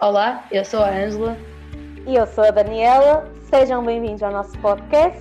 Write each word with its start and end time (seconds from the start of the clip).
Olá, 0.00 0.46
eu 0.52 0.64
sou 0.64 0.78
a 0.78 0.90
Ângela. 0.90 1.36
E 2.06 2.14
eu 2.14 2.24
sou 2.24 2.44
a 2.44 2.52
Daniela. 2.52 3.28
Sejam 3.50 3.84
bem-vindos 3.84 4.22
ao 4.22 4.30
nosso 4.30 4.56
podcast. 4.60 5.20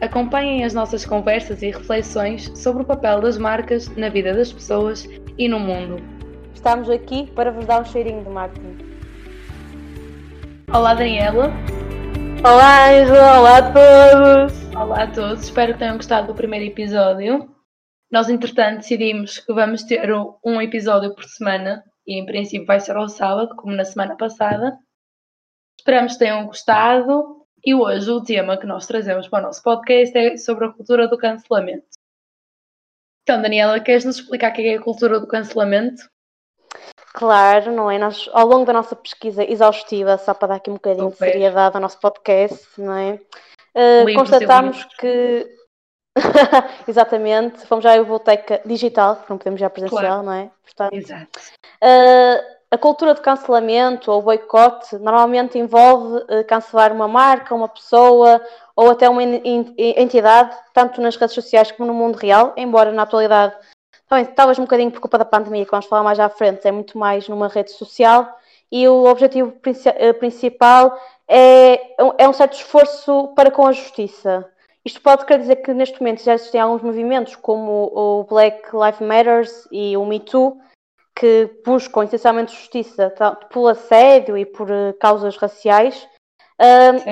Acompanhem 0.00 0.64
as 0.64 0.72
nossas 0.72 1.04
conversas 1.04 1.60
e 1.60 1.66
reflexões 1.66 2.50
sobre 2.58 2.82
o 2.82 2.86
papel 2.86 3.20
das 3.20 3.36
marcas 3.36 3.94
na 3.94 4.08
vida 4.08 4.32
das 4.32 4.50
pessoas 4.50 5.06
e 5.36 5.46
no 5.48 5.60
mundo. 5.60 6.02
Estamos 6.54 6.88
aqui 6.88 7.30
para 7.32 7.50
vos 7.50 7.66
dar 7.66 7.82
um 7.82 7.84
cheirinho 7.84 8.24
de 8.24 8.30
marketing. 8.30 8.78
Olá, 10.72 10.94
Daniela. 10.94 11.52
Olá, 12.42 12.88
Ângela. 12.88 13.38
Olá 13.38 13.58
a 13.58 13.72
todos. 13.72 14.74
Olá 14.74 15.02
a 15.02 15.06
todos. 15.08 15.42
Espero 15.42 15.74
que 15.74 15.80
tenham 15.80 15.98
gostado 15.98 16.28
do 16.28 16.34
primeiro 16.34 16.64
episódio. 16.64 17.46
Nós, 18.10 18.30
entretanto, 18.30 18.78
decidimos 18.78 19.40
que 19.40 19.52
vamos 19.52 19.82
ter 19.82 20.10
um 20.42 20.62
episódio 20.62 21.14
por 21.14 21.24
semana 21.24 21.84
e, 22.08 22.18
em 22.18 22.24
princípio, 22.24 22.66
vai 22.66 22.80
ser 22.80 22.96
ao 22.96 23.08
sábado, 23.08 23.54
como 23.54 23.76
na 23.76 23.84
semana 23.84 24.16
passada. 24.16 24.78
Esperamos 25.78 26.14
que 26.14 26.20
tenham 26.20 26.46
gostado 26.46 27.46
e 27.62 27.74
hoje 27.74 28.10
o 28.10 28.24
tema 28.24 28.56
que 28.56 28.66
nós 28.66 28.86
trazemos 28.86 29.28
para 29.28 29.40
o 29.40 29.42
nosso 29.42 29.62
podcast 29.62 30.16
é 30.16 30.36
sobre 30.38 30.64
a 30.64 30.72
cultura 30.72 31.06
do 31.06 31.18
cancelamento. 31.18 31.86
Então, 33.22 33.42
Daniela, 33.42 33.78
queres 33.78 34.06
nos 34.06 34.18
explicar 34.18 34.52
o 34.52 34.54
que 34.54 34.62
é 34.62 34.76
a 34.76 34.82
cultura 34.82 35.20
do 35.20 35.26
cancelamento? 35.26 36.08
Claro, 37.12 37.72
não 37.72 37.90
é? 37.90 37.98
Nós, 37.98 38.28
ao 38.32 38.46
longo 38.46 38.64
da 38.64 38.72
nossa 38.72 38.96
pesquisa 38.96 39.44
exaustiva, 39.44 40.16
só 40.16 40.32
para 40.32 40.48
dar 40.48 40.54
aqui 40.54 40.70
um 40.70 40.74
bocadinho 40.74 41.10
Super. 41.10 41.26
de 41.26 41.32
seriedade 41.32 41.76
ao 41.76 41.82
nosso 41.82 42.00
podcast, 42.00 42.66
não 42.78 42.96
é? 42.96 43.20
Uh, 43.74 44.14
constatamos 44.14 44.82
que 44.98 45.46
Exatamente, 46.86 47.66
fomos 47.66 47.84
à 47.86 47.96
biblioteca 47.96 48.60
digital, 48.64 49.16
porque 49.16 49.32
não 49.32 49.38
podemos 49.38 49.62
à 49.62 49.70
presencial, 49.70 50.00
claro. 50.00 50.22
não 50.22 50.32
é? 50.32 50.50
Portanto, 50.64 50.92
Exato. 50.94 51.38
Uh, 51.82 52.58
a 52.70 52.76
cultura 52.76 53.14
de 53.14 53.20
cancelamento 53.20 54.10
ou 54.10 54.20
boicote 54.22 54.96
normalmente 54.96 55.58
envolve 55.58 56.18
uh, 56.18 56.44
cancelar 56.46 56.92
uma 56.92 57.08
marca, 57.08 57.54
uma 57.54 57.68
pessoa 57.68 58.42
ou 58.76 58.90
até 58.90 59.08
uma 59.08 59.22
entidade, 59.22 60.56
tanto 60.72 61.00
nas 61.00 61.16
redes 61.16 61.34
sociais 61.34 61.72
como 61.72 61.88
no 61.88 61.94
mundo 61.94 62.16
real, 62.16 62.52
embora 62.56 62.92
na 62.92 63.02
atualidade, 63.02 63.54
também, 64.08 64.24
talvez 64.26 64.58
um 64.58 64.62
bocadinho 64.62 64.90
por 64.90 65.00
culpa 65.00 65.18
da 65.18 65.24
pandemia, 65.24 65.64
que 65.64 65.70
vamos 65.70 65.86
falar 65.86 66.02
mais 66.02 66.20
à 66.20 66.28
frente, 66.28 66.66
é 66.66 66.72
muito 66.72 66.96
mais 66.96 67.28
numa 67.28 67.48
rede 67.48 67.72
social 67.72 68.38
e 68.70 68.88
o 68.88 69.04
objetivo 69.04 69.52
eh, 69.84 70.12
principal 70.12 70.98
é, 71.26 71.94
é 72.18 72.28
um 72.28 72.32
certo 72.32 72.54
esforço 72.54 73.28
para 73.34 73.50
com 73.50 73.66
a 73.66 73.72
justiça. 73.72 74.48
Isto 74.88 75.02
pode 75.02 75.26
querer 75.26 75.40
dizer 75.40 75.56
que 75.56 75.74
neste 75.74 76.00
momento 76.00 76.24
já 76.24 76.32
existem 76.32 76.58
alguns 76.58 76.80
movimentos 76.80 77.36
como 77.36 77.92
o 77.94 78.24
Black 78.24 78.70
Lives 78.72 79.00
Matters 79.06 79.68
e 79.70 79.94
o 79.98 80.06
Me 80.06 80.18
Too 80.18 80.58
que 81.14 81.50
buscam 81.62 82.04
essencialmente 82.04 82.54
justiça 82.54 83.12
pelo 83.52 83.68
assédio 83.68 84.38
e 84.38 84.46
por 84.46 84.70
uh, 84.70 84.94
causas 84.98 85.36
raciais 85.36 86.08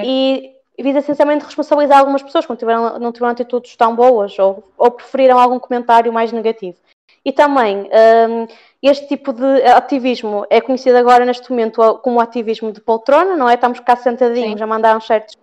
e 0.02 0.54
visa 0.82 1.00
essencialmente 1.00 1.44
responsabilizar 1.44 1.98
algumas 1.98 2.22
pessoas 2.22 2.46
que 2.46 2.50
não 2.50 2.56
tiveram, 2.56 2.98
não 2.98 3.12
tiveram 3.12 3.32
atitudes 3.32 3.76
tão 3.76 3.94
boas 3.94 4.38
ou, 4.38 4.72
ou 4.78 4.90
preferiram 4.90 5.38
algum 5.38 5.58
comentário 5.58 6.10
mais 6.10 6.32
negativo. 6.32 6.78
E 7.22 7.30
também 7.30 7.90
um, 8.30 8.46
este 8.82 9.06
tipo 9.06 9.34
de 9.34 9.62
ativismo 9.64 10.46
é 10.48 10.62
conhecido 10.62 10.96
agora 10.96 11.26
neste 11.26 11.50
momento 11.50 11.98
como 11.98 12.20
ativismo 12.20 12.72
de 12.72 12.80
poltrona, 12.80 13.36
não 13.36 13.50
é? 13.50 13.54
Estamos 13.54 13.80
cá 13.80 13.96
sentadinhos 13.96 14.56
Sim. 14.56 14.64
a 14.64 14.66
mandar 14.66 14.96
uns 14.96 15.06
certos 15.06 15.36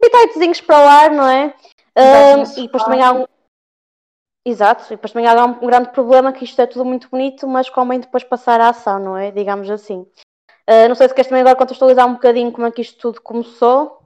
bititezinhos 0.00 0.60
para 0.60 0.78
o 0.78 0.88
ar, 0.88 1.10
não 1.10 1.28
é? 1.28 1.52
Um, 2.00 2.42
e 2.58 2.62
depois 2.62 2.84
também 2.84 3.02
há 3.02 3.12
um. 3.12 3.26
Exato, 4.46 4.84
e 4.86 4.96
depois 4.96 5.12
também 5.12 5.28
há 5.28 5.44
um 5.44 5.66
grande 5.66 5.90
problema 5.90 6.32
que 6.32 6.44
isto 6.44 6.60
é 6.60 6.66
tudo 6.66 6.84
muito 6.84 7.10
bonito, 7.10 7.46
mas 7.46 7.68
convém 7.68 8.00
depois 8.00 8.24
passar 8.24 8.60
à 8.60 8.70
ação, 8.70 8.98
não 8.98 9.16
é? 9.16 9.30
Digamos 9.30 9.70
assim. 9.70 10.06
Uh, 10.68 10.88
não 10.88 10.94
sei 10.94 11.08
se 11.08 11.14
queres 11.14 11.28
também 11.28 11.42
agora 11.42 11.56
contextualizar 11.56 12.06
um 12.06 12.14
bocadinho 12.14 12.52
como 12.52 12.66
é 12.66 12.70
que 12.70 12.80
isto 12.80 12.98
tudo 12.98 13.20
começou. 13.20 14.00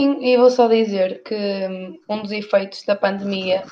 Sim, 0.00 0.18
e 0.24 0.36
vou 0.36 0.50
só 0.50 0.68
dizer 0.68 1.22
que 1.22 1.34
hum, 1.34 2.00
um 2.08 2.22
dos 2.22 2.32
efeitos 2.32 2.84
da 2.84 2.94
pandemia 2.94 3.64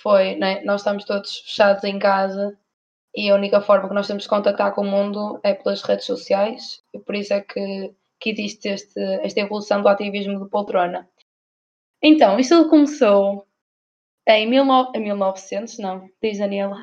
foi, 0.00 0.36
né, 0.36 0.62
nós 0.64 0.82
estamos 0.82 1.04
todos 1.04 1.40
fechados 1.40 1.84
em 1.84 1.98
casa 1.98 2.56
e 3.14 3.30
a 3.30 3.34
única 3.34 3.60
forma 3.60 3.88
que 3.88 3.94
nós 3.94 4.06
temos 4.06 4.24
de 4.24 4.28
contactar 4.28 4.74
com 4.74 4.82
o 4.82 4.90
mundo 4.90 5.40
é 5.42 5.54
pelas 5.54 5.82
redes 5.82 6.06
sociais 6.06 6.82
e 6.92 6.98
por 6.98 7.14
isso 7.14 7.32
é 7.32 7.40
que, 7.40 7.94
que 8.20 8.30
existe 8.30 8.68
este, 8.68 9.00
esta 9.00 9.40
evolução 9.40 9.82
do 9.82 9.88
ativismo 9.88 10.44
de 10.44 10.50
poltrona. 10.50 11.08
Então, 12.02 12.38
isto 12.38 12.68
começou 12.68 13.46
em 14.26 14.48
19, 14.48 14.98
1900, 14.98 15.78
não, 15.78 16.08
diz 16.22 16.38
Daniela. 16.38 16.76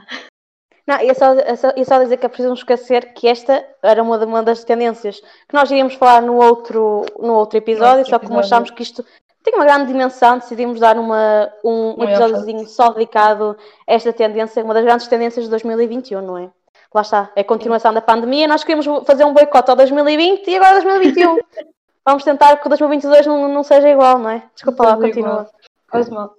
Não, 0.87 1.01
ia 1.01 1.13
só, 1.15 1.33
ia 1.33 1.55
só, 1.55 1.73
ia 1.75 1.85
só 1.85 2.03
dizer 2.03 2.17
que 2.17 2.25
é 2.25 2.29
preciso 2.29 2.53
esquecer 2.53 3.13
que 3.13 3.27
esta 3.27 3.65
era 3.81 4.03
uma, 4.03 4.23
uma 4.23 4.43
das 4.43 4.63
tendências 4.63 5.19
que 5.19 5.53
nós 5.53 5.69
iríamos 5.71 5.95
falar 5.95 6.21
no 6.21 6.35
outro, 6.35 7.05
no 7.19 7.33
outro 7.33 7.57
episódio, 7.57 8.05
só 8.05 8.19
que 8.19 8.27
como 8.27 8.39
achámos 8.39 8.69
que 8.71 8.83
isto 8.83 9.03
tem 9.43 9.53
uma 9.55 9.65
grande 9.65 9.87
dimensão, 9.87 10.39
decidimos 10.39 10.79
dar 10.79 10.97
uma, 10.97 11.51
um, 11.63 11.99
um 11.99 12.03
episódiozinho 12.03 12.67
só 12.67 12.89
dedicado 12.89 13.55
a 13.87 13.93
esta 13.93 14.11
tendência, 14.11 14.63
uma 14.63 14.73
das 14.73 14.83
grandes 14.83 15.07
tendências 15.07 15.45
de 15.45 15.51
2021, 15.51 16.21
não 16.21 16.37
é? 16.37 16.49
Lá 16.93 17.01
está, 17.01 17.31
é 17.35 17.41
a 17.41 17.43
continuação 17.43 17.93
da 17.93 18.01
pandemia. 18.01 18.47
Nós 18.47 18.63
queríamos 18.63 19.05
fazer 19.05 19.25
um 19.25 19.33
boicote 19.33 19.69
ao 19.69 19.75
2020 19.75 20.47
e 20.47 20.55
agora 20.55 20.81
2021. 20.81 21.37
Vamos 22.05 22.23
tentar 22.23 22.57
que 22.57 22.67
o 22.67 22.69
2022 22.69 23.25
não, 23.25 23.47
não 23.47 23.63
seja 23.63 23.89
igual, 23.89 24.19
não 24.19 24.29
é? 24.29 24.43
Desculpa 24.53 24.85
lá, 24.85 24.95
continua. 24.95 25.49
Faz 25.91 26.07
mal. 26.09 26.35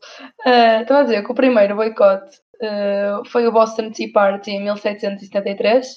Uh, 0.47 0.93
a 0.93 1.03
dizer 1.03 1.25
que 1.25 1.33
o 1.33 1.35
primeiro 1.35 1.75
boicote 1.75 2.39
uh, 2.63 3.29
foi 3.29 3.49
o 3.49 3.53
Boston 3.53 3.91
Tea 3.91 4.09
Party 4.15 4.53
em 4.53 4.63
1773. 4.63 5.89
Uh, 5.89 5.93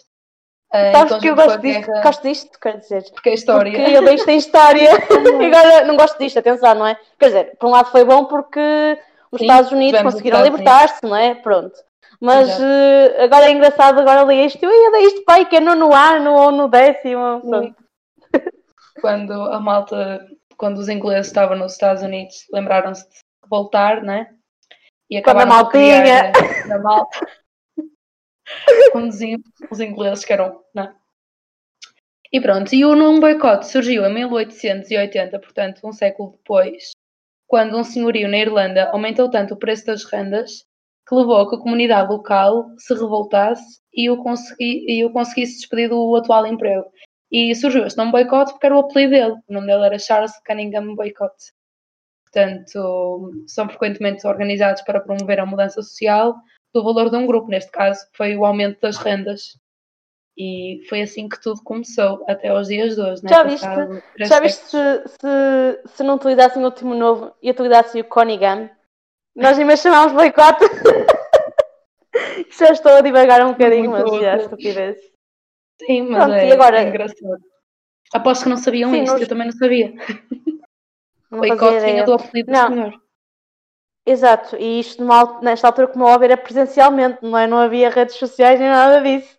eh, 0.74 0.92
Sabes 0.92 1.18
que 1.18 1.28
eu 1.28 1.36
gosto 1.36 1.60
disto, 1.60 1.86
guerra... 1.86 2.02
gosto 2.02 2.24
disto, 2.24 2.60
quer 2.60 2.78
dizer. 2.78 3.04
Porque 3.12 3.30
é 3.30 3.34
história. 3.34 3.72
Porque 3.72 3.98
eu 3.98 4.04
deixo 4.04 4.30
a 4.30 4.34
história. 4.34 4.90
agora 4.96 5.86
não 5.86 5.96
gosto 5.96 6.18
disto, 6.18 6.40
atenção, 6.40 6.74
não 6.74 6.88
é? 6.88 6.98
Quer 7.20 7.26
dizer, 7.26 7.58
por 7.60 7.68
um 7.68 7.72
lado 7.72 7.92
foi 7.92 8.04
bom 8.04 8.26
porque 8.26 8.98
os 9.32 9.40
Sim, 9.40 9.46
Estados 9.46 9.72
Unidos 9.72 10.02
conseguiram 10.02 10.44
libertar-se, 10.44 11.04
não 11.04 11.16
é? 11.16 11.36
Pronto. 11.36 11.76
Mas 12.20 12.50
uh, 12.60 13.24
agora 13.24 13.46
é 13.46 13.52
engraçado, 13.52 14.00
agora 14.00 14.24
li 14.24 14.46
isto, 14.46 14.64
eu 14.64 14.70
ia 14.70 14.92
dar 14.92 15.02
isto 15.02 15.24
pai, 15.24 15.46
que 15.46 15.56
é 15.56 15.60
no 15.60 15.94
ano 15.94 16.34
ou 16.34 16.52
no 16.52 16.68
décimo. 16.68 17.42
Pronto 17.42 17.89
quando 19.00 19.34
a 19.34 19.60
malta, 19.60 20.26
quando 20.58 20.78
os 20.78 20.90
ingleses 20.90 21.28
estavam 21.28 21.58
nos 21.58 21.74
Estados 21.74 22.04
Unidos, 22.04 22.46
lembraram-se 22.52 23.08
de 23.08 23.50
voltar, 23.50 24.02
né? 24.02 24.34
E 25.10 25.18
acabaram 25.18 25.50
quando 25.50 25.60
a 25.60 25.64
maltinha. 25.64 26.32
Na 26.68 26.80
malta. 26.80 27.28
quando 28.92 29.10
os, 29.10 29.20
os 29.72 29.80
ingleses 29.80 30.26
que 30.26 30.34
eram, 30.34 30.64
né? 30.74 30.94
E 32.32 32.40
pronto, 32.40 32.74
e 32.76 32.86
o 32.86 32.96
num 32.96 33.20
boicote 33.20 33.68
surgiu 33.68 34.06
em 34.06 34.14
1880, 34.14 35.40
portanto, 35.40 35.82
um 35.84 35.92
século 35.92 36.32
depois, 36.32 36.92
quando 37.48 37.76
um 37.76 37.84
senhorio 37.84 38.28
na 38.30 38.38
Irlanda 38.38 38.92
aumentou 38.92 39.32
tanto 39.32 39.56
o 39.56 39.58
preço 39.58 39.88
das 39.88 40.04
rendas 40.04 40.64
que 41.08 41.16
levou 41.16 41.38
a 41.38 41.50
que 41.50 41.56
a 41.56 41.60
comunidade 41.60 42.12
local 42.12 42.70
se 42.78 42.94
revoltasse 42.94 43.82
e 43.92 44.12
o, 44.12 44.18
consegui, 44.22 44.86
e 44.88 45.04
o 45.04 45.12
conseguisse 45.12 45.58
despedir 45.58 45.90
do 45.90 46.16
atual 46.16 46.46
emprego. 46.46 46.86
E 47.32 47.54
surgiu 47.56 47.86
este 47.86 47.98
nome 47.98 48.12
boicote 48.12 48.52
porque 48.52 48.66
era 48.66 48.76
o 48.76 48.80
apelido 48.80 49.12
dele. 49.12 49.36
O 49.48 49.54
nome 49.54 49.68
dele 49.68 49.86
era 49.86 50.00
Charles 50.00 50.34
Cunningham 50.46 50.96
Boycott. 50.96 51.36
Portanto, 52.24 53.32
são 53.48 53.68
frequentemente 53.68 54.26
organizados 54.28 54.82
para 54.84 55.00
promover 55.00 55.40
a 55.40 55.46
mudança 55.46 55.82
social 55.82 56.36
do 56.74 56.84
valor 56.84 57.10
de 57.10 57.18
um 57.18 57.26
grupo. 57.26 57.50
Neste 57.50 57.72
caso, 57.72 58.06
foi 58.14 58.36
o 58.36 58.46
aumento 58.46 58.82
das 58.82 58.98
rendas. 58.98 59.58
E 60.38 60.82
foi 60.88 61.02
assim 61.02 61.28
que 61.28 61.42
tudo 61.42 61.62
começou, 61.64 62.24
até 62.28 62.48
aos 62.48 62.68
dias 62.70 62.96
de 62.96 63.02
hoje. 63.02 63.24
Né? 63.24 63.30
Já 63.30 63.44
viste, 63.44 63.68
já 64.20 64.40
viste 64.40 64.66
se, 64.68 65.04
se, 65.08 65.96
se 65.96 66.04
não 66.04 66.16
utilizassem 66.16 66.62
o 66.62 66.66
último 66.66 66.96
novo 66.96 67.36
e 67.42 67.52
utilizassem 67.52 68.02
o 68.02 68.06
Conigan? 68.06 68.70
Nós 69.36 69.58
nem 69.58 69.66
mais 69.66 69.82
chamámos 69.82 70.14
boicote. 70.14 70.64
já 72.58 72.72
estou 72.72 72.94
a 72.94 73.02
divagar 73.02 73.46
um 73.46 73.52
bocadinho, 73.52 73.90
Muito 73.90 74.12
mas 74.12 74.22
já, 74.22 74.38
estupidez. 74.38 74.98
Sim, 75.86 76.04
mas 76.04 76.24
Pronto, 76.24 76.36
é, 76.36 76.52
agora... 76.52 76.82
é 76.82 76.90
engraçado. 76.90 77.38
Aposto 78.14 78.44
que 78.44 78.50
não 78.50 78.58
sabiam 78.58 78.92
Sim, 78.92 79.04
isto, 79.04 79.18
eu 79.18 79.28
também 79.28 79.48
não 79.48 79.54
sabia. 79.54 79.94
Não 81.32 81.38
o 81.38 81.42
Boicote 81.42 81.80
vinha 81.80 82.04
do 82.04 82.14
apelido 82.14 82.52
do 82.52 82.58
senhor. 82.58 83.02
Exato, 84.06 84.56
e 84.56 84.80
isto 84.80 85.04
numa, 85.04 85.40
nesta 85.42 85.68
altura, 85.68 85.88
como 85.88 86.08
é 86.08 86.12
óbvio, 86.12 86.26
era 86.26 86.38
presencialmente, 86.38 87.20
não, 87.22 87.38
é? 87.38 87.46
não 87.46 87.60
havia 87.60 87.92
redes 87.92 88.16
sociais 88.16 88.60
nem 88.60 88.68
nada 88.68 89.02
disso. 89.02 89.36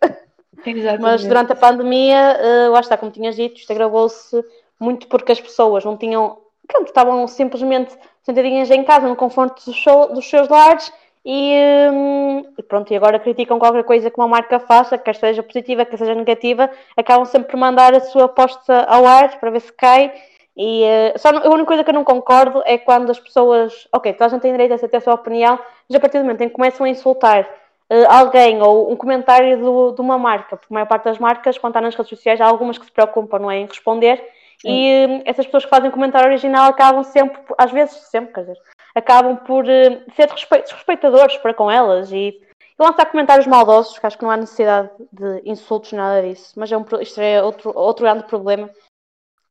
Exatamente. 0.65 1.01
Mas 1.01 1.25
durante 1.25 1.51
a 1.51 1.55
pandemia, 1.55 2.39
uh, 2.39 2.71
lá 2.71 2.79
está, 2.79 2.95
como 2.95 3.11
tinhas 3.11 3.35
dito, 3.35 3.59
isto 3.59 3.71
agravou-se 3.71 4.41
muito 4.79 5.07
porque 5.07 5.31
as 5.33 5.41
pessoas 5.41 5.83
não 5.83 5.97
tinham, 5.97 6.37
pronto, 6.67 6.87
estavam 6.87 7.27
simplesmente 7.27 7.93
sentadinhas 8.23 8.71
em 8.71 8.83
casa, 8.83 9.07
no 9.07 9.15
conforto 9.15 9.65
dos, 9.65 9.75
show, 9.75 10.13
dos 10.13 10.29
seus 10.29 10.47
lares 10.47 10.91
e, 11.23 11.53
hum, 11.91 12.43
pronto, 12.67 12.91
e 12.91 12.95
agora 12.95 13.19
criticam 13.19 13.59
qualquer 13.59 13.83
coisa 13.83 14.09
que 14.09 14.19
uma 14.19 14.27
marca 14.27 14.59
faça, 14.59 14.97
quer 14.97 15.15
seja 15.15 15.43
positiva, 15.43 15.85
quer 15.85 15.97
seja 15.97 16.15
negativa, 16.15 16.69
acabam 16.97 17.25
sempre 17.25 17.51
por 17.51 17.57
mandar 17.57 17.93
a 17.93 17.99
sua 17.99 18.25
aposta 18.25 18.83
ao 18.85 19.05
ar 19.05 19.39
para 19.39 19.51
ver 19.51 19.61
se 19.61 19.71
cai. 19.71 20.11
E 20.57 20.83
uh, 20.83 21.19
só 21.19 21.29
a 21.29 21.49
única 21.49 21.65
coisa 21.65 21.83
que 21.83 21.89
eu 21.89 21.93
não 21.93 22.03
concordo 22.03 22.61
é 22.65 22.77
quando 22.77 23.09
as 23.09 23.19
pessoas, 23.19 23.87
ok, 23.93 24.13
toda 24.13 24.25
a 24.25 24.29
gente 24.29 24.41
tem 24.41 24.51
direito 24.51 24.73
a 24.73 24.87
ter 24.87 24.97
a 24.97 25.01
sua 25.01 25.13
opinião, 25.13 25.59
mas 25.87 25.95
a 25.95 25.99
partir 25.99 26.17
do 26.17 26.23
momento 26.23 26.41
em 26.41 26.49
que 26.49 26.55
começam 26.55 26.85
a 26.85 26.89
insultar 26.89 27.43
uh, 27.43 28.07
alguém 28.09 28.61
ou 28.61 28.91
um 28.91 28.95
comentário 28.95 29.57
do, 29.59 29.91
de 29.91 30.01
uma 30.01 30.17
marca, 30.17 30.57
porque 30.57 30.73
a 30.73 30.75
maior 30.75 30.87
parte 30.87 31.05
das 31.05 31.19
marcas, 31.19 31.57
quando 31.57 31.71
está 31.71 31.81
nas 31.81 31.95
redes 31.95 32.09
sociais, 32.09 32.41
há 32.41 32.45
algumas 32.47 32.77
que 32.77 32.85
se 32.85 32.91
preocupam 32.91 33.39
não 33.39 33.51
é, 33.51 33.59
em 33.59 33.65
responder 33.65 34.17
Sim. 34.61 34.69
e 34.69 35.05
uh, 35.05 35.21
essas 35.25 35.45
pessoas 35.45 35.65
que 35.65 35.69
fazem 35.69 35.91
comentário 35.91 36.27
original 36.27 36.69
acabam 36.69 37.03
sempre, 37.03 37.39
às 37.57 37.71
vezes 37.71 37.95
sempre, 38.09 38.33
quer 38.33 38.41
dizer, 38.41 38.57
acabam 38.95 39.37
por 39.37 39.65
uh, 39.65 40.13
ser 40.15 40.27
desrespeitadores 40.27 41.37
para 41.37 41.53
com 41.53 41.69
elas 41.69 42.11
e, 42.11 42.15
e 42.15 42.41
lançar 42.79 43.05
comentários 43.05 43.47
maldosos, 43.47 43.97
que 43.97 44.05
acho 44.05 44.17
que 44.17 44.23
não 44.23 44.31
há 44.31 44.37
necessidade 44.37 44.89
de 45.11 45.41
insultos, 45.45 45.91
nada 45.93 46.27
disso, 46.27 46.53
mas 46.55 46.71
é 46.71 46.77
um, 46.77 46.85
isto 47.01 47.19
é 47.19 47.41
outro, 47.41 47.71
outro 47.75 48.03
grande 48.03 48.23
problema 48.23 48.69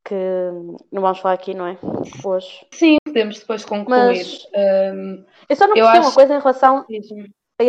que 0.05 0.15
não 0.91 1.03
vamos 1.03 1.19
falar 1.19 1.35
aqui, 1.35 1.55
não 1.55 1.67
é? 1.67 1.79
Hoje. 2.25 2.67
Sim, 2.73 2.97
podemos 3.05 3.39
depois 3.39 3.65
concluir. 3.65 4.07
Mas, 4.07 4.47
um, 4.95 5.25
eu 5.49 5.57
só 5.57 5.67
não 5.67 5.75
percebi 5.75 5.99
acho... 5.99 6.09
uma 6.09 6.15
coisa 6.15 6.35
em 6.35 6.39
relação. 6.39 6.87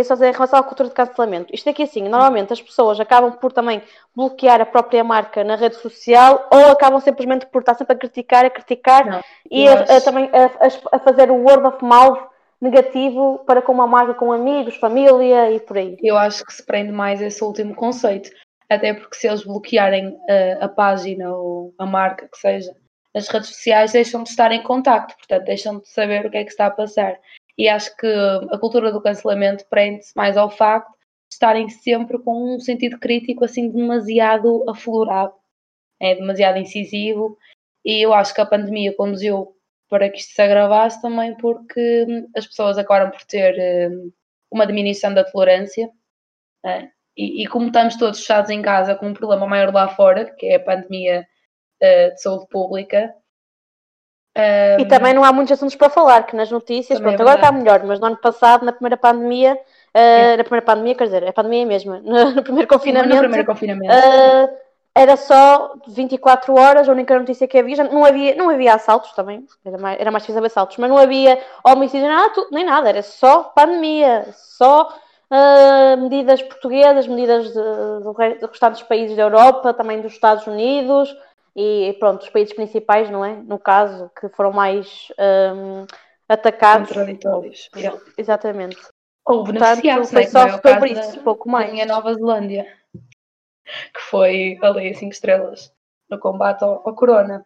Só 0.03 0.13
dizer 0.13 0.29
em 0.29 0.33
relação 0.33 0.59
à 0.59 0.63
cultura 0.63 0.89
de 0.89 0.95
cancelamento. 0.95 1.53
Isto 1.53 1.69
é 1.69 1.73
que 1.73 1.83
assim, 1.83 2.07
normalmente 2.07 2.53
as 2.53 2.61
pessoas 2.61 2.99
acabam 2.99 3.33
por 3.33 3.51
também 3.51 3.81
bloquear 4.15 4.61
a 4.61 4.65
própria 4.65 5.03
marca 5.03 5.43
na 5.43 5.55
rede 5.55 5.75
social 5.75 6.47
ou 6.51 6.71
acabam 6.71 6.99
simplesmente 6.99 7.45
por 7.45 7.59
estar 7.59 7.75
sempre 7.75 7.95
a 7.95 7.99
criticar, 7.99 8.45
a 8.45 8.49
criticar 8.49 9.05
não, 9.05 9.21
e 9.49 9.67
a, 9.67 9.81
a, 9.81 10.01
também 10.01 10.29
a, 10.33 10.95
a, 10.95 10.99
fazer 10.99 11.29
o 11.29 11.35
word 11.35 11.65
of 11.65 11.83
mouth 11.83 12.29
negativo 12.61 13.43
para 13.45 13.61
com 13.61 13.71
uma 13.71 13.87
marca, 13.87 14.13
com 14.13 14.31
amigos, 14.31 14.75
família 14.75 15.51
e 15.51 15.59
por 15.59 15.77
aí. 15.77 15.97
Eu 16.01 16.17
acho 16.17 16.45
que 16.45 16.53
se 16.53 16.63
prende 16.63 16.91
mais 16.91 17.21
esse 17.21 17.43
último 17.43 17.75
conceito 17.75 18.29
até 18.71 18.93
porque 18.93 19.15
se 19.15 19.27
eles 19.27 19.43
bloquearem 19.43 20.17
a, 20.29 20.65
a 20.65 20.69
página 20.69 21.35
ou 21.35 21.73
a 21.77 21.85
marca 21.85 22.27
que 22.27 22.37
seja 22.37 22.73
nas 23.13 23.27
redes 23.27 23.49
sociais, 23.49 23.91
deixam 23.91 24.23
de 24.23 24.29
estar 24.29 24.53
em 24.53 24.63
contacto, 24.63 25.17
portanto, 25.17 25.43
deixam 25.43 25.79
de 25.79 25.89
saber 25.89 26.25
o 26.25 26.31
que 26.31 26.37
é 26.37 26.43
que 26.45 26.51
está 26.51 26.67
a 26.67 26.71
passar. 26.71 27.19
E 27.61 27.69
acho 27.69 27.95
que 27.95 28.07
a 28.49 28.57
cultura 28.57 28.91
do 28.91 28.99
cancelamento 28.99 29.63
prende-se 29.69 30.13
mais 30.15 30.35
ao 30.35 30.49
facto 30.49 30.89
de 31.29 31.35
estarem 31.35 31.69
sempre 31.69 32.17
com 32.17 32.55
um 32.55 32.59
sentido 32.59 32.97
crítico 32.97 33.45
assim 33.45 33.69
demasiado 33.69 34.67
aflorado, 34.67 35.35
é 35.99 36.15
demasiado 36.15 36.57
incisivo. 36.57 37.37
E 37.85 38.03
eu 38.03 38.15
acho 38.15 38.33
que 38.33 38.41
a 38.41 38.47
pandemia 38.47 38.95
conduziu 38.95 39.55
para 39.87 40.09
que 40.09 40.17
isto 40.17 40.33
se 40.33 40.41
agravasse 40.41 40.99
também 41.03 41.37
porque 41.37 42.07
as 42.35 42.47
pessoas 42.47 42.79
acabaram 42.79 43.11
por 43.11 43.23
ter 43.25 43.91
hum, 43.91 44.11
uma 44.49 44.65
diminuição 44.65 45.13
da 45.13 45.23
tolerância. 45.23 45.87
É? 46.65 46.89
E, 47.15 47.43
e, 47.43 47.47
como 47.47 47.67
estamos 47.67 47.95
todos 47.95 48.21
fechados 48.21 48.49
em 48.49 48.63
casa 48.63 48.95
com 48.95 49.09
um 49.09 49.13
problema 49.13 49.45
maior 49.45 49.71
lá 49.71 49.87
fora, 49.89 50.33
que 50.33 50.47
é 50.47 50.55
a 50.55 50.63
pandemia 50.63 51.27
uh, 51.79 52.15
de 52.15 52.21
saúde 52.23 52.47
pública. 52.49 53.13
Um, 54.37 54.81
e 54.81 54.85
também 54.85 55.13
não 55.13 55.25
há 55.25 55.33
muitos 55.33 55.51
assuntos 55.51 55.75
para 55.75 55.89
falar, 55.89 56.23
que 56.23 56.35
nas 56.35 56.49
notícias, 56.49 56.99
pronto, 56.99 57.19
é 57.19 57.21
agora 57.21 57.35
está 57.35 57.51
melhor, 57.51 57.83
mas 57.83 57.99
no 57.99 58.07
ano 58.07 58.17
passado, 58.17 58.65
na 58.65 58.71
primeira 58.71 58.95
pandemia, 58.95 59.55
uh, 59.55 59.57
é. 59.93 60.37
na 60.37 60.43
primeira 60.43 60.65
pandemia, 60.65 60.95
quer 60.95 61.03
dizer, 61.05 61.23
é 61.23 61.29
a 61.29 61.33
pandemia 61.33 61.65
mesmo, 61.65 61.99
no, 62.03 62.31
no 62.31 62.43
primeiro 62.43 62.67
confinamento. 62.67 63.15
No 63.15 63.21
primeiro 63.21 63.45
confinamento. 63.45 63.93
Uh, 63.93 64.49
era 64.95 65.15
só 65.17 65.73
24 65.87 66.53
horas, 66.53 66.87
a 66.87 66.91
única 66.91 67.17
notícia 67.17 67.47
que 67.47 67.57
havia, 67.57 67.83
não 67.83 68.05
havia, 68.05 68.35
não 68.35 68.49
havia 68.49 68.73
assaltos 68.73 69.11
também, 69.13 69.45
era 69.65 69.77
mais, 69.77 69.99
era 69.99 70.11
mais 70.11 70.23
difícil 70.23 70.39
haver 70.39 70.47
assaltos, 70.47 70.77
mas 70.77 70.89
não 70.89 70.97
havia 70.97 71.39
homicídio, 71.63 72.07
nada, 72.07 72.33
nem 72.51 72.65
nada, 72.65 72.89
era 72.89 73.01
só 73.01 73.43
pandemia, 73.55 74.27
só 74.33 74.93
uh, 75.29 75.97
medidas 76.01 76.41
portuguesas, 76.41 77.07
medidas 77.07 77.47
de, 77.47 77.53
do, 77.53 78.11
restante 78.47 78.73
dos 78.73 78.83
países 78.83 79.15
da 79.15 79.23
Europa, 79.23 79.73
também 79.73 80.01
dos 80.01 80.13
Estados 80.13 80.45
Unidos 80.47 81.15
e 81.55 81.95
pronto, 81.99 82.21
os 82.21 82.29
países 82.29 82.53
principais, 82.53 83.09
não 83.09 83.23
é? 83.23 83.35
No 83.35 83.59
caso, 83.59 84.09
que 84.19 84.29
foram 84.29 84.51
mais 84.51 85.11
um, 85.19 85.85
atacados. 86.27 86.89
Contraditórios. 86.89 87.69
Exatamente. 88.17 88.77
Ou 89.25 89.43
beneficiados, 89.43 90.09
foi 90.09 90.23
né? 90.23 90.29
só 90.29 90.49
sobre 90.49 90.91
isso, 90.93 91.17
da, 91.17 91.23
pouco 91.23 91.49
mais. 91.49 91.79
A 91.79 91.85
Nova 91.85 92.13
Zelândia, 92.13 92.65
que 93.65 94.01
foi 94.09 94.57
ali 94.61 94.89
a 94.89 94.93
5 94.93 95.11
estrelas 95.11 95.73
no 96.09 96.19
combate 96.19 96.63
ao, 96.63 96.87
ao 96.87 96.95
corona. 96.95 97.45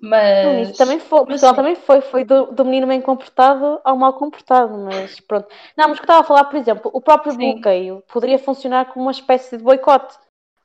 Mas. 0.00 0.68
Não, 0.68 0.74
também 0.74 0.98
foi, 0.98 1.24
pessoal, 1.26 1.54
também 1.54 1.74
foi, 1.76 2.00
foi 2.02 2.24
do, 2.24 2.46
do, 2.46 2.64
menino 2.64 2.86
bem 2.86 3.00
comportado 3.00 3.80
ao 3.84 3.96
mal 3.96 4.12
comportado, 4.14 4.76
mas 4.76 5.18
pronto. 5.20 5.48
Não, 5.76 5.88
mas 5.88 5.98
que 5.98 6.04
estava 6.04 6.20
a 6.20 6.24
falar, 6.24 6.44
por 6.44 6.56
exemplo, 6.56 6.90
o 6.92 7.00
próprio 7.00 7.32
sim. 7.32 7.38
bloqueio 7.38 8.02
poderia 8.12 8.38
funcionar 8.38 8.92
como 8.92 9.06
uma 9.06 9.12
espécie 9.12 9.56
de 9.56 9.62
boicote. 9.62 10.14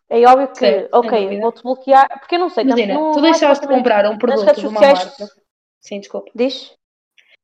É 0.09 0.25
óbvio 0.25 0.47
que, 0.47 0.89
ok, 0.91 1.39
vou-te 1.39 1.61
bloquear, 1.61 2.19
porque 2.19 2.35
eu 2.35 2.39
não 2.39 2.49
sei. 2.49 2.63
Imagina, 2.63 2.95
não, 2.95 3.11
tu 3.11 3.21
deixaste 3.21 3.67
de 3.67 3.73
comprar 3.73 4.09
um 4.09 4.17
produto 4.17 4.59
de 4.59 4.67
uma 4.67 4.79
sociais... 4.79 5.05
marca. 5.05 5.33
Sim, 5.79 5.99
desculpa. 5.99 6.31
Diz? 6.33 6.73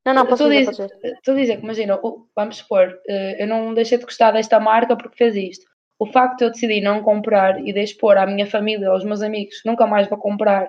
Não, 0.05 0.13
não, 0.13 0.25
posso 0.25 0.49
dizer, 0.49 0.71
dizer. 0.71 0.91
Estou 1.03 1.33
a 1.33 1.37
dizer 1.37 1.57
que, 1.57 1.63
imagina, 1.63 1.99
vamos 2.35 2.57
supor, 2.57 2.99
eh, 3.07 3.43
eu 3.43 3.47
não 3.47 3.73
deixei 3.73 3.97
de 3.97 4.03
gostar 4.03 4.31
desta 4.31 4.59
marca 4.59 4.95
porque 4.95 5.17
fez 5.17 5.35
isto. 5.35 5.65
O 5.97 6.05
facto 6.05 6.39
de 6.39 6.45
eu 6.45 6.51
decidir 6.51 6.81
não 6.81 7.01
comprar 7.01 7.59
e 7.65 7.71
de 7.71 7.81
expor 7.81 8.17
à 8.17 8.25
minha 8.25 8.45
família, 8.45 8.89
aos 8.89 9.03
meus 9.03 9.21
amigos, 9.21 9.61
nunca 9.65 9.87
mais 9.87 10.07
vou 10.07 10.17
comprar 10.17 10.67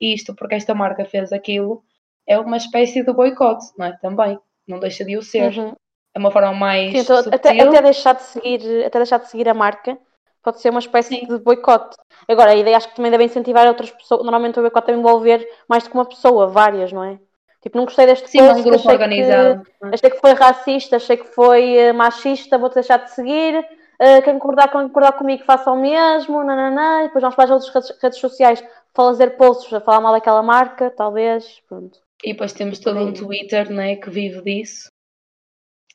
isto 0.00 0.34
porque 0.34 0.54
esta 0.54 0.74
marca 0.74 1.04
fez 1.04 1.32
aquilo, 1.32 1.82
é 2.26 2.38
uma 2.38 2.56
espécie 2.56 3.02
de 3.02 3.12
boicote, 3.12 3.66
não 3.76 3.86
é? 3.86 3.96
Também, 4.00 4.38
não 4.66 4.78
deixa 4.78 5.04
de 5.04 5.16
o 5.16 5.22
ser. 5.22 5.56
Uhum. 5.56 5.74
É 6.14 6.18
uma 6.18 6.30
forma 6.30 6.52
mais. 6.52 6.92
Sim, 6.92 6.98
então, 6.98 7.18
até, 7.18 7.60
até, 7.60 7.82
deixar 7.82 8.14
de 8.14 8.22
seguir, 8.22 8.84
até 8.84 8.98
deixar 8.98 9.18
de 9.18 9.28
seguir 9.28 9.48
a 9.48 9.54
marca 9.54 9.98
pode 10.42 10.60
ser 10.60 10.70
uma 10.70 10.80
espécie 10.80 11.16
Sim. 11.16 11.26
de 11.26 11.38
boicote. 11.38 11.96
Agora, 12.26 12.50
a 12.50 12.56
ideia 12.56 12.76
acho 12.76 12.88
que 12.88 12.96
também 12.96 13.10
deve 13.10 13.24
incentivar 13.24 13.66
outras 13.66 13.90
pessoas. 13.90 14.22
Normalmente 14.22 14.58
o 14.58 14.62
boicote 14.62 14.86
deve 14.88 14.98
envolver 14.98 15.48
mais 15.68 15.84
do 15.84 15.90
que 15.90 15.96
uma 15.96 16.04
pessoa, 16.04 16.46
várias, 16.48 16.92
não 16.92 17.04
é? 17.04 17.18
Tipo, 17.60 17.76
não 17.76 17.84
gostei 17.84 18.06
deste 18.06 18.28
Sim, 18.28 18.38
post, 18.38 18.60
um 18.60 18.62
grupo 18.62 18.76
achei 18.76 18.92
organizado. 18.92 19.62
Que, 19.64 19.94
achei 19.94 20.10
que 20.10 20.20
foi 20.20 20.32
racista, 20.32 20.96
achei 20.96 21.16
que 21.16 21.26
foi 21.26 21.76
eh, 21.76 21.92
machista, 21.92 22.56
vou-te 22.56 22.74
deixar 22.74 22.98
de 22.98 23.10
seguir. 23.10 23.58
Uh, 24.00 24.22
quem 24.22 24.34
concordar, 24.34 24.70
quem 24.70 24.82
concordar 24.82 25.12
comigo 25.12 25.42
faça 25.42 25.72
o 25.72 25.76
mesmo, 25.76 26.44
nananã, 26.44 27.00
e 27.00 27.06
depois 27.06 27.20
vamos 27.20 27.34
para 27.34 27.44
as 27.46 27.50
outras 27.50 27.74
redes, 27.74 28.00
redes 28.00 28.18
sociais 28.20 28.64
fazer 28.94 29.30
posts 29.30 29.72
a 29.72 29.80
falar 29.80 30.00
mal 30.00 30.12
daquela 30.12 30.40
marca, 30.40 30.88
talvez, 30.88 31.60
pronto. 31.68 31.98
E 32.22 32.32
depois 32.32 32.52
temos 32.52 32.78
todo 32.78 33.00
um 33.00 33.12
Twitter, 33.12 33.70
né, 33.72 33.96
que 33.96 34.08
vive 34.08 34.40
disso. 34.42 34.88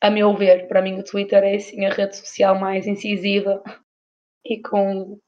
A 0.02 0.10
meu 0.10 0.34
ver, 0.36 0.68
para 0.68 0.82
mim 0.82 0.98
o 0.98 1.02
Twitter 1.02 1.42
é 1.42 1.56
assim 1.56 1.86
a 1.86 1.90
rede 1.90 2.16
social 2.16 2.58
mais 2.58 2.86
incisiva 2.86 3.62
e 4.44 4.60
com 4.60 5.18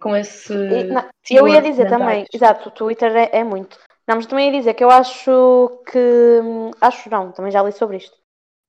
com 0.00 0.14
esse. 0.14 0.52
E, 0.52 0.84
não, 0.84 1.04
eu 1.30 1.48
ia 1.48 1.62
dizer 1.62 1.88
também, 1.88 2.26
exato, 2.32 2.68
o 2.68 2.72
Twitter 2.72 3.16
é, 3.16 3.30
é, 3.32 3.44
muito. 3.44 3.78
Não, 4.06 4.16
mas 4.16 4.26
também 4.26 4.46
ia 4.46 4.58
dizer 4.58 4.74
que 4.74 4.84
eu 4.84 4.90
acho 4.90 5.82
que. 5.90 6.40
Acho 6.80 7.10
não, 7.10 7.32
também 7.32 7.50
já 7.50 7.62
li 7.62 7.72
sobre 7.72 7.96
isto. 7.96 8.16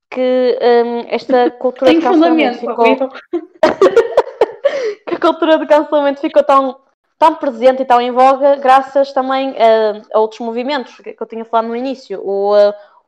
Que 0.10 0.58
um, 0.62 1.00
esta 1.10 1.52
cultura 1.60 1.94
de 1.94 2.02
cancelamento 2.02 2.60
ficou. 2.60 2.86
que 5.08 5.16
a 5.16 5.20
cultura 5.20 5.58
de 5.58 5.66
cancelamento 5.66 6.22
ficou 6.22 6.44
tão 6.44 6.80
tão 7.18 7.36
presente 7.36 7.82
e 7.82 7.86
tão 7.86 8.02
em 8.02 8.12
voga 8.12 8.58
graças 8.58 9.14
também 9.14 9.56
a, 9.58 10.02
a 10.14 10.20
outros 10.20 10.42
movimentos 10.42 10.98
que 10.98 11.16
eu 11.18 11.28
tinha 11.28 11.46
falado 11.46 11.68
no 11.68 11.76
início. 11.76 12.22
O, 12.22 12.54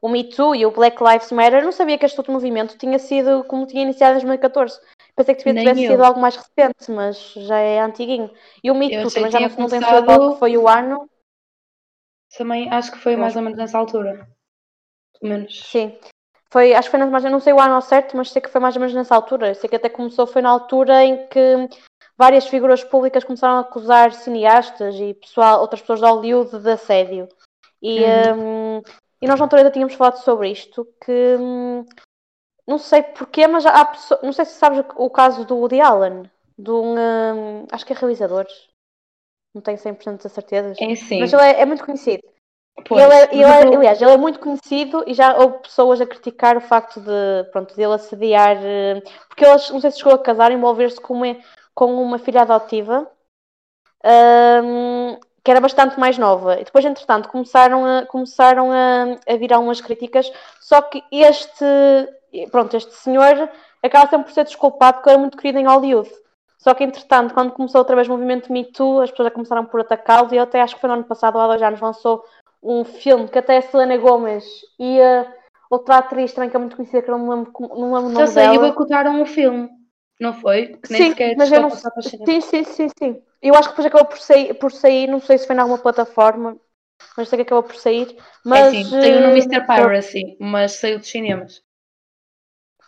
o 0.01 0.09
Me 0.09 0.23
Too 0.23 0.55
e 0.55 0.65
o 0.65 0.71
Black 0.71 1.01
Lives 1.03 1.31
Matter, 1.31 1.59
eu 1.59 1.65
não 1.65 1.71
sabia 1.71 1.97
que 1.97 2.05
este 2.05 2.17
outro 2.17 2.33
movimento 2.33 2.77
tinha 2.77 2.99
sido 2.99 3.43
como 3.45 3.65
tinha 3.65 3.83
iniciado 3.83 4.11
em 4.11 4.25
2014. 4.25 4.79
Pensei 5.17 5.33
que 5.33 5.43
tivesse 5.43 5.87
sido 5.87 6.03
algo 6.03 6.21
mais 6.21 6.35
recente, 6.35 6.91
mas 6.91 7.33
já 7.33 7.57
é 7.57 7.79
antiguinho. 7.79 8.31
E 8.63 8.69
o 8.69 8.75
Me 8.75 8.87
Too 8.87 9.11
também 9.11 9.31
já 9.31 9.39
não, 9.39 9.49
não 9.49 9.67
tem 9.67 9.81
qual 9.81 10.33
que 10.33 10.39
foi 10.39 10.55
o 10.55 10.67
ano. 10.67 11.09
Também 12.37 12.69
acho 12.69 12.91
que 12.91 12.99
foi 12.99 13.15
mais 13.15 13.35
ou 13.35 13.41
menos 13.41 13.57
nessa 13.57 13.79
altura. 13.79 14.29
Pelo 15.19 15.33
menos. 15.33 15.59
Sim. 15.65 15.97
Foi, 16.51 16.71
acho 16.75 16.91
que 16.91 16.97
foi 16.97 17.05
mais, 17.07 17.23
não 17.23 17.39
sei 17.39 17.51
o 17.51 17.59
ano 17.59 17.73
ao 17.73 17.81
certo, 17.81 18.15
mas 18.15 18.29
sei 18.29 18.43
que 18.43 18.49
foi 18.49 18.61
mais 18.61 18.75
ou 18.75 18.79
menos 18.79 18.93
nessa 18.93 19.15
altura. 19.15 19.55
Sei 19.55 19.67
que 19.67 19.75
até 19.75 19.89
começou, 19.89 20.27
foi 20.27 20.43
na 20.43 20.51
altura 20.51 21.03
em 21.03 21.27
que 21.27 21.67
várias 22.15 22.47
figuras 22.47 22.83
públicas 22.83 23.23
começaram 23.23 23.57
a 23.57 23.61
acusar 23.61 24.13
cineastas 24.13 24.93
e 24.95 25.15
pessoal, 25.15 25.61
outras 25.61 25.81
pessoas 25.81 25.99
de 25.99 26.05
Hollywood 26.05 26.59
de 26.59 26.69
assédio. 26.69 27.27
E, 27.81 28.03
uhum. 28.03 28.77
um, 28.77 28.81
e 29.19 29.27
nós 29.27 29.39
na 29.39 29.45
altura 29.45 29.71
tínhamos 29.71 29.95
falado 29.95 30.17
sobre 30.17 30.51
isto, 30.51 30.87
que 31.03 31.35
um, 31.39 31.83
não 32.67 32.77
sei 32.77 33.01
porquê, 33.01 33.47
mas 33.47 33.65
há 33.65 33.85
pessoas, 33.85 34.21
não 34.21 34.33
sei 34.33 34.45
se 34.45 34.55
sabes 34.55 34.83
o 34.95 35.09
caso 35.09 35.45
do 35.45 35.55
Woody 35.55 35.79
Allen, 35.79 36.29
de 36.57 36.71
um, 36.71 36.95
um 36.95 37.65
acho 37.71 37.85
que 37.85 37.93
é 37.93 37.95
realizador, 37.95 38.45
não 39.55 39.61
tenho 39.61 39.77
100% 39.77 40.23
de 40.23 40.29
certeza, 40.29 40.73
é 40.79 40.95
sim. 40.95 41.19
mas 41.19 41.31
ele 41.31 41.41
é, 41.41 41.61
é 41.61 41.65
muito 41.65 41.85
conhecido. 41.85 42.23
Pois, 42.85 43.01
ele, 43.01 43.13
é, 43.13 43.33
ele 43.33 43.43
é, 43.43 43.75
aliás, 43.75 44.01
ele 44.01 44.11
é 44.11 44.17
muito 44.17 44.39
conhecido 44.39 45.03
e 45.07 45.13
já 45.13 45.35
houve 45.35 45.59
pessoas 45.59 45.99
a 45.99 46.05
criticar 46.05 46.55
o 46.57 46.61
facto 46.61 47.01
de, 47.01 47.49
pronto, 47.51 47.75
dele 47.75 47.93
assediar, 47.93 48.57
hum, 48.57 49.01
porque 49.27 49.43
ele, 49.43 49.53
não 49.71 49.81
sei 49.81 49.91
se 49.91 49.97
chegou 49.97 50.13
a 50.13 50.19
casar, 50.19 50.51
envolver-se 50.51 51.01
com 51.01 51.15
uma, 51.15 51.37
com 51.73 52.01
uma 52.01 52.19
filha 52.19 52.41
adotiva 52.41 53.09
um, 54.63 55.19
que 55.43 55.49
era 55.51 55.59
bastante 55.59 55.99
mais 55.99 56.17
nova. 56.17 56.59
E 56.59 56.63
depois, 56.65 56.85
entretanto, 56.85 57.29
começaram 57.29 57.85
a, 57.85 58.05
começaram 58.05 58.71
a, 58.71 59.17
a 59.27 59.37
virar 59.37 59.59
umas 59.59 59.81
críticas, 59.81 60.31
só 60.59 60.81
que 60.81 61.03
este, 61.11 61.65
pronto, 62.51 62.75
este 62.75 62.93
senhor 62.93 63.49
acaba 63.83 64.09
sempre 64.09 64.25
por 64.27 64.33
ser 64.33 64.43
desculpado 64.45 64.97
porque 64.97 65.09
era 65.09 65.19
muito 65.19 65.37
querido 65.37 65.59
em 65.59 65.67
Hollywood. 65.67 66.09
Só 66.57 66.73
que, 66.73 66.83
entretanto, 66.83 67.33
quando 67.33 67.51
começou 67.51 67.79
outra 67.79 67.95
vez 67.95 68.07
o 68.07 68.11
movimento 68.11 68.51
Me 68.51 68.65
Too, 68.65 69.01
as 69.01 69.11
pessoas 69.11 69.27
já 69.27 69.31
começaram 69.31 69.65
por 69.65 69.79
atacá-lo 69.79 70.33
e 70.33 70.37
eu 70.37 70.43
até 70.43 70.61
acho 70.61 70.75
que 70.75 70.81
foi 70.81 70.87
no 70.87 70.95
ano 70.95 71.03
passado, 71.03 71.39
há 71.39 71.47
dois 71.47 71.61
anos, 71.61 71.79
lançou 71.79 72.23
um 72.61 72.83
filme 72.83 73.27
que 73.27 73.37
até 73.37 73.57
a 73.57 73.61
Selena 73.61 73.97
Gomez 73.97 74.43
ia 74.79 75.33
outra 75.69 75.97
atriz 75.97 76.33
também 76.33 76.49
que 76.49 76.55
é 76.55 76.59
muito 76.59 76.75
conhecida, 76.75 77.01
que 77.01 77.09
eu 77.11 77.17
não 77.17 77.29
lembro, 77.29 77.53
não 77.59 77.93
lembro 77.93 78.09
o 78.09 78.13
nome 78.13 78.17
Já 78.17 78.27
sei, 78.27 78.43
dela. 78.43 78.55
e 78.55 78.59
boicotaram 78.59 79.21
o 79.21 79.25
filme, 79.25 79.69
não 80.19 80.33
foi? 80.33 80.77
Que 80.77 80.91
nem 80.91 81.03
Sim, 81.03 81.09
sequer 81.09 81.37
mas 81.37 81.51
eu 81.51 81.61
não 81.61 81.69
a 81.69 82.01
Sim, 82.01 82.41
sim, 82.41 82.63
sim, 82.63 82.87
sim. 82.97 83.21
Eu 83.41 83.53
acho 83.55 83.69
que 83.69 83.75
depois 83.75 83.85
acabou 83.85 84.07
por 84.07 84.19
sair, 84.19 84.53
por 84.55 84.71
sair, 84.71 85.07
não 85.07 85.19
sei 85.19 85.37
se 85.37 85.45
foi 85.45 85.55
em 85.55 85.59
alguma 85.59 85.77
plataforma, 85.77 86.57
mas 87.15 87.29
sei 87.29 87.37
que 87.37 87.43
acabou 87.43 87.63
por 87.63 87.75
sair. 87.75 88.17
Mas, 88.43 88.67
É 88.67 88.71
sim, 88.71 88.83
saiu 88.83 89.21
no 89.21 89.27
eh, 89.27 89.31
Mr. 89.37 89.65
Piracy, 89.67 90.37
mas 90.39 90.71
saiu 90.73 90.97
dos 90.97 91.07
cinemas, 91.09 91.61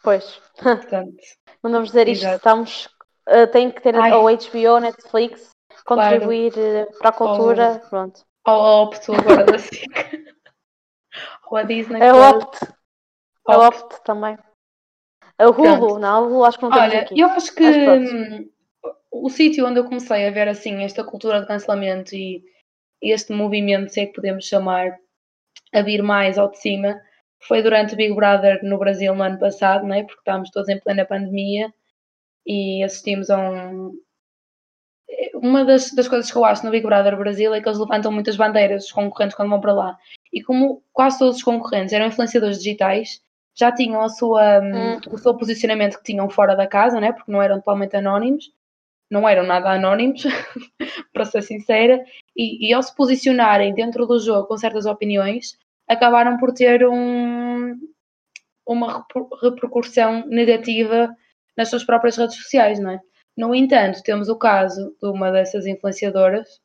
Pois, 0.04 0.42
portanto. 0.58 1.18
mandamos 1.64 1.90
dizer 1.90 2.08
isto, 2.08 2.24
Exato. 2.24 2.38
estamos, 2.38 2.90
eh, 3.28 3.48
tem 3.48 3.72
que 3.72 3.82
ter 3.82 3.96
Ai. 3.96 4.14
ou 4.14 4.26
HBO, 4.26 4.80
Netflix, 4.80 5.50
contribuir 5.86 6.54
eh, 6.58 6.86
para 7.00 7.10
a 7.10 7.14
cultura, 7.14 7.82
pronto. 7.90 8.26
Ou 8.48 8.54
a 8.54 8.82
opto 8.82 9.14
agora 9.14 9.46
da 9.46 9.60
SIC. 9.60 9.84
Ou 11.50 11.58
a 11.58 11.64
Disney 11.64 12.00
É 12.02 12.12
Plus. 12.12 12.26
Opt, 12.36 12.74
é 13.50 13.58
Opt 13.58 14.04
também. 14.04 14.38
A 15.40 15.46
Hulu, 15.46 15.54
Pronto. 15.56 16.00
não, 16.00 16.10
a 16.10 16.20
Hulu 16.28 16.44
acho 16.44 16.58
que 16.58 16.64
não 16.64 16.72
temos 16.72 16.90
Olha, 16.90 17.02
aqui. 17.02 17.20
eu 17.20 17.28
acho 17.30 17.56
que 17.56 17.64
hum, 17.64 18.50
o 19.12 19.30
sítio 19.30 19.66
onde 19.66 19.80
eu 19.80 19.86
comecei 19.86 20.28
a 20.28 20.32
ver 20.32 20.48
assim 20.48 20.84
esta 20.84 21.04
cultura 21.04 21.42
de 21.42 21.48
cancelamento 21.48 22.16
e 22.16 22.44
este 23.02 23.32
movimento, 23.34 23.90
se 23.90 24.02
é 24.02 24.06
que 24.06 24.14
podemos 24.14 24.46
chamar, 24.46 24.98
a 25.74 25.82
vir 25.82 26.04
mais 26.04 26.38
ao 26.38 26.52
de 26.52 26.60
cima, 26.60 27.02
foi 27.42 27.62
durante 27.64 27.94
o 27.94 27.98
Big 27.98 28.14
Brother 28.14 28.60
no 28.64 28.78
Brasil 28.78 29.16
no 29.16 29.24
ano 29.24 29.40
passado, 29.40 29.86
né? 29.86 30.04
porque 30.04 30.20
estávamos 30.20 30.50
todos 30.52 30.70
em 30.70 30.80
plena 30.80 31.06
pandemia 31.06 31.74
e 32.46 32.84
assistimos 32.84 33.30
a 33.30 33.38
um. 33.38 33.92
Uma 35.34 35.66
das, 35.66 35.92
das 35.94 36.08
coisas 36.08 36.32
que 36.32 36.38
eu 36.38 36.46
acho 36.46 36.64
no 36.64 36.72
Big 36.72 36.86
Brother 36.86 37.18
Brasil 37.18 37.54
é 37.54 37.62
que 37.62 37.68
eles 37.68 37.80
levantam 37.80 38.12
muitas 38.12 38.36
bandeiras, 38.36 38.86
os 38.86 38.92
concorrentes, 38.92 39.36
quando 39.36 39.50
vão 39.50 39.62
para 39.62 39.74
lá. 39.74 39.98
E 40.32 40.44
como 40.44 40.84
quase 40.94 41.18
todos 41.18 41.38
os 41.38 41.44
concorrentes 41.44 41.94
eram 41.94 42.08
influenciadores 42.08 42.60
digitais, 42.60 43.22
já 43.56 43.72
tinham 43.72 44.02
a 44.02 44.10
sua, 44.10 44.60
hum, 44.60 44.96
Hum. 44.96 45.00
o 45.12 45.18
seu 45.18 45.36
posicionamento 45.36 45.98
que 45.98 46.04
tinham 46.04 46.30
fora 46.30 46.56
da 46.56 46.68
casa, 46.68 47.00
né? 47.00 47.12
porque 47.12 47.32
não 47.32 47.42
eram 47.42 47.58
totalmente 47.58 47.96
anónimos, 47.96 48.52
não 49.10 49.28
eram 49.28 49.44
nada 49.44 49.72
anónimos, 49.72 50.24
para 51.12 51.26
ser 51.26 51.42
sincera, 51.42 52.04
e, 52.36 52.70
e 52.70 52.74
ao 52.74 52.84
se 52.84 52.96
posicionarem 52.96 53.74
dentro 53.74 54.06
do 54.06 54.20
jogo 54.20 54.48
com 54.48 54.58
certas 54.58 54.86
opiniões, 54.86 55.58
acabaram 55.90 56.38
por 56.38 56.54
ter 56.54 56.88
um, 56.88 57.76
uma 58.66 59.06
repercussão 59.42 60.26
negativa 60.28 61.14
nas 61.58 61.70
suas 61.70 61.84
próprias 61.84 62.16
redes 62.16 62.36
sociais, 62.36 62.80
não 62.80 62.92
é? 62.92 63.00
No 63.36 63.56
entanto, 63.56 64.04
temos 64.04 64.30
o 64.30 64.38
caso 64.38 64.96
de 65.02 65.10
uma 65.10 65.32
dessas 65.32 65.66
influenciadoras, 65.66 66.62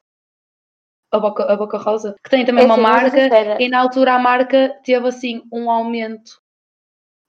a 1.11 1.19
Boca, 1.19 1.45
a 1.45 1.57
Boca 1.57 1.78
Rosa, 1.78 2.14
que 2.23 2.31
tem 2.31 2.45
também 2.45 2.64
É 2.64 2.66
uma 2.66 2.75
ser 2.75 2.81
marca, 2.81 3.62
e 3.62 3.69
na 3.69 3.81
altura 3.81 4.14
a 4.14 4.19
marca 4.19 4.76
teve 4.85 5.07
assim 5.07 5.43
um 5.52 5.71
aumento 5.71 6.40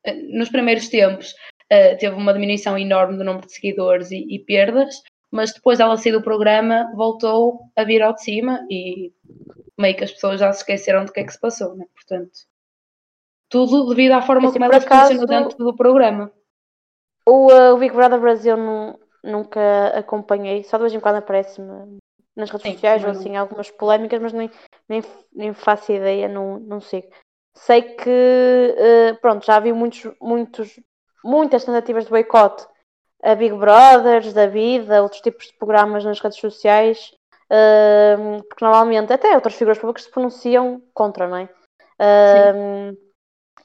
eh, 0.03 0.13
nos 0.13 0.49
primeiros 0.49 0.89
tempos. 0.89 1.33
eh, 1.69 1.95
teve 1.95 2.15
uma 2.15 2.33
diminuição 2.33 2.77
enorme 2.77 3.17
do 3.17 3.23
número 3.23 3.45
de 3.45 3.53
seguidores 3.53 4.11
e, 4.11 4.25
e 4.29 4.39
perdas, 4.39 5.01
mas 5.31 5.53
depois 5.53 5.79
ela 5.79 5.97
sair 5.97 6.11
do 6.11 6.23
programa 6.23 6.91
voltou 6.95 7.59
a 7.75 7.83
vir 7.83 8.01
ao 8.01 8.13
de 8.13 8.23
cima 8.23 8.65
e 8.69 9.11
meio 9.77 9.95
que 9.95 10.03
as 10.03 10.11
pessoas 10.11 10.39
já 10.39 10.51
se 10.53 10.59
esqueceram 10.59 11.05
do 11.05 11.11
que 11.11 11.19
é 11.19 11.23
que 11.25 11.33
se 11.33 11.39
passou, 11.39 11.75
né? 11.75 11.85
Portanto, 11.93 12.31
tudo 13.49 13.89
devido 13.89 14.13
à 14.13 14.21
forma 14.21 14.47
Assim, 14.49 14.53
como 14.59 14.65
ela 14.65 14.77
acaso- 14.77 15.25
dentro 15.25 15.57
do 15.57 15.75
programa. 15.75 16.31
O, 17.27 17.51
eh, 17.51 17.71
o 17.71 17.77
Big 17.77 17.93
Brother 17.95 18.19
Brasil 18.19 18.55
nu- 18.57 18.99
nunca 19.23 19.87
acompanhei, 19.97 20.63
só 20.63 20.77
de 20.77 20.83
vez 20.83 20.93
em 20.93 20.99
quando 20.99 21.15
aparece-me 21.17 21.97
nas 22.35 22.49
redes 22.49 22.67
Sim, 22.67 22.73
sociais 22.73 23.03
ou 23.03 23.09
assim 23.11 23.35
algumas 23.35 23.71
polémicas, 23.71 24.21
mas 24.21 24.33
nem, 24.33 24.49
nem, 24.87 25.01
nem 25.33 25.53
faço 25.53 25.91
ideia, 25.91 26.27
não, 26.27 26.59
não 26.59 26.79
sigo. 26.81 27.07
Sei 27.55 27.81
que, 27.81 28.09
eh, 28.77 29.13
pronto, 29.21 29.45
já 29.45 29.59
vi 29.59 29.71
muitos, 29.71 30.11
muitos, 30.21 30.79
muitas 31.23 31.63
tentativas 31.63 32.03
de 32.03 32.09
boicote 32.09 32.67
a 33.23 33.33
Big 33.33 33.55
Brothers, 33.55 34.33
da 34.33 34.45
vida, 34.45 35.01
outros 35.01 35.21
tipos 35.21 35.47
de 35.47 35.53
programas 35.57 36.03
nas 36.03 36.19
redes 36.19 36.37
sociais, 36.39 37.11
porque 38.49 38.65
normalmente 38.65 39.13
até 39.13 39.33
outras 39.35 39.55
figuras 39.55 39.77
públicas 39.77 40.03
se 40.03 40.11
pronunciam 40.11 40.81
contra, 40.93 41.27
não 41.27 41.37
é? 41.37 41.49
Eh, 41.99 42.93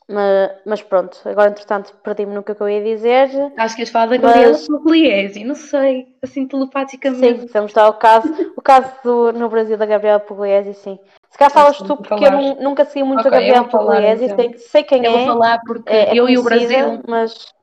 mas, 0.09 0.51
mas 0.67 0.83
pronto, 0.83 1.17
agora 1.25 1.51
entretanto 1.51 1.95
perdi-me 2.03 2.35
no 2.35 2.43
que 2.43 2.51
eu 2.53 2.69
ia 2.69 2.83
dizer. 2.83 3.29
Acho 3.57 3.77
que 3.77 3.83
ias 3.83 3.91
falar 3.91 4.07
da 4.07 4.19
Mas- 4.19 4.67
Gabriela 4.67 4.67
Pugliese, 4.67 5.45
não 5.45 5.55
sei, 5.55 6.17
assim 6.23 6.43
Sim, 6.43 6.49
telepaticamente. 6.49 7.47
vamos 7.53 7.73
dar 7.73 7.89
o 7.89 7.95
caso, 7.95 8.29
o 8.57 8.61
caso 8.63 8.93
do, 9.05 9.33
no 9.33 9.49
Brasil 9.49 9.77
da 9.77 9.87
Gabriela 9.87 10.19
Pugliese, 10.21 10.75
sim. 10.75 10.99
Se 11.31 11.39
calhar 11.39 11.53
falas 11.53 11.77
Sim, 11.77 11.85
tu, 11.85 11.97
porque 11.97 12.13
eu 12.13 12.19
falar. 12.19 12.43
nu- 12.43 12.61
nunca 12.61 12.85
segui 12.85 13.05
muito 13.05 13.21
Ok, 13.21 13.29
a 13.29 13.31
Gabriela 13.31 13.65
eu 13.65 13.69
Pugliese, 13.69 14.25
então. 14.25 14.37
sei, 14.37 14.59
sei 14.59 14.83
quem 14.83 15.05
Eu 15.05 15.13
é, 15.13 15.17
vou 15.25 15.35
falar 15.35 15.61
porque 15.65 15.89
é, 15.89 16.09
é 16.11 16.11
eu 16.11 16.29
e 16.29 16.37
o 16.37 16.43
conhecida, 16.43 16.43
Brasil 16.43 17.03
mas... 17.09 17.55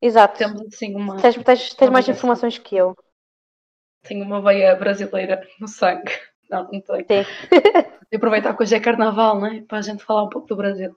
Exato, 0.00 0.38
temos 0.38 0.62
assim 0.68 0.94
uma, 0.94 1.16
tens, 1.16 1.34
tens, 1.42 1.74
tens 1.74 1.90
mais 1.90 2.08
informações 2.08 2.56
que 2.58 2.76
eu. 2.76 2.94
Tenho 4.02 4.24
uma 4.24 4.40
veia 4.42 4.74
brasileira 4.74 5.40
no 5.60 5.68
sangue. 5.68 6.12
Não, 6.50 6.64
não 6.72 6.80
tenho. 6.80 7.06
Sim. 7.06 7.24
E 8.10 8.16
aproveitar 8.16 8.56
que 8.56 8.62
hoje 8.62 8.74
é 8.74 8.80
carnaval, 8.80 9.40
né? 9.40 9.64
Para 9.68 9.78
a 9.78 9.82
gente 9.82 10.02
falar 10.04 10.24
um 10.24 10.28
pouco 10.30 10.48
do 10.48 10.56
Brasil. 10.56 10.96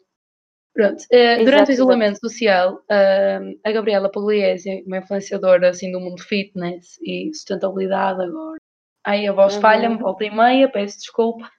Pronto. 0.73 1.03
Exato, 1.11 1.43
durante 1.43 1.69
o 1.71 1.73
isolamento 1.73 2.19
social, 2.19 2.81
ah, 2.89 3.39
a 3.65 3.71
Gabriela 3.71 4.09
Pugliese, 4.09 4.83
uma 4.87 4.99
influenciadora 4.99 5.69
assim 5.69 5.91
do 5.91 5.99
mundo 5.99 6.21
fitness 6.23 6.97
e 7.01 7.29
sustentabilidade 7.33 8.21
agora. 8.21 8.57
Aí 9.03 9.27
a 9.27 9.33
voz 9.33 9.55
Uhum. 9.55 9.61
falha-me, 9.61 9.97
volta 9.97 10.23
e 10.23 10.31
meia, 10.31 10.69
peço 10.71 10.97
desculpa. 10.99 11.49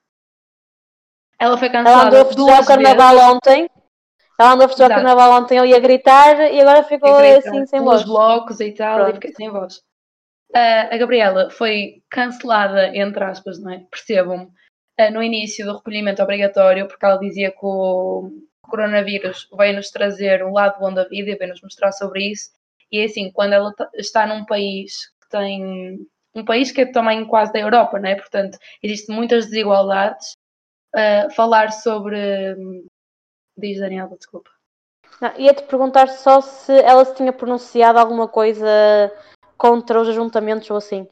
Ela 1.39 1.59
foi 1.59 1.69
Ela 1.69 1.83
cancelada 1.85 2.23
andou 2.23 2.51
a 2.51 2.61
o 2.61 2.67
carnaval 2.67 3.15
vezes. 3.15 3.29
ontem, 3.35 3.71
ela 4.39 4.53
andou 4.53 4.65
a 4.65 4.69
festejar 4.69 4.91
o 4.91 4.95
carnaval 4.95 5.43
ontem, 5.43 5.59
eu 5.59 5.67
ia 5.67 5.81
gritar 5.81 6.51
e 6.53 6.61
agora 6.61 6.83
ficou 6.85 7.21
e 7.21 7.35
assim 7.37 7.67
sem 7.67 7.81
voz. 7.83 8.05
blocos 8.05 8.61
e 8.61 8.73
tal, 8.73 9.01
e 9.01 9.03
Pronto. 9.03 9.15
fiquei 9.15 9.33
sem 9.35 9.51
voz. 9.51 9.83
Ah, 10.55 10.89
a 10.95 10.97
Gabriela 10.99 11.51
foi 11.51 12.03
cancelada, 12.11 12.95
entre 12.97 13.25
aspas, 13.25 13.59
não 13.59 13.73
é? 13.73 13.87
Percebam-me, 13.91 14.51
ah, 14.99 15.11
no 15.11 15.23
início 15.23 15.65
do 15.65 15.77
recolhimento 15.77 16.23
obrigatório, 16.23 16.87
porque 16.87 17.05
ela 17.05 17.19
dizia 17.19 17.51
que 17.51 17.59
o 17.65 18.31
coronavírus 18.63 19.49
veio-nos 19.57 19.91
trazer 19.91 20.45
um 20.45 20.53
lado 20.53 20.79
bom 20.79 20.93
da 20.93 21.05
vida 21.05 21.31
e 21.31 21.37
veio-nos 21.37 21.63
mostrar 21.63 21.93
sobre 21.93 22.31
isso. 22.33 22.51
E 22.91 22.99
é 23.01 23.05
assim, 23.05 23.31
quando 23.33 23.55
ela 23.55 23.73
ta- 23.75 23.91
está 23.95 24.27
num 24.27 24.45
país 24.45 25.07
que 25.23 25.29
tem. 25.31 26.07
um 26.35 26.45
país 26.45 26.71
que 26.73 26.81
é 26.83 26.87
tamanho 26.87 27.27
quase 27.27 27.53
da 27.53 27.61
Europa, 27.61 27.99
não 27.99 28.09
é? 28.09 28.15
Portanto, 28.15 28.59
existem 28.83 29.15
muitas 29.15 29.47
desigualdades. 29.47 30.35
ah, 30.95 31.29
falar 31.35 31.73
sobre. 31.73 32.55
Diz 33.57 33.79
Daniela, 33.81 34.17
desculpa. 34.17 34.51
Ia-te 35.39 35.63
perguntar 35.65 36.09
só 36.09 36.41
se 36.41 36.73
ela 36.81 37.05
se 37.05 37.15
tinha 37.15 37.33
pronunciado 37.33 37.99
alguma 37.99 38.27
coisa 38.27 38.67
contra 39.63 40.01
os 40.01 40.09
ajuntamentos 40.09 40.69
ou 40.73 40.77
assim. 40.77 41.07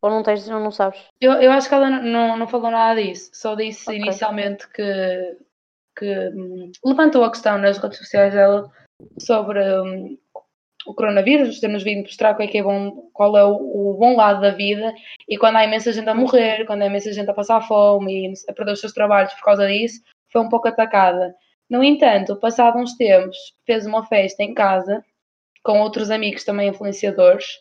Ou 0.00 0.08
não 0.08 0.22
tens, 0.22 0.48
ou 0.48 0.60
não 0.60 0.70
sabes? 0.70 1.04
Eu, 1.20 1.32
eu 1.32 1.50
acho 1.50 1.68
que 1.68 1.74
ela 1.74 1.90
não, 1.90 2.02
não, 2.02 2.36
não 2.36 2.46
falou 2.46 2.70
nada 2.70 3.02
disso, 3.02 3.30
só 3.34 3.56
disse 3.56 3.90
Ok. 3.90 3.96
inicialmente 3.96 4.68
que, 4.68 5.36
que 5.98 6.28
hum, 6.28 6.70
levantou 6.84 7.24
a 7.24 7.30
questão 7.30 7.58
nas 7.58 7.78
redes 7.78 7.98
sociais 7.98 8.34
dela 8.34 8.70
sobre 9.18 9.60
hum, 9.80 10.16
o 10.86 10.94
coronavírus, 10.94 11.58
ter-nos 11.58 11.82
vindo 11.82 12.02
mostrar 12.02 12.34
qual 12.34 12.46
é, 12.46 12.50
que 12.50 12.58
é 12.58 12.62
bom, 12.62 13.10
qual 13.12 13.36
é 13.36 13.44
o, 13.44 13.56
o 13.56 13.94
bom 13.94 14.14
lado 14.14 14.40
da 14.40 14.50
vida 14.52 14.94
e 15.28 15.36
quando 15.36 15.56
há 15.56 15.64
imensa 15.64 15.92
gente 15.92 16.08
a 16.08 16.14
morrer, 16.14 16.64
quando 16.66 16.82
há 16.82 16.86
imensa 16.86 17.12
gente 17.12 17.30
a 17.30 17.34
passar 17.34 17.66
fome 17.66 18.28
e 18.28 18.32
a 18.48 18.52
perder 18.52 18.72
os 18.72 18.80
seus 18.80 18.92
trabalhos 18.92 19.34
por 19.34 19.44
causa 19.44 19.66
disso, 19.66 20.00
foi 20.30 20.40
um 20.40 20.48
pouco 20.48 20.68
atacada. 20.68 21.34
No 21.68 21.82
entanto, 21.82 22.36
passado 22.36 22.78
uns 22.78 22.96
tempos, 22.96 23.36
fez 23.66 23.86
uma 23.86 24.06
festa 24.06 24.42
em 24.44 24.54
casa 24.54 25.04
com 25.64 25.80
outros 25.80 26.10
amigos 26.10 26.44
também 26.44 26.68
influenciadores 26.68 27.60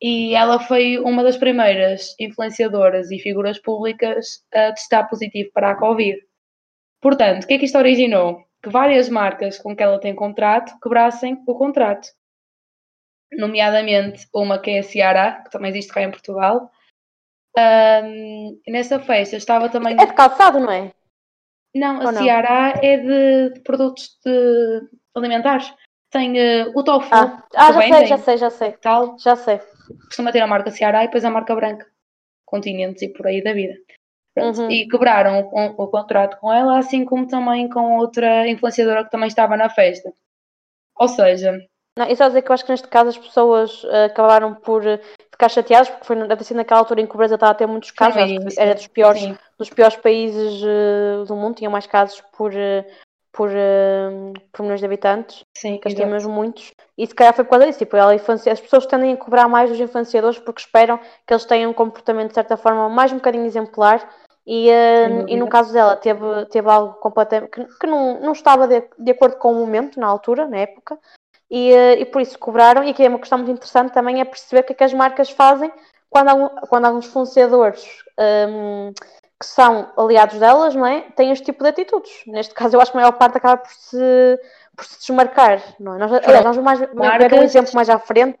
e 0.00 0.34
ela 0.34 0.58
foi 0.58 0.98
uma 0.98 1.22
das 1.22 1.36
primeiras 1.36 2.14
influenciadoras 2.18 3.10
e 3.10 3.18
figuras 3.18 3.58
públicas 3.58 4.44
a 4.52 4.72
testar 4.72 5.04
positivo 5.04 5.50
para 5.52 5.70
a 5.70 5.76
Covid. 5.76 6.18
Portanto, 7.00 7.44
o 7.44 7.46
que 7.46 7.54
é 7.54 7.58
que 7.58 7.64
isto 7.64 7.78
originou? 7.78 8.44
Que 8.62 8.70
várias 8.70 9.08
marcas 9.08 9.58
com 9.58 9.76
que 9.76 9.82
ela 9.82 10.00
tem 10.00 10.14
contrato 10.14 10.78
quebrassem 10.80 11.42
o 11.46 11.54
contrato. 11.54 12.08
Nomeadamente 13.32 14.26
uma 14.34 14.58
que 14.58 14.70
é 14.70 14.78
a 14.78 14.82
Ciara, 14.82 15.42
que 15.42 15.50
também 15.50 15.70
existe 15.70 15.92
cá 15.92 16.02
em 16.02 16.10
Portugal. 16.10 16.70
E 17.56 18.70
nessa 18.70 18.98
festa 19.00 19.36
estava 19.36 19.68
também. 19.68 19.96
É 20.00 20.06
de 20.06 20.12
calçado, 20.12 20.60
não 20.60 20.70
é? 20.70 20.92
Não, 21.74 22.00
a 22.00 22.04
Ou 22.06 22.12
não? 22.12 22.22
Ciara 22.22 22.78
é 22.82 22.96
de, 22.96 23.54
de 23.54 23.60
produtos 23.60 24.18
de 24.24 24.88
alimentares. 25.14 25.72
Tem 26.10 26.38
eh, 26.38 26.70
o 26.74 26.82
tofu, 26.84 27.08
Ah, 27.12 27.42
ah 27.56 27.72
já 27.72 27.80
sei, 27.80 27.90
vendem, 27.90 28.06
já 28.06 28.18
sei, 28.18 28.36
já 28.36 28.50
sei. 28.50 28.72
tal, 28.72 29.18
Já 29.18 29.34
sei. 29.34 29.60
Costuma 30.06 30.32
ter 30.32 30.40
a 30.40 30.46
marca 30.46 30.70
Ceará 30.70 31.02
e 31.02 31.06
depois 31.06 31.24
a 31.24 31.30
marca 31.30 31.54
branca, 31.54 31.86
continentes 32.44 33.02
e 33.02 33.08
por 33.08 33.26
aí 33.26 33.42
da 33.42 33.52
vida. 33.52 33.74
Uhum. 34.36 34.70
E 34.70 34.88
quebraram 34.88 35.48
o, 35.52 35.82
o 35.82 35.88
contrato 35.88 36.38
com 36.40 36.52
ela, 36.52 36.78
assim 36.78 37.04
como 37.04 37.26
também 37.26 37.68
com 37.68 37.98
outra 37.98 38.48
influenciadora 38.48 39.04
que 39.04 39.10
também 39.10 39.28
estava 39.28 39.56
na 39.56 39.70
festa. 39.70 40.12
Ou 40.96 41.08
seja, 41.08 41.56
Não, 41.96 42.08
e 42.08 42.16
só 42.16 42.26
dizer 42.26 42.42
que 42.42 42.50
eu 42.50 42.54
acho 42.54 42.64
que 42.64 42.72
neste 42.72 42.88
caso 42.88 43.10
as 43.10 43.18
pessoas 43.18 43.84
eh, 43.84 44.04
acabaram 44.06 44.54
por 44.54 44.84
eh, 44.86 45.00
ficar 45.30 45.48
chateadas 45.48 45.88
porque 45.88 46.04
foi 46.06 46.16
deve 46.26 46.44
ter 46.44 46.54
naquela 46.54 46.80
altura 46.80 47.00
em 47.00 47.06
que 47.06 47.14
o 47.14 47.18
Brasil 47.18 47.36
estava 47.36 47.52
a 47.52 47.54
ter 47.54 47.66
muitos 47.66 47.92
casos, 47.92 48.16
no 48.16 48.22
acho 48.22 48.34
que 48.34 48.40
início. 48.40 48.60
era 48.60 48.74
dos 48.74 48.86
piores, 48.88 49.22
Sim, 49.22 49.38
dos 49.58 49.70
piores 49.70 49.96
países 49.96 50.62
eh, 50.64 51.24
do 51.26 51.36
mundo, 51.36 51.56
tinham 51.56 51.70
mais 51.70 51.86
casos 51.86 52.20
por, 52.36 52.52
por, 53.34 53.50
uh, 53.50 54.32
por 54.52 54.62
milhões 54.62 54.80
de 54.80 54.86
habitantes, 54.86 55.44
Sim, 55.56 55.78
que 55.78 55.88
exato. 55.88 56.02
temos 56.02 56.24
muitos, 56.24 56.72
e 56.96 57.06
se 57.06 57.14
calhar 57.14 57.34
foi 57.34 57.44
por 57.44 57.50
causa 57.50 57.66
disso, 57.66 57.80
tipo, 57.80 57.96
ela 57.96 58.14
as 58.14 58.60
pessoas 58.60 58.86
tendem 58.86 59.12
a 59.12 59.16
cobrar 59.16 59.48
mais 59.48 59.68
dos 59.68 59.80
influenciadores 59.80 60.38
porque 60.38 60.60
esperam 60.60 60.98
que 61.26 61.34
eles 61.34 61.44
tenham 61.44 61.70
um 61.70 61.74
comportamento 61.74 62.28
de 62.28 62.34
certa 62.34 62.56
forma 62.56 62.88
mais 62.88 63.12
um 63.12 63.16
bocadinho 63.16 63.44
exemplar. 63.44 64.08
E, 64.46 64.68
uh, 64.68 65.26
e 65.26 65.36
no 65.38 65.48
caso 65.48 65.72
dela 65.72 65.96
teve, 65.96 66.20
teve 66.50 66.68
algo 66.68 66.92
completamente 66.94 67.50
que, 67.50 67.64
que 67.64 67.86
não, 67.86 68.20
não 68.20 68.32
estava 68.32 68.68
de, 68.68 68.82
de 68.98 69.10
acordo 69.10 69.36
com 69.36 69.52
o 69.52 69.54
momento 69.54 69.98
na 69.98 70.06
altura, 70.06 70.46
na 70.46 70.58
época, 70.58 70.98
e, 71.50 71.72
uh, 71.72 71.98
e 71.98 72.04
por 72.04 72.20
isso 72.20 72.38
cobraram, 72.38 72.84
e 72.84 72.90
aqui 72.90 73.04
é 73.04 73.08
uma 73.08 73.18
questão 73.18 73.38
muito 73.38 73.52
interessante 73.52 73.92
também 73.92 74.20
é 74.20 74.24
perceber 74.24 74.60
o 74.60 74.64
que 74.64 74.72
é 74.74 74.76
que 74.76 74.84
as 74.84 74.92
marcas 74.92 75.30
fazem 75.30 75.72
quando, 76.10 76.50
quando 76.68 76.84
alguns 76.84 77.06
influenciadores 77.06 78.04
um, 78.48 78.92
que 79.44 79.50
são 79.50 79.92
aliados 79.96 80.38
delas, 80.38 80.74
não 80.74 80.86
é? 80.86 81.02
Têm 81.14 81.30
este 81.30 81.44
tipo 81.44 81.62
de 81.62 81.68
atitudes. 81.68 82.22
Neste 82.26 82.54
caso, 82.54 82.74
eu 82.74 82.80
acho 82.80 82.90
que 82.90 82.96
a 82.96 83.00
maior 83.00 83.12
parte 83.12 83.36
acaba 83.36 83.58
por 83.58 83.70
se, 83.70 84.40
por 84.74 84.84
se 84.84 84.98
desmarcar, 85.00 85.62
não 85.78 85.94
é? 85.94 85.98
Nós, 85.98 86.12
aliás, 86.12 86.44
nós 86.44 86.56
vamos 86.56 86.78
mais, 86.94 87.18
ver 87.18 87.34
um 87.34 87.42
exemplo 87.42 87.72
mais 87.74 87.90
à 87.90 87.98
frente, 87.98 88.38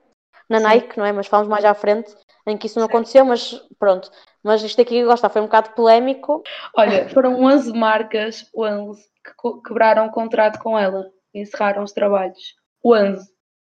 na 0.48 0.58
Sim. 0.58 0.64
Nike, 0.64 0.98
não 0.98 1.04
é? 1.04 1.12
Mas 1.12 1.26
falamos 1.26 1.48
mais 1.48 1.64
à 1.64 1.74
frente, 1.74 2.14
em 2.46 2.56
que 2.56 2.66
isso 2.66 2.78
não 2.78 2.86
Sim. 2.86 2.92
aconteceu, 2.92 3.24
mas 3.24 3.62
pronto. 3.78 4.10
Mas 4.42 4.62
isto 4.62 4.80
aqui, 4.80 5.04
gosta, 5.04 5.28
foi 5.28 5.42
um 5.42 5.46
bocado 5.46 5.70
polémico. 5.70 6.42
Olha, 6.74 7.08
foram 7.10 7.42
11 7.42 7.72
marcas, 7.72 8.48
11, 8.56 9.02
que 9.02 9.68
quebraram 9.68 10.06
o 10.06 10.10
contrato 10.10 10.58
com 10.58 10.78
ela, 10.78 11.10
encerraram 11.34 11.82
os 11.82 11.92
trabalhos. 11.92 12.54
11. 12.84 13.26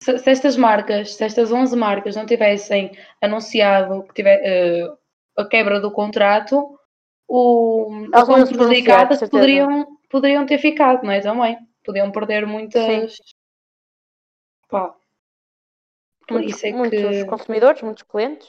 Se, 0.02 0.18
se, 0.18 0.30
estas 0.30 0.56
marcas, 0.56 1.14
se 1.14 1.24
estas 1.24 1.52
11 1.52 1.76
marcas 1.76 2.16
não 2.16 2.26
tivessem 2.26 2.92
anunciado 3.20 4.02
que 4.04 4.14
tiver, 4.14 4.40
uh, 4.40 4.98
a 5.36 5.44
quebra 5.44 5.80
do 5.80 5.90
contrato, 5.90 6.79
o, 7.32 8.08
as 8.12 8.48
prejudicadas 8.48 9.20
poderiam, 9.20 9.96
poderiam 10.08 10.44
ter 10.44 10.58
ficado, 10.58 11.04
não 11.04 11.12
é? 11.12 11.20
Também. 11.20 11.56
Podiam 11.84 12.10
perder 12.10 12.44
muitas. 12.44 13.14
Sim. 13.14 13.22
Pá. 14.68 14.94
Muitos, 16.28 16.64
é 16.64 16.72
muitos 16.72 17.00
que... 17.00 17.24
consumidores, 17.26 17.82
muitos 17.82 18.02
clientes. 18.02 18.48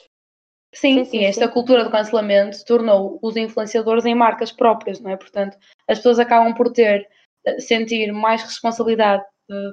Sim, 0.74 1.04
sim, 1.04 1.10
sim 1.10 1.18
e 1.18 1.24
esta 1.24 1.46
sim. 1.46 1.52
cultura 1.52 1.84
do 1.84 1.90
cancelamento 1.90 2.64
tornou 2.64 3.18
os 3.22 3.36
influenciadores 3.36 4.04
em 4.04 4.14
marcas 4.14 4.50
próprias, 4.50 5.00
não 5.00 5.10
é? 5.10 5.16
Portanto, 5.16 5.56
as 5.88 5.98
pessoas 5.98 6.18
acabam 6.18 6.54
por 6.54 6.72
ter, 6.72 7.08
eh, 7.46 7.60
sentir 7.60 8.12
mais 8.12 8.42
responsabilidade 8.42 9.22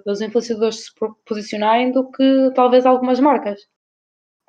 dos 0.05 0.21
influenciadores 0.21 0.85
se 0.85 0.91
posicionarem 1.25 1.91
do 1.91 2.11
que 2.11 2.51
talvez 2.53 2.85
algumas 2.85 3.19
marcas. 3.19 3.61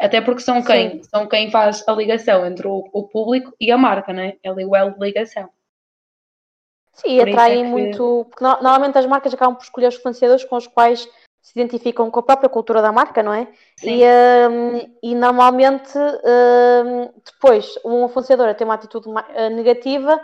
Até 0.00 0.20
porque 0.22 0.40
são 0.40 0.62
quem? 0.62 0.90
Sim. 0.90 1.02
São 1.02 1.28
quem 1.28 1.50
faz 1.50 1.86
a 1.86 1.92
ligação 1.92 2.46
entre 2.46 2.66
o, 2.66 2.88
o, 2.90 3.06
público 3.06 3.54
e 3.60 3.70
a 3.70 3.76
marca, 3.76 4.14
né? 4.14 4.38
É 4.42 4.50
o 4.50 4.74
elo 4.74 4.94
de 4.94 5.00
ligação. 5.00 5.50
Sim, 6.94 7.18
Por 7.18 7.28
atraem 7.28 7.60
é 7.60 7.64
que... 7.64 7.68
muito. 7.68 8.26
Porque 8.30 8.42
normalmente 8.42 8.96
as 8.96 9.06
marcas 9.06 9.34
acabam 9.34 9.54
por 9.54 9.62
escolher 9.62 9.88
os 9.88 9.96
influenciadores 9.96 10.44
com 10.44 10.56
os 10.56 10.66
quais 10.66 11.06
se 11.42 11.58
identificam 11.58 12.10
com 12.10 12.20
a 12.20 12.22
própria 12.22 12.48
cultura 12.48 12.80
da 12.80 12.92
marca, 12.92 13.22
não 13.22 13.32
é? 13.32 13.48
E, 13.82 14.02
um, 14.48 14.96
e, 15.02 15.14
normalmente 15.14 15.96
um, 15.98 17.10
depois 17.24 17.78
um 17.84 18.06
influenciador 18.06 18.54
tem 18.54 18.66
uma 18.66 18.74
atitude 18.74 19.08
uh, 19.08 19.50
negativa, 19.50 20.20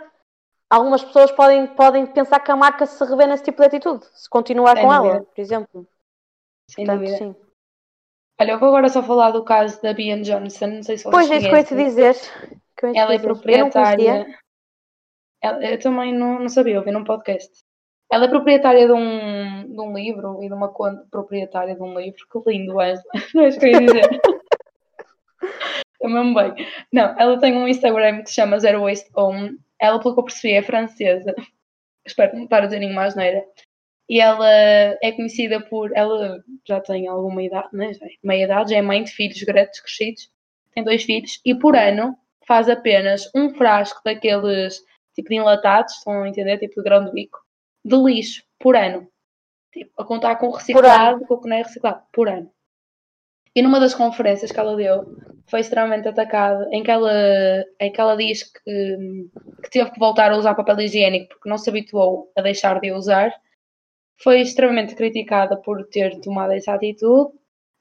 algumas 0.69 1.03
pessoas 1.03 1.31
podem, 1.31 1.67
podem 1.67 2.05
pensar 2.05 2.39
que 2.39 2.51
a 2.51 2.55
marca 2.55 2.85
se 2.85 3.03
revê 3.03 3.25
nesse 3.25 3.43
tipo 3.43 3.59
de 3.61 3.67
atitude, 3.67 4.05
se 4.13 4.29
continuar 4.29 4.75
Sem 4.75 4.85
com 4.85 4.93
dúvida. 4.93 5.15
ela, 5.15 5.23
por 5.23 5.41
exemplo. 5.41 5.87
Sem 6.69 6.85
Portanto, 6.85 7.05
dúvida. 7.05 7.17
Sim. 7.17 7.46
Olha, 8.39 8.51
eu 8.51 8.59
vou 8.59 8.69
agora 8.69 8.89
só 8.89 9.01
falar 9.01 9.31
do 9.31 9.43
caso 9.43 9.81
da 9.81 9.93
Bian 9.93 10.21
Johnson, 10.21 10.67
não 10.67 10.83
sei 10.83 10.97
se 10.97 11.03
vocês 11.03 11.11
Pois, 11.11 11.31
é 11.31 11.37
isso 11.37 11.49
que 11.49 11.53
eu 11.53 11.57
ia 11.57 11.63
te 11.63 11.75
dizer. 11.75 12.15
ela 12.95 13.13
é 13.13 13.19
proprietária. 13.19 14.27
Eu, 14.27 14.35
ela, 15.41 15.65
eu 15.65 15.79
também 15.79 16.13
não, 16.13 16.39
não 16.39 16.49
sabia, 16.49 16.77
ouvi 16.77 16.91
num 16.91 17.03
podcast. 17.03 17.51
Ela 18.11 18.25
é 18.25 18.29
proprietária 18.29 18.85
de 18.85 18.93
um, 18.93 19.67
de 19.67 19.81
um 19.81 19.93
livro 19.93 20.41
e 20.43 20.47
de 20.47 20.53
uma 20.53 20.69
conta 20.69 21.05
proprietária 21.09 21.75
de 21.75 21.81
um 21.81 21.99
livro. 21.99 22.25
Que 22.31 22.51
lindo, 22.51 22.79
é? 22.79 22.93
Não 23.33 23.43
é 23.43 23.47
isso 23.49 23.59
que 23.59 23.65
eu 23.65 23.71
ia 23.71 23.79
dizer. 23.79 24.21
eu 25.99 26.09
mesmo 26.09 26.33
bem. 26.33 26.53
Não, 26.93 27.19
ela 27.19 27.39
tem 27.39 27.57
um 27.57 27.67
Instagram 27.67 28.21
que 28.21 28.29
se 28.29 28.35
chama 28.35 28.59
Zero 28.59 28.83
Waste 28.83 29.09
Home. 29.15 29.57
Ela, 29.79 29.99
pelo 29.99 30.13
que 30.13 30.19
eu 30.21 30.23
percebi, 30.23 30.53
é 30.53 30.61
francesa. 30.61 31.35
Espero 32.05 32.37
não 32.37 32.45
estar 32.45 32.63
a 32.63 32.65
dizer 32.65 32.79
nenhuma 32.79 33.03
asneira. 33.03 33.43
E 34.09 34.21
ela 34.21 34.49
é 34.49 35.11
conhecida 35.11 35.59
por. 35.59 35.91
Ela 35.95 36.43
já 36.65 36.79
tem 36.79 37.07
alguma 37.07 37.43
idade, 37.43 37.69
né? 37.73 37.93
Já 37.93 38.05
é 38.05 38.09
meia 38.23 38.45
idade, 38.45 38.71
já 38.71 38.77
é 38.77 38.81
mãe 38.81 39.03
de 39.03 39.11
filhos 39.11 39.41
grandes, 39.43 39.81
crescidos, 39.81 40.31
tem 40.73 40.83
dois 40.83 41.03
filhos, 41.03 41.41
e 41.43 41.53
por 41.55 41.75
ano 41.75 42.17
faz 42.47 42.69
apenas 42.69 43.29
um 43.35 43.53
frasco 43.53 43.99
daqueles 44.05 44.81
tipo 45.13 45.29
de 45.29 45.35
enlatados, 45.35 45.95
estão 45.95 46.23
a 46.23 46.29
entender? 46.29 46.57
Tipo 46.59 46.75
de 46.75 46.83
grão 46.83 47.03
de 47.03 47.11
bico, 47.11 47.39
de 47.83 47.95
lixo 47.97 48.43
por 48.59 48.75
ano. 48.75 49.07
Tipo, 49.73 49.91
a 49.97 50.05
contar 50.05 50.35
com 50.37 50.51
reciclado, 50.51 51.25
com 51.25 51.33
o 51.33 51.41
que 51.41 51.49
não 51.49 51.57
é 51.57 51.63
reciclado, 51.63 52.03
por 52.13 52.29
ano. 52.29 52.49
E 53.53 53.61
numa 53.61 53.79
das 53.79 53.95
conferências 53.95 54.51
que 54.51 54.59
ela 54.59 54.75
deu, 54.75 55.03
foi 55.47 55.61
extremamente 55.61 56.07
atacada, 56.07 56.69
em 56.71 56.83
que 56.83 56.91
ela, 56.91 57.11
em 57.79 57.91
que 57.91 57.99
ela 57.99 58.15
diz 58.15 58.43
que, 58.43 59.29
que 59.63 59.69
teve 59.71 59.91
que 59.91 59.99
voltar 59.99 60.31
a 60.31 60.37
usar 60.37 60.53
papel 60.53 60.79
higiênico 60.81 61.29
porque 61.29 61.49
não 61.49 61.57
se 61.57 61.69
habituou 61.69 62.31
a 62.37 62.41
deixar 62.41 62.79
de 62.79 62.91
usar 62.91 63.33
foi 64.17 64.41
extremamente 64.41 64.95
criticada 64.95 65.57
por 65.57 65.85
ter 65.87 66.19
tomado 66.21 66.51
essa 66.51 66.73
atitude, 66.73 67.31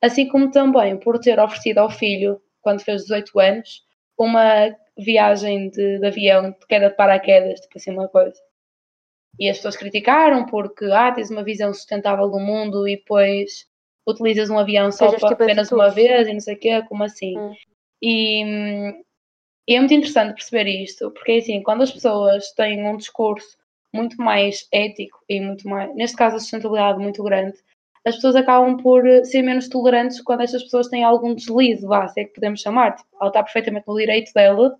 assim 0.03 0.29
como 0.29 0.51
também 0.51 0.99
por 0.99 1.19
ter 1.19 1.39
oferecido 1.39 1.79
ao 1.79 1.91
filho, 1.91 2.41
quando 2.61 2.83
fez 2.83 3.03
18 3.03 3.41
anos, 3.41 3.83
uma 4.19 4.75
viagem 4.99 5.71
de, 5.71 5.99
de 5.99 6.07
avião 6.07 6.51
de 6.51 6.67
queda 6.67 6.89
de 6.89 6.97
paraquedas, 6.97 7.61
tipo 7.61 7.79
assim, 7.79 7.93
uma 7.93 8.09
coisa. 8.09 8.39
E 9.39 9.49
as 9.49 9.59
pessoas 9.59 9.77
criticaram 9.77 10.47
porque, 10.47 10.87
ah, 10.87 11.13
tens 11.13 11.31
uma 11.31 11.45
visão 11.45 11.73
sustentável 11.73 12.29
do 12.29 12.41
mundo 12.41 12.89
e 12.89 12.97
depois 12.97 13.67
utilizas 14.09 14.49
um 14.49 14.59
avião 14.59 14.91
só 14.91 15.09
para, 15.09 15.17
tipo 15.17 15.43
apenas 15.43 15.71
uma 15.73 15.91
vez 15.91 16.29
e 16.29 16.33
não 16.33 16.41
sei 16.41 16.55
o 16.55 16.59
quê, 16.59 16.83
como 16.89 17.05
assim? 17.05 17.37
Hum. 17.39 17.53
E, 18.01 18.43
e 19.69 19.75
é 19.75 19.79
muito 19.79 19.93
interessante 19.93 20.35
perceber 20.35 20.69
isto, 20.69 21.11
porque 21.11 21.33
assim, 21.33 21.63
quando 21.63 21.83
as 21.83 21.91
pessoas 21.91 22.53
têm 22.53 22.89
um 22.89 22.97
discurso 22.97 23.57
muito 23.97 24.21
mais 24.21 24.69
ético 24.73 25.19
e 25.29 25.41
muito 25.41 25.69
mais, 25.69 25.95
neste 25.95 26.17
caso, 26.17 26.37
a 26.37 26.39
sustentabilidade 26.39 26.99
muito 26.99 27.23
grande, 27.23 27.57
as 28.07 28.15
pessoas 28.15 28.37
acabam 28.37 28.77
por 28.77 29.05
eh, 29.05 29.25
ser 29.25 29.43
menos 29.43 29.69
tolerantes 29.69 30.21
quando 30.21 30.43
estas 30.43 30.63
pessoas 30.63 30.87
têm 30.87 31.03
algum 31.03 31.35
deslize, 31.35 31.85
vá, 31.85 32.07
se 32.07 32.21
é 32.21 32.25
que 32.25 32.35
podemos 32.35 32.61
chamar. 32.61 32.95
Tipo, 32.95 33.09
ela 33.21 33.29
está 33.29 33.43
perfeitamente 33.43 33.89
no 33.89 33.97
direito 33.97 34.33
dela. 34.33 34.77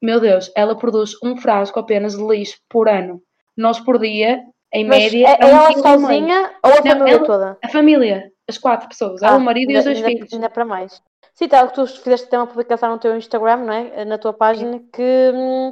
Meu 0.00 0.18
Deus, 0.18 0.50
ela 0.56 0.74
produz 0.74 1.14
um 1.22 1.36
frasco 1.36 1.78
apenas 1.78 2.16
de 2.16 2.26
lixo 2.26 2.58
por 2.70 2.88
ano. 2.88 3.22
Nós 3.54 3.78
por 3.78 3.98
dia, 3.98 4.42
em 4.72 4.86
Mas 4.86 4.98
média. 4.98 5.28
É, 5.28 5.32
é 5.32 5.50
ela 5.50 5.72
sozinha 5.72 6.50
ou 6.64 6.72
a 6.72 6.76
Não, 6.76 6.82
família 6.82 7.14
ela, 7.16 7.26
toda? 7.26 7.58
A 7.62 7.68
família, 7.68 8.32
as 8.48 8.56
quatro 8.56 8.88
pessoas, 8.88 9.22
ah, 9.22 9.36
o 9.36 9.40
marido 9.40 9.68
ainda, 9.68 9.74
e 9.74 9.78
os 9.78 9.84
dois 9.84 9.96
ainda, 9.98 10.08
filhos. 10.08 10.32
Ainda 10.32 10.48
para 10.48 10.64
mais. 10.64 11.02
Sim, 11.34 11.48
que 11.48 11.74
tu 11.74 11.86
fizeste 11.86 12.26
até 12.26 12.38
uma 12.38 12.46
publicação 12.46 12.92
no 12.92 12.98
teu 12.98 13.16
Instagram, 13.16 13.56
não 13.58 13.72
é? 13.72 14.04
Na 14.04 14.16
tua 14.16 14.32
página, 14.32 14.80
que 14.92 15.30
hum, 15.34 15.70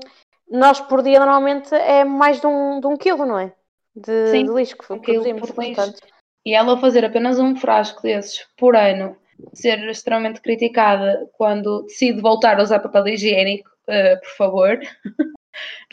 nós 0.51 0.81
por 0.81 1.03
dia 1.03 1.19
normalmente 1.19 1.75
é 1.75 2.05
mais 2.05 2.41
de 2.41 2.47
um, 2.47 2.81
de 2.81 2.87
um 2.87 2.97
quilo, 2.97 3.25
não 3.25 3.39
é? 3.39 3.53
De, 3.95 4.31
Sim, 4.31 4.45
de 4.45 4.53
lixo 4.53 4.77
que 4.77 4.93
um 4.93 4.99
produzimos. 4.99 5.51
Portanto. 5.51 6.01
E 6.45 6.55
ela 6.55 6.79
fazer 6.79 7.05
apenas 7.05 7.39
um 7.39 7.55
frasco 7.55 8.03
desses 8.03 8.47
por 8.57 8.75
ano, 8.75 9.17
ser 9.53 9.79
extremamente 9.89 10.41
criticada 10.41 11.29
quando 11.33 11.83
decide 11.83 12.21
voltar 12.21 12.59
a 12.59 12.63
usar 12.63 12.81
papel 12.81 13.09
higiênico, 13.09 13.71
uh, 13.89 14.21
por 14.21 14.37
favor, 14.37 14.81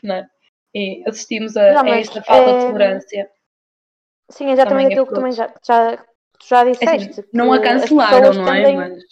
não 0.04 0.16
é? 0.16 0.28
E 0.74 1.04
assistimos 1.08 1.56
a, 1.58 1.74
não, 1.74 1.92
a 1.92 1.98
esta 1.98 2.22
falta 2.22 2.50
é... 2.50 2.60
de 2.60 2.66
tolerância. 2.66 3.30
Sim, 4.30 4.52
exatamente 4.52 4.88
aquilo 4.88 5.04
é 5.04 5.08
que 5.08 5.14
também 5.14 5.32
já, 5.32 5.54
já, 5.66 5.98
tu 5.98 6.48
já 6.48 6.64
disseste. 6.64 7.20
É 7.20 7.22
assim, 7.22 7.30
não 7.34 7.54
a 7.54 7.62
cancelaram, 7.62 8.34
não 8.34 8.54
é? 8.54 8.74
Mas... 8.74 9.04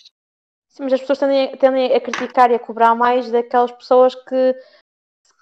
Sim, 0.69 0.84
mas 0.84 0.93
as 0.93 0.99
pessoas 0.99 1.19
tendem, 1.19 1.55
tendem 1.55 1.93
a 1.93 2.01
criticar 2.01 2.51
e 2.51 2.55
a 2.55 2.60
cobrar 2.60 2.93
mais 2.95 3.31
daquelas 3.31 3.71
pessoas 3.71 4.13
que 4.13 4.55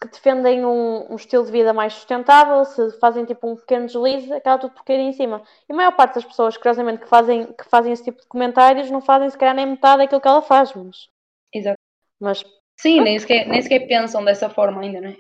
que 0.04 0.14
defendem 0.14 0.66
um, 0.66 1.12
um, 1.12 1.16
estilo 1.16 1.46
de 1.46 1.52
vida 1.52 1.74
mais 1.74 1.94
sustentável, 1.94 2.64
se 2.66 3.00
fazem 3.00 3.26
tipo 3.26 3.48
um 3.50 3.56
pequeno 3.56 3.86
deslize, 3.86 4.32
acaba 4.34 4.60
tudo 4.60 4.74
por 4.74 4.84
cair 4.84 5.00
em 5.00 5.14
cima. 5.14 5.42
E 5.68 5.74
a 5.74 5.76
maior 5.76 5.96
parte 5.96 6.16
das 6.16 6.26
pessoas, 6.26 6.58
curiosamente, 6.58 7.02
que 7.02 7.08
fazem, 7.08 7.46
que 7.46 7.64
fazem 7.70 7.94
esse 7.94 8.04
tipo 8.04 8.22
de 8.22 8.28
comentários 8.28 8.92
não 8.92 9.02
fazem 9.02 9.30
se 9.30 9.38
calhar 9.38 9.56
nem 9.56 9.66
metade 9.66 10.00
daquilo 10.04 10.22
que 10.22 10.28
ela 10.28 10.42
faz, 10.42 10.74
mas. 10.74 11.08
Exato. 11.54 11.80
Mas. 12.20 12.44
Sim, 12.80 13.02
nem 13.02 13.18
sequer, 13.18 13.48
nem 13.48 13.62
sequer 13.62 13.88
pensam 13.88 14.24
dessa 14.24 14.50
forma 14.50 14.82
ainda, 14.82 15.00
não 15.00 15.10
é? 15.10 15.16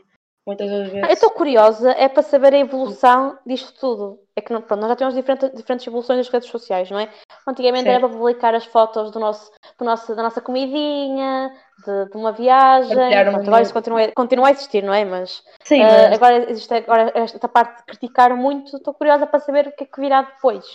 Muitas 0.45 0.69
vezes. 0.69 0.93
Eu 0.93 1.09
estou 1.09 1.29
curiosa, 1.31 1.91
é 1.91 2.09
para 2.09 2.21
saber 2.21 2.53
a 2.53 2.59
evolução 2.59 3.37
disto 3.45 3.73
tudo. 3.79 4.19
É 4.35 4.41
que 4.41 4.47
pronto, 4.47 4.75
nós 4.75 4.89
já 4.89 4.95
temos 4.97 5.13
diferentes, 5.13 5.49
diferentes 5.53 5.87
evoluções 5.87 6.17
das 6.17 6.27
redes 6.27 6.49
sociais, 6.49 6.91
não 6.91 6.99
é? 6.99 7.09
Antigamente 7.47 7.83
certo. 7.83 7.97
era 7.97 8.07
para 8.07 8.17
publicar 8.17 8.53
as 8.53 8.65
fotos 8.65 9.09
do 9.11 9.19
nosso, 9.19 9.49
do 9.79 9.85
nosso, 9.85 10.13
da 10.13 10.21
nossa 10.23 10.41
comidinha, 10.41 11.53
de, 11.85 12.09
de 12.09 12.17
uma 12.17 12.33
viagem. 12.33 12.95
Pronto, 12.95 13.47
agora 13.47 13.63
isso 13.63 13.73
continua, 13.73 14.11
continua 14.13 14.47
a 14.47 14.51
existir, 14.51 14.83
não 14.83 14.93
é? 14.93 15.05
Mas, 15.05 15.43
Sim, 15.63 15.81
uh, 15.81 15.85
mas... 15.85 16.13
agora 16.13 16.51
existe 16.51 16.73
agora 16.73 17.11
esta 17.15 17.47
parte 17.47 17.77
de 17.77 17.83
criticar 17.85 18.35
muito. 18.35 18.75
Estou 18.75 18.93
curiosa 18.93 19.25
para 19.25 19.39
saber 19.39 19.67
o 19.67 19.71
que 19.71 19.85
é 19.85 19.87
que 19.87 20.01
virá 20.01 20.23
depois. 20.23 20.65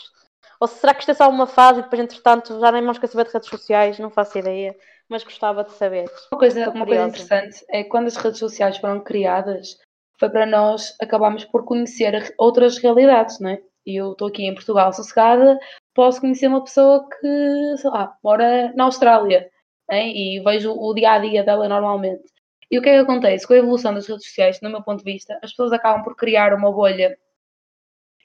Ou 0.60 0.66
será 0.66 0.94
que 0.94 1.00
isto 1.00 1.10
é 1.10 1.14
só 1.14 1.28
uma 1.28 1.46
fase 1.46 1.80
e 1.80 1.82
depois, 1.82 2.00
entretanto, 2.00 2.58
já 2.58 2.72
nem 2.72 2.82
mais 2.82 2.98
quer 2.98 3.06
saber 3.06 3.26
de 3.26 3.32
redes 3.32 3.48
sociais? 3.48 3.98
Não 3.98 4.10
faço 4.10 4.38
ideia 4.38 4.74
mas 5.08 5.24
gostava 5.24 5.64
de 5.64 5.72
saber. 5.72 6.10
Uma 6.32 6.38
coisa, 6.38 6.70
uma 6.70 6.86
coisa 6.86 7.08
interessante 7.08 7.64
é 7.70 7.82
que 7.82 7.88
quando 7.88 8.08
as 8.08 8.16
redes 8.16 8.38
sociais 8.38 8.76
foram 8.76 9.00
criadas, 9.00 9.78
foi 10.18 10.28
para 10.28 10.46
nós 10.46 10.96
acabarmos 11.00 11.44
por 11.44 11.64
conhecer 11.64 12.34
outras 12.38 12.78
realidades, 12.78 13.38
não 13.40 13.50
é? 13.50 13.62
E 13.86 13.96
eu 13.96 14.12
estou 14.12 14.28
aqui 14.28 14.44
em 14.44 14.54
Portugal 14.54 14.92
sossegada, 14.92 15.58
posso 15.94 16.20
conhecer 16.20 16.48
uma 16.48 16.62
pessoa 16.62 17.08
que, 17.08 17.76
sei 17.78 17.90
lá, 17.90 18.16
mora 18.22 18.72
na 18.74 18.84
Austrália 18.84 19.50
é? 19.90 20.06
e 20.06 20.40
vejo 20.40 20.72
o 20.72 20.92
dia 20.92 21.12
a 21.12 21.18
dia 21.18 21.42
dela 21.42 21.68
normalmente. 21.68 22.24
E 22.70 22.78
o 22.78 22.82
que 22.82 22.88
é 22.90 22.94
que 22.94 22.98
acontece? 22.98 23.46
Com 23.46 23.54
a 23.54 23.56
evolução 23.56 23.94
das 23.94 24.06
redes 24.06 24.26
sociais, 24.26 24.60
no 24.60 24.68
meu 24.68 24.82
ponto 24.82 25.02
de 25.02 25.10
vista, 25.10 25.38
as 25.42 25.50
pessoas 25.50 25.72
acabam 25.72 26.02
por 26.02 26.14
criar 26.14 26.52
uma 26.52 26.70
bolha. 26.70 27.16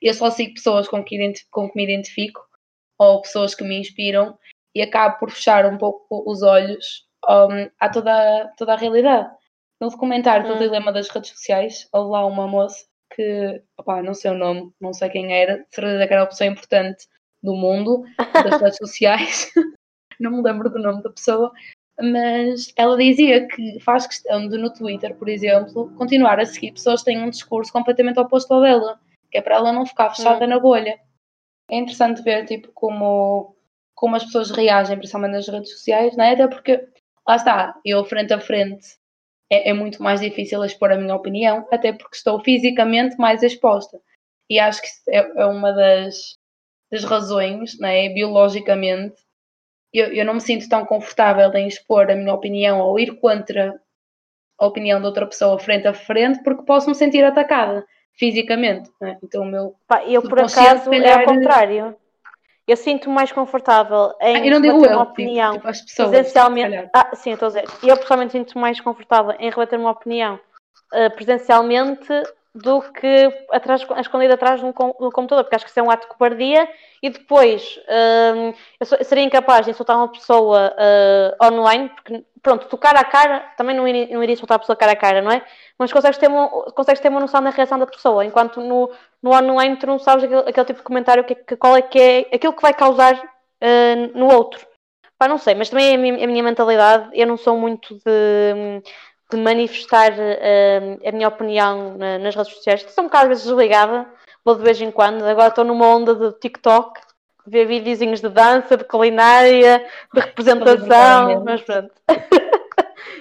Eu 0.01 0.13
só 0.13 0.29
sigo 0.29 0.55
pessoas 0.55 0.87
com 0.87 1.01
que, 1.01 1.17
com 1.49 1.69
que 1.69 1.77
me 1.77 1.85
identifico 1.85 2.41
ou 2.99 3.21
pessoas 3.21 3.55
que 3.55 3.63
me 3.63 3.79
inspiram 3.79 4.37
e 4.75 4.81
acabo 4.81 5.19
por 5.19 5.31
fechar 5.31 5.65
um 5.65 5.77
pouco 5.77 6.23
os 6.29 6.41
olhos 6.41 7.07
um, 7.29 7.69
a 7.79 7.89
toda, 7.89 8.53
toda 8.57 8.73
a 8.73 8.77
realidade. 8.77 9.29
No 9.79 9.89
documentário 9.89 10.47
do 10.47 10.55
hum. 10.55 10.59
Dilema 10.59 10.91
das 10.91 11.09
Redes 11.09 11.31
Sociais, 11.31 11.87
houve 11.91 12.11
lá 12.11 12.25
uma 12.25 12.47
moça 12.47 12.85
que, 13.15 13.61
opá, 13.77 14.01
não 14.01 14.13
sei 14.13 14.31
o 14.31 14.37
nome, 14.37 14.71
não 14.79 14.93
sei 14.93 15.09
quem 15.09 15.33
era, 15.33 15.57
de 15.57 15.75
certeza 15.75 16.07
que 16.07 16.13
era 16.13 16.23
uma 16.23 16.29
pessoa 16.29 16.47
importante 16.47 17.07
do 17.41 17.53
mundo, 17.53 18.03
das 18.17 18.61
redes 18.61 18.77
sociais, 18.77 19.51
não 20.19 20.31
me 20.31 20.41
lembro 20.41 20.69
do 20.69 20.79
nome 20.79 21.03
da 21.03 21.09
pessoa, 21.09 21.51
mas 21.99 22.73
ela 22.75 22.97
dizia 22.97 23.47
que 23.47 23.79
faz 23.81 24.07
questão 24.07 24.47
de, 24.47 24.57
no 24.57 24.73
Twitter, 24.73 25.15
por 25.15 25.29
exemplo, 25.29 25.93
continuar 25.95 26.39
a 26.39 26.45
seguir 26.45 26.71
pessoas 26.71 27.01
que 27.01 27.05
têm 27.05 27.21
um 27.21 27.29
discurso 27.29 27.71
completamente 27.71 28.19
oposto 28.19 28.53
ao 28.53 28.61
dela, 28.61 28.99
que 29.29 29.37
é 29.37 29.41
para 29.41 29.55
ela 29.55 29.71
não 29.71 29.85
ficar 29.85 30.09
fechada 30.15 30.45
hum. 30.45 30.49
na 30.49 30.59
bolha. 30.59 30.99
É 31.69 31.77
interessante 31.77 32.21
ver, 32.21 32.45
tipo, 32.45 32.69
como, 32.73 33.55
como 33.95 34.15
as 34.15 34.23
pessoas 34.25 34.51
reagem, 34.51 34.97
principalmente 34.97 35.33
nas 35.33 35.47
redes 35.47 35.71
sociais, 35.71 36.15
não 36.15 36.23
é? 36.23 36.33
Até 36.33 36.47
porque, 36.47 36.87
lá 37.27 37.35
está, 37.35 37.79
eu 37.85 38.03
frente 38.05 38.33
a 38.33 38.39
frente 38.39 38.97
é, 39.49 39.69
é 39.69 39.73
muito 39.73 40.01
mais 40.01 40.19
difícil 40.21 40.63
expor 40.63 40.91
a 40.91 40.97
minha 40.97 41.15
opinião, 41.15 41.67
até 41.71 41.93
porque 41.93 42.15
estou 42.15 42.39
fisicamente 42.43 43.17
mais 43.17 43.43
exposta. 43.43 43.99
E 44.49 44.59
acho 44.59 44.81
que 44.81 44.87
é, 45.09 45.19
é 45.41 45.45
uma 45.45 45.71
das, 45.71 46.37
das 46.91 47.03
razões, 47.03 47.79
é? 47.81 48.09
biologicamente, 48.09 49.15
eu, 49.93 50.07
eu 50.07 50.25
não 50.25 50.35
me 50.35 50.41
sinto 50.41 50.67
tão 50.67 50.85
confortável 50.85 51.53
em 51.53 51.67
expor 51.67 52.09
a 52.09 52.15
minha 52.15 52.33
opinião 52.33 52.79
ou 52.79 52.99
ir 52.99 53.19
contra 53.19 53.79
a 54.59 54.65
opinião 54.65 54.99
de 54.99 55.05
outra 55.05 55.27
pessoa 55.27 55.59
frente 55.59 55.87
a 55.87 55.93
frente, 55.93 56.41
porque 56.43 56.63
posso 56.63 56.89
me 56.89 56.95
sentir 56.95 57.23
atacada 57.23 57.85
fisicamente. 58.13 58.89
É? 59.01 59.17
Então, 59.23 59.43
o 59.43 59.45
meu. 59.45 59.75
Pá, 59.87 60.03
eu, 60.05 60.21
por 60.21 60.39
acaso, 60.39 60.89
calhar... 60.89 61.19
é 61.19 61.23
ao 61.23 61.25
contrário. 61.25 61.95
Eu 62.67 62.77
sinto 62.77 63.09
mais 63.09 63.31
confortável 63.31 64.13
em 64.21 64.37
ah, 64.37 64.45
eu 64.45 64.51
não 64.51 64.61
digo 64.61 64.85
eu, 64.85 64.91
uma 64.91 65.03
opinião 65.03 65.53
tipo, 65.53 65.67
pessoas, 65.67 66.09
presencialmente. 66.09 66.89
Ah, 66.93 67.13
sim, 67.13 67.31
estou 67.31 67.47
a 67.47 67.49
dizer. 67.49 67.65
Eu 67.83 67.97
pessoalmente 67.97 68.31
sinto 68.31 68.57
mais 68.57 68.79
confortável 68.79 69.35
em 69.37 69.49
rebater 69.49 69.77
uma 69.77 69.91
opinião 69.91 70.39
uh, 70.93 71.13
presencialmente 71.13 72.07
do 72.55 72.81
que 72.81 73.45
atrás, 73.51 73.85
escondido 73.99 74.33
atrás 74.33 74.59
de 74.59 74.65
um, 74.65 74.71
computador, 74.71 75.43
porque 75.43 75.55
acho 75.55 75.65
que 75.65 75.71
isso 75.71 75.79
é 75.79 75.83
um 75.83 75.89
ato 75.89 76.07
de 76.07 76.13
cobardia 76.13 76.69
e 77.01 77.09
depois 77.09 77.79
um, 78.35 78.53
eu, 78.79 78.85
sou, 78.85 78.97
eu, 78.99 79.03
seria 79.03 79.23
incapaz 79.23 79.65
de 79.65 79.71
insultar 79.71 79.97
uma 79.97 80.07
pessoa 80.07 80.71
uh, 80.71 81.45
online, 81.45 81.89
porque 81.89 82.23
pronto, 82.43 82.67
tu 82.67 82.77
cara 82.77 82.99
a 82.99 83.05
cara, 83.05 83.39
também 83.57 83.75
não 83.75 83.87
iria, 83.87 84.13
não 84.13 84.21
iria 84.21 84.33
insultar 84.33 84.57
a 84.57 84.59
pessoa 84.59 84.75
cara 84.75 84.91
a 84.91 84.95
cara, 84.95 85.21
não 85.21 85.31
é? 85.31 85.43
Mas 85.79 85.91
consegues 85.91 86.17
ter 86.17 86.27
uma, 86.27 86.49
consegues 86.73 87.01
ter 87.01 87.09
uma 87.09 87.19
noção 87.19 87.41
da 87.41 87.49
reação 87.49 87.79
da 87.79 87.87
pessoa, 87.87 88.25
enquanto 88.25 88.61
no, 88.61 88.91
no 89.21 89.31
online 89.31 89.77
tu 89.77 89.87
não 89.87 89.97
sabes 89.97 90.25
aquele, 90.25 90.41
aquele 90.41 90.65
tipo 90.65 90.79
de 90.79 90.83
comentário, 90.83 91.23
que, 91.23 91.35
que, 91.35 91.55
qual 91.55 91.75
é 91.75 91.81
que 91.81 91.99
é 91.99 92.35
aquilo 92.35 92.53
que 92.53 92.61
vai 92.61 92.73
causar 92.73 93.15
uh, 93.15 94.17
no 94.17 94.27
outro. 94.27 94.67
Pá, 95.17 95.27
não 95.27 95.37
sei, 95.37 95.55
mas 95.55 95.69
também 95.69 95.91
é 95.91 95.95
a 95.95 95.97
minha, 95.97 96.23
a 96.25 96.27
minha 96.27 96.43
mentalidade, 96.43 97.09
eu 97.13 97.25
não 97.25 97.37
sou 97.37 97.57
muito 97.57 97.95
de 97.95 98.83
de 99.31 99.37
manifestar 99.37 100.13
uh, 100.13 101.07
a 101.07 101.11
minha 101.11 101.27
opinião 101.27 101.97
na, 101.97 102.19
nas 102.19 102.35
redes 102.35 102.53
sociais. 102.53 102.83
Estou 102.83 103.03
um 103.03 103.07
bocado 103.07 103.23
às 103.25 103.29
vezes 103.29 103.43
desligada, 103.45 104.07
vou 104.45 104.55
de 104.55 104.63
vez 104.63 104.79
em 104.79 104.91
quando. 104.91 105.23
Agora 105.23 105.47
estou 105.47 105.65
numa 105.65 105.87
onda 105.87 106.13
de 106.13 106.39
TikTok, 106.39 106.99
ver 107.45 107.65
videozinhos 107.65 108.21
de 108.21 108.29
dança, 108.29 108.77
de 108.77 108.83
culinária, 108.83 109.85
de 110.13 110.19
representação, 110.19 111.43
mas 111.43 111.61
pronto. 111.61 111.91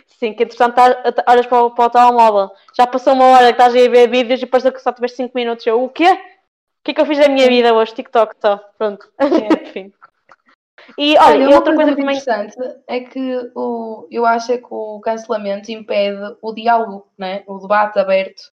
Sim, 0.06 0.34
que 0.34 0.44
entretanto 0.44 0.76
tá, 0.76 1.24
olhas 1.28 1.46
para 1.46 1.62
o, 1.62 1.70
para 1.72 1.86
o 1.86 1.90
telemóvel, 1.90 2.50
já 2.76 2.86
passou 2.86 3.12
uma 3.12 3.26
hora 3.26 3.46
que 3.46 3.60
estás 3.60 3.74
a 3.74 3.88
ver 3.88 4.08
vídeos 4.08 4.40
e 4.40 4.44
depois 4.44 4.62
que 4.62 4.78
só 4.78 4.92
tiveste 4.92 5.16
5 5.16 5.32
minutos. 5.34 5.66
Eu, 5.66 5.82
o 5.82 5.88
quê? 5.88 6.12
O 6.12 6.84
que 6.84 6.92
é 6.92 6.94
que 6.94 7.00
eu 7.00 7.06
fiz 7.06 7.18
da 7.18 7.28
minha 7.28 7.48
vida 7.48 7.74
hoje? 7.74 7.94
TikTok 7.94 8.36
só. 8.40 8.58
Pronto. 8.78 9.08
É. 9.18 9.24
Enfim. 9.68 9.92
E 10.98 11.16
olha, 11.18 11.46
olha 11.46 11.56
outra 11.56 11.74
coisa, 11.74 11.92
coisa 11.92 11.96
também 11.96 12.16
interessante 12.16 12.56
é 12.88 13.00
que 13.00 13.50
o, 13.54 14.06
eu 14.10 14.26
acho 14.26 14.52
é 14.52 14.58
que 14.58 14.66
o 14.70 15.00
cancelamento 15.00 15.70
impede 15.70 16.36
o 16.42 16.52
diálogo, 16.52 17.08
né? 17.16 17.42
o 17.46 17.58
debate 17.58 17.98
aberto, 17.98 18.52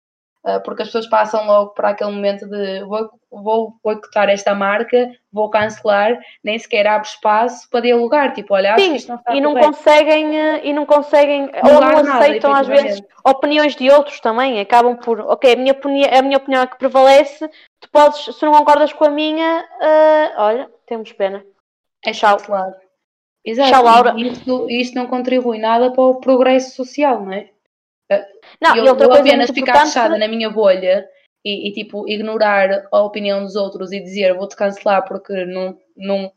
porque 0.64 0.82
as 0.82 0.88
pessoas 0.88 1.08
passam 1.08 1.46
logo 1.46 1.70
para 1.70 1.90
aquele 1.90 2.12
momento 2.12 2.46
de 2.48 2.84
vou, 2.84 3.10
vou 3.30 3.76
boicotar 3.82 4.28
esta 4.28 4.54
marca, 4.54 5.10
vou 5.32 5.50
cancelar, 5.50 6.18
nem 6.42 6.58
sequer 6.58 6.86
abre 6.86 7.08
espaço 7.08 7.68
para 7.70 7.80
dialogar, 7.80 8.32
tipo, 8.32 8.54
olha, 8.54 8.76
Sim, 8.78 8.96
não 9.08 9.16
está 9.16 9.34
e 9.34 9.40
não 9.40 9.54
conseguem 9.54 10.34
e 10.62 10.72
não 10.72 10.86
conseguem 10.86 11.50
ou 11.62 11.72
não 11.72 11.80
nada, 11.80 12.14
aceitam 12.14 12.54
às 12.54 12.66
vezes 12.66 13.02
opiniões 13.24 13.74
de 13.74 13.90
outros 13.90 14.20
também, 14.20 14.60
acabam 14.60 14.96
por, 14.96 15.20
ok, 15.20 15.52
a 15.52 15.56
minha 15.56 15.72
opinião, 15.72 16.10
a 16.12 16.22
minha 16.22 16.36
opinião 16.36 16.62
é 16.62 16.66
que 16.66 16.78
prevalece, 16.78 17.48
tu 17.80 17.90
podes, 17.90 18.36
se 18.36 18.44
não 18.44 18.52
concordas 18.52 18.92
com 18.92 19.04
a 19.04 19.10
minha, 19.10 19.64
uh, 19.80 20.40
olha, 20.40 20.70
temos 20.86 21.12
pena. 21.12 21.44
É 22.04 22.12
Tchau. 22.12 22.36
Claro. 22.38 22.74
Exato. 23.44 23.70
Tchau, 23.70 23.84
Laura. 23.84 24.14
Isto, 24.16 24.66
isto 24.68 24.94
não 24.96 25.06
contribui 25.06 25.58
nada 25.58 25.92
para 25.92 26.02
o 26.02 26.20
progresso 26.20 26.74
social, 26.74 27.20
não 27.20 27.32
é? 27.32 27.50
Não, 28.60 28.76
eu, 28.76 28.84
eu 28.84 29.12
apenas 29.12 29.50
ficar 29.50 29.84
fechada 29.86 30.16
na 30.16 30.28
minha 30.28 30.48
bolha 30.48 31.06
e, 31.44 31.68
e, 31.68 31.72
tipo 31.72 32.08
ignorar 32.08 32.86
a 32.92 33.02
opinião 33.02 33.42
dos 33.42 33.56
outros 33.56 33.92
e 33.92 34.00
dizer 34.00 34.34
vou-te 34.34 34.56
cancelar 34.56 35.06
porque 35.06 35.44
não, 35.44 35.76
não, 35.96 36.32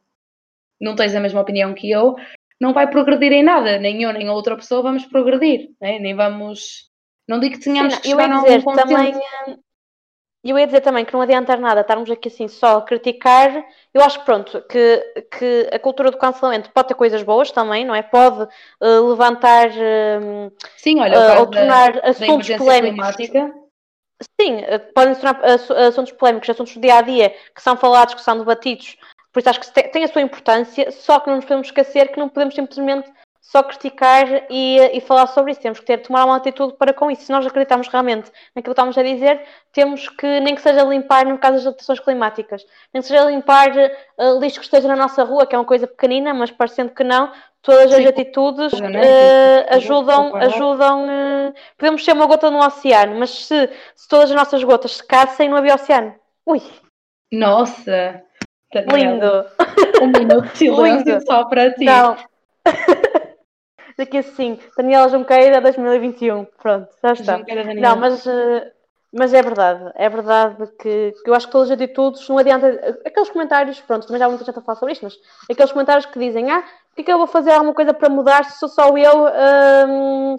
não 0.81 0.95
tens 0.95 1.15
a 1.15 1.19
mesma 1.19 1.41
opinião 1.41 1.73
que 1.73 1.89
eu, 1.89 2.15
não 2.59 2.73
vai 2.73 2.89
progredir 2.89 3.31
em 3.31 3.43
nada. 3.43 3.77
Nem 3.79 4.03
eu 4.03 4.11
nem 4.11 4.27
a 4.27 4.33
outra 4.33 4.55
pessoa 4.55 4.81
vamos 4.81 5.05
progredir, 5.05 5.71
né? 5.79 5.97
nem 5.99 6.15
vamos. 6.15 6.89
Não 7.27 7.39
digo 7.39 7.55
que 7.55 7.63
tenhamos 7.63 7.93
Sim, 7.95 8.01
que 8.01 8.07
chegar 8.09 8.31
a 8.31 8.75
também, 8.75 9.13
e 10.43 10.51
eu 10.51 10.57
ia 10.57 10.65
dizer 10.65 10.81
também 10.81 11.03
que 11.03 11.13
não 11.13 11.21
adianta 11.21 11.55
nada 11.57 11.81
estarmos 11.81 12.09
aqui 12.09 12.29
assim 12.29 12.47
só 12.47 12.77
a 12.77 12.81
criticar. 12.81 13.51
Eu 13.93 14.01
acho 14.01 14.19
que 14.19 14.25
pronto, 14.25 14.61
que, 14.69 15.25
que 15.37 15.69
a 15.71 15.79
cultura 15.79 16.11
do 16.11 16.17
cancelamento 16.17 16.71
pode 16.71 16.87
ter 16.87 16.93
coisas 16.93 17.23
boas 17.23 17.51
também, 17.51 17.83
não 17.83 17.93
é? 17.93 18.01
Pode 18.01 18.43
uh, 18.43 19.09
levantar 19.09 19.67
uh, 19.69 20.51
Sim, 20.77 21.01
olha, 21.01 21.35
uh, 21.35 21.39
ou 21.41 21.47
tornar 21.47 21.93
da, 21.93 22.09
assuntos 22.09 22.47
da 22.47 22.57
polémicos. 22.57 23.15
Climática. 23.15 23.53
Sim, 24.39 24.61
podem 24.93 25.15
tornar 25.15 25.41
assuntos 25.87 26.11
polémicos, 26.13 26.49
assuntos 26.49 26.73
do 26.73 26.81
dia 26.81 26.95
a 26.95 27.01
dia 27.01 27.29
que 27.55 27.61
são 27.61 27.75
falados, 27.75 28.13
que 28.13 28.21
são 28.21 28.37
debatidos. 28.37 28.97
Por 29.31 29.39
isso 29.39 29.49
acho 29.49 29.59
que 29.59 29.89
tem 29.89 30.03
a 30.03 30.07
sua 30.07 30.21
importância, 30.21 30.91
só 30.91 31.19
que 31.19 31.27
não 31.27 31.37
nos 31.37 31.45
podemos 31.45 31.67
esquecer 31.67 32.11
que 32.11 32.19
não 32.19 32.27
podemos 32.27 32.55
simplesmente 32.55 33.11
só 33.49 33.63
criticar 33.63 34.27
e, 34.47 34.77
e, 34.93 35.01
falar 35.01 35.25
sobre 35.25 35.51
isso. 35.51 35.59
Temos 35.59 35.79
que 35.79 35.85
ter, 35.87 35.97
tomar 35.97 36.23
uma 36.23 36.35
atitude 36.35 36.75
para 36.77 36.93
com 36.93 37.09
isso. 37.09 37.23
Se 37.23 37.31
nós 37.31 37.43
acreditamos 37.47 37.87
realmente 37.87 38.31
naquilo 38.55 38.75
que 38.75 38.79
estamos 38.79 38.95
a 38.95 39.01
dizer, 39.01 39.43
temos 39.73 40.07
que, 40.07 40.39
nem 40.39 40.53
que 40.53 40.61
seja 40.61 40.83
limpar, 40.83 41.25
no 41.25 41.35
caso 41.39 41.55
das 41.55 41.65
alterações 41.65 41.99
climáticas, 41.99 42.63
nem 42.93 43.01
que 43.01 43.07
seja 43.07 43.25
limpar 43.25 43.71
uh, 43.71 44.39
lixo 44.39 44.59
que 44.59 44.65
esteja 44.65 44.87
na 44.87 44.95
nossa 44.95 45.23
rua, 45.23 45.47
que 45.47 45.55
é 45.55 45.57
uma 45.57 45.65
coisa 45.65 45.87
pequenina, 45.87 46.31
mas 46.31 46.51
parecendo 46.51 46.91
que 46.91 47.03
não, 47.03 47.31
todas 47.63 47.89
Sim, 47.89 48.03
as 48.03 48.05
atitudes 48.05 48.71
uh, 48.73 49.75
ajudam, 49.75 50.35
ajudam 50.35 51.05
uh, 51.05 51.53
podemos 51.75 52.05
ser 52.05 52.13
uma 52.13 52.27
gota 52.27 52.51
no 52.51 52.63
oceano, 52.63 53.17
mas 53.17 53.31
se, 53.31 53.67
se 53.95 54.07
todas 54.07 54.29
as 54.29 54.35
nossas 54.35 54.63
gotas 54.63 54.97
secassem, 54.97 55.49
não 55.49 55.57
havia 55.57 55.73
oceano. 55.73 56.13
Ui! 56.45 56.61
Nossa! 57.31 58.21
Lindo! 58.93 59.47
Um 60.03 60.07
minuto 60.07 60.51
de 60.51 60.57
silêncio 60.59 61.19
só 61.25 61.45
para 61.45 61.73
ti. 61.73 61.85
Não. 61.85 62.15
daqui 63.99 64.17
assim, 64.17 64.57
Daniela 64.75 65.09
Junqueira 65.09 65.61
2021. 65.61 66.45
Pronto, 66.61 66.89
já 67.03 67.13
está. 67.13 67.39
Não, 67.75 67.95
mas, 67.95 68.25
eh, 68.25 68.71
mas 69.13 69.33
é 69.33 69.41
verdade, 69.41 69.91
é 69.95 70.09
verdade 70.09 70.67
que, 70.79 71.13
que, 71.23 71.29
eu 71.29 71.35
acho 71.35 71.47
que 71.47 71.51
todas 71.51 71.69
as 71.69 71.75
atitudes 71.75 72.27
não 72.27 72.37
adianta. 72.37 72.97
Aqueles 73.05 73.29
comentários, 73.29 73.79
pronto, 73.81 74.07
também 74.07 74.19
já 74.19 74.25
há 74.25 74.29
muita 74.29 74.45
gente 74.45 74.57
a 74.57 74.61
falar 74.61 74.77
sobre 74.77 74.93
isto, 74.93 75.03
mas 75.03 75.17
aqueles 75.49 75.71
comentários 75.71 76.05
que 76.05 76.17
dizem, 76.17 76.49
ah, 76.49 76.63
que 76.99 77.01
é 77.01 77.05
que 77.05 77.11
eu 77.13 77.17
vou 77.17 77.27
fazer 77.27 77.51
alguma 77.51 77.73
coisa 77.73 77.93
para 77.93 78.09
mudar 78.09 78.43
se 78.45 78.59
sou 78.59 78.67
só 78.67 78.97
eu. 78.97 79.25
Hum, 79.87 80.35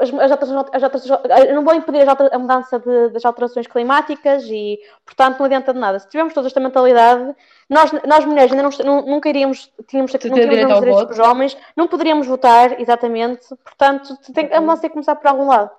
as, 0.00 0.12
as, 0.12 0.82
as, 0.82 0.94
as, 0.94 1.54
não 1.54 1.62
vou 1.62 1.74
impedir 1.74 2.06
a 2.08 2.38
mudança 2.38 2.78
de, 2.78 3.10
das 3.10 3.24
alterações 3.24 3.66
climáticas 3.66 4.44
e, 4.46 4.80
portanto, 5.04 5.38
não 5.38 5.46
adianta 5.46 5.72
de 5.72 5.78
nada. 5.78 5.98
Se 5.98 6.08
tivermos 6.08 6.32
toda 6.32 6.46
esta 6.46 6.58
mentalidade, 6.58 7.34
nós, 7.68 7.92
nós 8.06 8.24
mulheres 8.24 8.50
ainda 8.52 8.68
não, 8.84 9.02
nunca 9.02 9.28
iríamos, 9.28 9.70
tínhamos, 9.86 10.12
não 10.12 10.18
tínhamos 10.20 10.72
os 10.72 10.80
direitos 10.80 11.06
dos 11.06 11.18
homens, 11.18 11.56
não 11.76 11.86
poderíamos 11.86 12.26
votar, 12.26 12.80
exatamente. 12.80 13.46
Portanto, 13.62 14.16
tem, 14.32 14.52
a 14.52 14.60
mudança 14.60 14.82
tem 14.82 14.90
que 14.90 14.94
começar 14.94 15.16
por 15.16 15.28
algum 15.28 15.46
lado. 15.46 15.70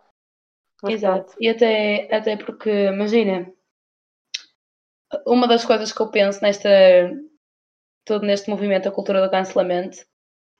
Mas 0.83 0.93
Exato. 0.93 1.25
Pronto. 1.25 1.37
E 1.39 1.49
até, 1.49 2.15
até 2.15 2.37
porque, 2.37 2.87
imagina, 2.87 3.51
uma 5.25 5.47
das 5.47 5.65
coisas 5.65 5.91
que 5.91 6.01
eu 6.01 6.09
penso 6.09 6.41
nesta 6.41 6.69
todo 8.03 8.25
neste 8.25 8.49
movimento 8.49 8.85
da 8.85 8.91
cultura 8.91 9.21
do 9.21 9.29
cancelamento 9.29 10.05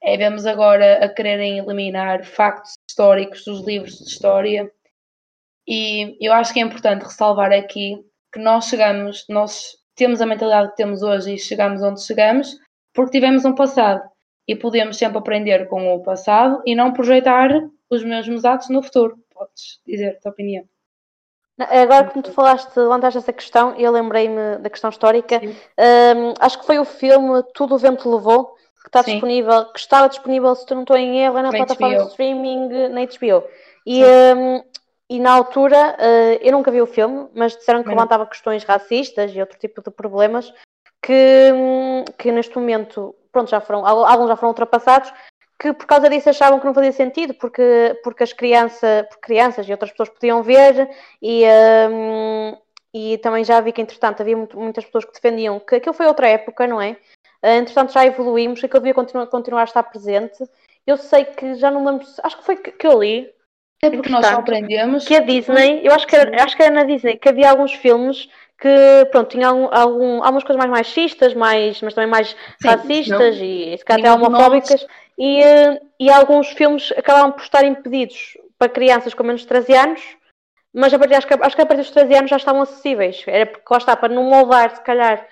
é 0.03 0.17
vemos 0.17 0.45
agora 0.45 1.03
a 1.03 1.09
quererem 1.09 1.59
eliminar 1.59 2.23
factos 2.25 2.73
históricos 2.89 3.43
dos 3.45 3.65
livros 3.65 3.97
de 3.97 4.05
história 4.05 4.71
E 5.67 6.17
eu 6.19 6.33
acho 6.33 6.53
que 6.53 6.59
é 6.59 6.63
importante 6.63 7.03
ressalvar 7.03 7.51
aqui 7.53 8.03
que 8.33 8.39
nós 8.39 8.65
chegamos, 8.65 9.25
nós 9.29 9.77
temos 9.95 10.21
a 10.21 10.25
mentalidade 10.25 10.69
que 10.69 10.77
temos 10.77 11.03
hoje 11.03 11.35
e 11.35 11.39
chegamos 11.39 11.81
onde 11.83 12.03
chegamos 12.03 12.57
porque 12.93 13.11
tivemos 13.11 13.45
um 13.45 13.55
passado 13.55 14.01
e 14.47 14.55
podemos 14.55 14.97
sempre 14.97 15.17
aprender 15.17 15.67
com 15.67 15.93
o 15.93 16.03
passado 16.03 16.61
e 16.65 16.75
não 16.75 16.93
projetar 16.93 17.49
os 17.89 18.03
mesmos 18.03 18.43
atos 18.43 18.69
no 18.69 18.81
futuro. 18.81 19.17
Podes 19.33 19.79
dizer 19.85 20.17
a 20.17 20.19
tua 20.19 20.31
opinião. 20.31 20.65
Agora, 21.59 22.09
como 22.09 22.23
tu 22.23 22.31
falaste, 22.31 22.75
levantaste 22.75 23.19
essa 23.19 23.33
questão, 23.33 23.75
eu 23.75 23.91
lembrei-me 23.91 24.57
da 24.57 24.69
questão 24.69 24.89
histórica. 24.89 25.39
Um, 25.39 26.33
acho 26.39 26.59
que 26.59 26.65
foi 26.65 26.79
o 26.79 26.85
filme 26.85 27.43
Tudo 27.53 27.75
o 27.75 27.77
Vento 27.77 28.09
Levou, 28.09 28.55
que 28.81 28.89
está 28.89 29.03
Sim. 29.03 29.13
disponível, 29.13 29.65
que 29.65 29.79
estava 29.79 30.09
disponível, 30.09 30.55
se 30.55 30.65
tu 30.65 30.75
não 30.75 30.81
estou 30.81 30.97
em 30.97 31.19
erro, 31.19 31.37
é 31.37 31.41
na, 31.41 31.51
na 31.51 31.57
plataforma 31.57 31.95
HBO. 31.95 32.03
de 32.03 32.09
streaming 32.09 32.67
na 32.89 33.01
HBO. 33.05 33.47
E, 33.85 34.03
um, 34.03 34.63
e 35.09 35.19
na 35.19 35.31
altura, 35.31 35.97
uh, 35.99 36.39
eu 36.41 36.51
nunca 36.51 36.71
vi 36.71 36.81
o 36.81 36.87
filme, 36.87 37.27
mas 37.33 37.55
disseram 37.55 37.83
que 37.83 37.89
levantava 37.89 38.25
questões 38.25 38.63
racistas 38.63 39.31
e 39.33 39.39
outro 39.39 39.57
tipo 39.59 39.81
de 39.81 39.91
problemas 39.91 40.53
que, 41.01 41.51
hum, 41.53 42.05
que 42.17 42.31
neste 42.31 42.55
momento, 42.55 43.15
pronto, 43.31 43.49
já 43.49 43.59
foram, 43.59 43.85
alguns 43.85 44.29
já 44.29 44.35
foram 44.35 44.49
ultrapassados, 44.49 45.11
que 45.59 45.73
por 45.73 45.85
causa 45.85 46.09
disso 46.09 46.29
achavam 46.29 46.59
que 46.59 46.65
não 46.65 46.73
fazia 46.73 46.91
sentido, 46.91 47.33
porque, 47.35 47.99
porque 48.03 48.23
as 48.23 48.33
crianças, 48.33 49.05
porque 49.07 49.21
crianças 49.21 49.67
e 49.67 49.71
outras 49.71 49.91
pessoas 49.91 50.09
podiam 50.09 50.41
ver 50.41 50.89
e, 51.21 51.43
um, 51.91 52.57
e 52.93 53.17
também 53.19 53.43
já 53.43 53.59
vi 53.61 53.71
que, 53.71 53.81
entretanto, 53.81 54.21
havia 54.21 54.35
muitas 54.35 54.85
pessoas 54.85 55.05
que 55.05 55.13
defendiam 55.13 55.59
que 55.59 55.75
aquilo 55.75 55.93
foi 55.93 56.07
outra 56.07 56.27
época, 56.27 56.65
não 56.65 56.81
é? 56.81 56.97
Uh, 57.43 57.59
entretanto, 57.59 57.93
já 57.93 58.05
evoluímos 58.05 58.61
e 58.61 58.67
que 58.67 58.75
eu 58.75 58.79
devia 58.79 58.93
continuar, 58.93 59.27
continuar 59.27 59.61
a 59.61 59.65
estar 59.65 59.83
presente. 59.83 60.43
Eu 60.85 60.97
sei 60.97 61.25
que 61.25 61.55
já 61.55 61.71
não 61.71 61.85
lembro, 61.85 62.05
acho 62.23 62.37
que 62.37 62.45
foi 62.45 62.55
que, 62.55 62.71
que 62.71 62.87
eu 62.87 62.99
li. 62.99 63.29
É 63.83 63.89
porque 63.89 64.09
nós 64.09 64.25
aprendemos. 64.25 65.07
Que 65.07 65.15
a 65.15 65.21
Disney, 65.21 65.81
eu 65.83 65.91
acho 65.93 66.05
que, 66.05 66.15
era, 66.15 66.43
acho 66.43 66.55
que 66.55 66.61
era 66.61 66.73
na 66.73 66.83
Disney, 66.83 67.17
que 67.17 67.29
havia 67.29 67.49
alguns 67.49 67.73
filmes 67.73 68.29
que 68.61 69.07
pronto, 69.09 69.29
tinha 69.29 69.47
algum, 69.47 69.67
algum, 69.71 70.23
algumas 70.23 70.43
coisas 70.43 70.59
mais 70.59 70.69
machistas, 70.69 71.33
mais, 71.33 71.81
mas 71.81 71.95
também 71.95 72.09
mais 72.09 72.35
Sim, 72.61 72.67
racistas 72.67 73.37
não. 73.39 73.45
e 73.45 73.75
se 73.75 73.83
calhar 73.83 74.13
até 74.13 74.23
homofóbicas. 74.23 74.85
E, 75.17 75.41
e 75.99 76.11
alguns 76.11 76.49
filmes 76.49 76.91
acabavam 76.95 77.31
por 77.31 77.41
estar 77.41 77.65
impedidos 77.65 78.37
para 78.59 78.69
crianças 78.69 79.15
com 79.15 79.23
menos 79.23 79.41
de 79.41 79.47
13 79.47 79.73
anos, 79.73 80.01
mas 80.71 80.93
a 80.93 80.99
partir, 80.99 81.15
acho, 81.15 81.27
que, 81.27 81.33
acho 81.33 81.55
que 81.55 81.61
a 81.61 81.65
partir 81.65 81.81
dos 81.81 81.91
13 81.91 82.15
anos 82.15 82.29
já 82.29 82.37
estavam 82.37 82.61
acessíveis. 82.61 83.23
Era 83.25 83.47
porque 83.47 83.65
lá 83.69 83.77
está, 83.77 83.95
para 83.95 84.13
não 84.13 84.23
moldar, 84.23 84.75
se 84.75 84.81
calhar, 84.81 85.27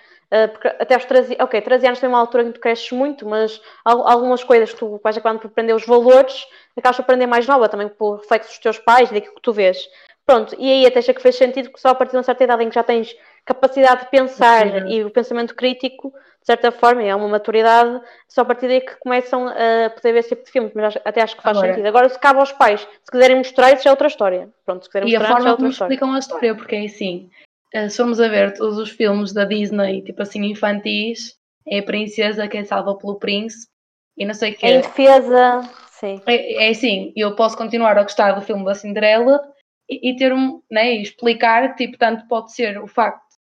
porque 0.52 0.68
até 0.68 0.94
aos 0.94 1.06
13, 1.06 1.38
ok, 1.40 1.62
13 1.62 1.88
anos 1.88 2.00
tem 2.00 2.08
uma 2.10 2.20
altura 2.20 2.44
em 2.44 2.48
que 2.48 2.54
tu 2.54 2.60
cresces 2.62 2.92
muito, 2.92 3.28
mas 3.28 3.60
algumas 3.84 4.44
coisas 4.44 4.72
que 4.72 4.80
tu 4.80 5.00
vais 5.04 5.18
acabando 5.18 5.40
por 5.40 5.48
aprender 5.48 5.74
os 5.74 5.86
valores, 5.86 6.46
acabas 6.78 6.98
por 6.98 7.04
aprender 7.04 7.26
mais 7.26 7.48
nova 7.48 7.68
também 7.68 7.90
por 7.90 8.18
reflexos 8.18 8.52
dos 8.54 8.60
teus 8.60 8.78
pais 8.80 9.10
daquilo 9.10 9.36
que 9.36 9.42
tu 9.42 9.52
vês. 9.54 9.78
Pronto, 10.26 10.56
e 10.60 10.72
aí 10.72 10.86
até 10.86 11.00
acha 11.00 11.12
que 11.12 11.22
fez 11.24 11.36
sentido 11.36 11.72
que 11.72 11.82
só 11.82 11.90
a 11.90 11.96
partir 11.96 12.12
de 12.12 12.18
uma 12.18 12.24
certa 12.24 12.44
idade 12.44 12.64
em 12.64 12.70
que 12.70 12.76
já 12.76 12.84
tens 12.84 13.16
capacidade 13.44 14.02
de 14.02 14.12
pensar 14.12 14.68
Sim. 14.68 14.88
e 14.88 15.04
o 15.04 15.10
pensamento 15.10 15.56
crítico, 15.56 16.12
de 16.12 16.46
certa 16.46 16.72
forma, 16.72 17.02
é 17.02 17.16
uma 17.16 17.28
maturidade, 17.28 18.00
só 18.28 18.42
a 18.42 18.46
partir 18.46 18.68
daí 18.68 18.82
que 18.82 18.96
começam 18.98 19.48
a 19.48 19.90
poder 19.90 20.14
ver 20.14 20.20
esse 20.20 20.30
tipo 20.30 20.46
de 20.46 20.52
filmes, 20.52 20.72
mas 20.76 20.96
até 21.04 21.24
acho 21.24 21.36
que 21.36 21.42
faz 21.42 21.58
Agora, 21.58 21.74
sentido. 21.74 21.88
Agora, 21.88 22.10
se 22.10 22.20
cabe 22.20 22.40
aos 22.40 22.52
pais, 22.52 22.82
se 22.82 23.12
quiserem 23.12 23.38
mostrar, 23.38 23.74
isso 23.74 23.88
é 23.88 23.92
outra 23.92 24.08
história. 24.08 24.50
Pronto, 24.64 24.84
se 24.84 24.90
quiserem 24.90 25.10
e 25.10 25.14
mostrar, 25.14 25.32
a 25.32 25.34
forma 25.34 25.48
é 25.48 25.52
outra 25.52 25.64
como 25.64 25.72
história. 25.72 25.94
explicam 25.94 26.14
a 26.14 26.20
história, 26.20 26.56
porque 26.56 26.76
é 26.76 26.86
assim, 26.86 27.32
se 27.74 27.98
formos 27.98 28.20
a 28.20 28.28
ver 28.28 28.54
todos 28.58 28.78
os 28.78 28.90
filmes 28.90 29.34
da 29.34 29.46
Disney, 29.46 30.02
tipo 30.04 30.22
assim, 30.22 30.44
infantis, 30.46 31.38
é 31.68 31.80
a 31.80 31.84
princesa 31.84 32.48
que 32.48 32.58
é 32.58 32.64
salva 32.64 32.98
pelo 32.98 33.20
príncipe, 33.20 33.72
e 34.18 34.26
não 34.26 34.34
sei 34.34 34.54
o 34.54 34.58
que. 34.58 34.66
Em 34.66 34.82
defesa, 34.82 35.62
sim. 35.92 36.22
É, 36.26 36.68
é 36.68 36.70
assim, 36.70 37.14
eu 37.16 37.36
posso 37.36 37.58
continuar 37.58 37.98
a 37.98 38.04
gostar 38.04 38.34
do 38.34 38.42
filme 38.42 38.66
da 38.66 38.74
Cinderela, 38.74 39.42
e, 39.90 40.16
ter 40.16 40.32
um, 40.32 40.62
né, 40.70 40.96
e 40.96 41.02
explicar 41.02 41.76
que 41.76 41.86
tipo, 41.86 41.98
tanto 41.98 42.28
pode 42.28 42.54
ser 42.54 42.78
o 42.78 42.88
facto, 42.88 43.36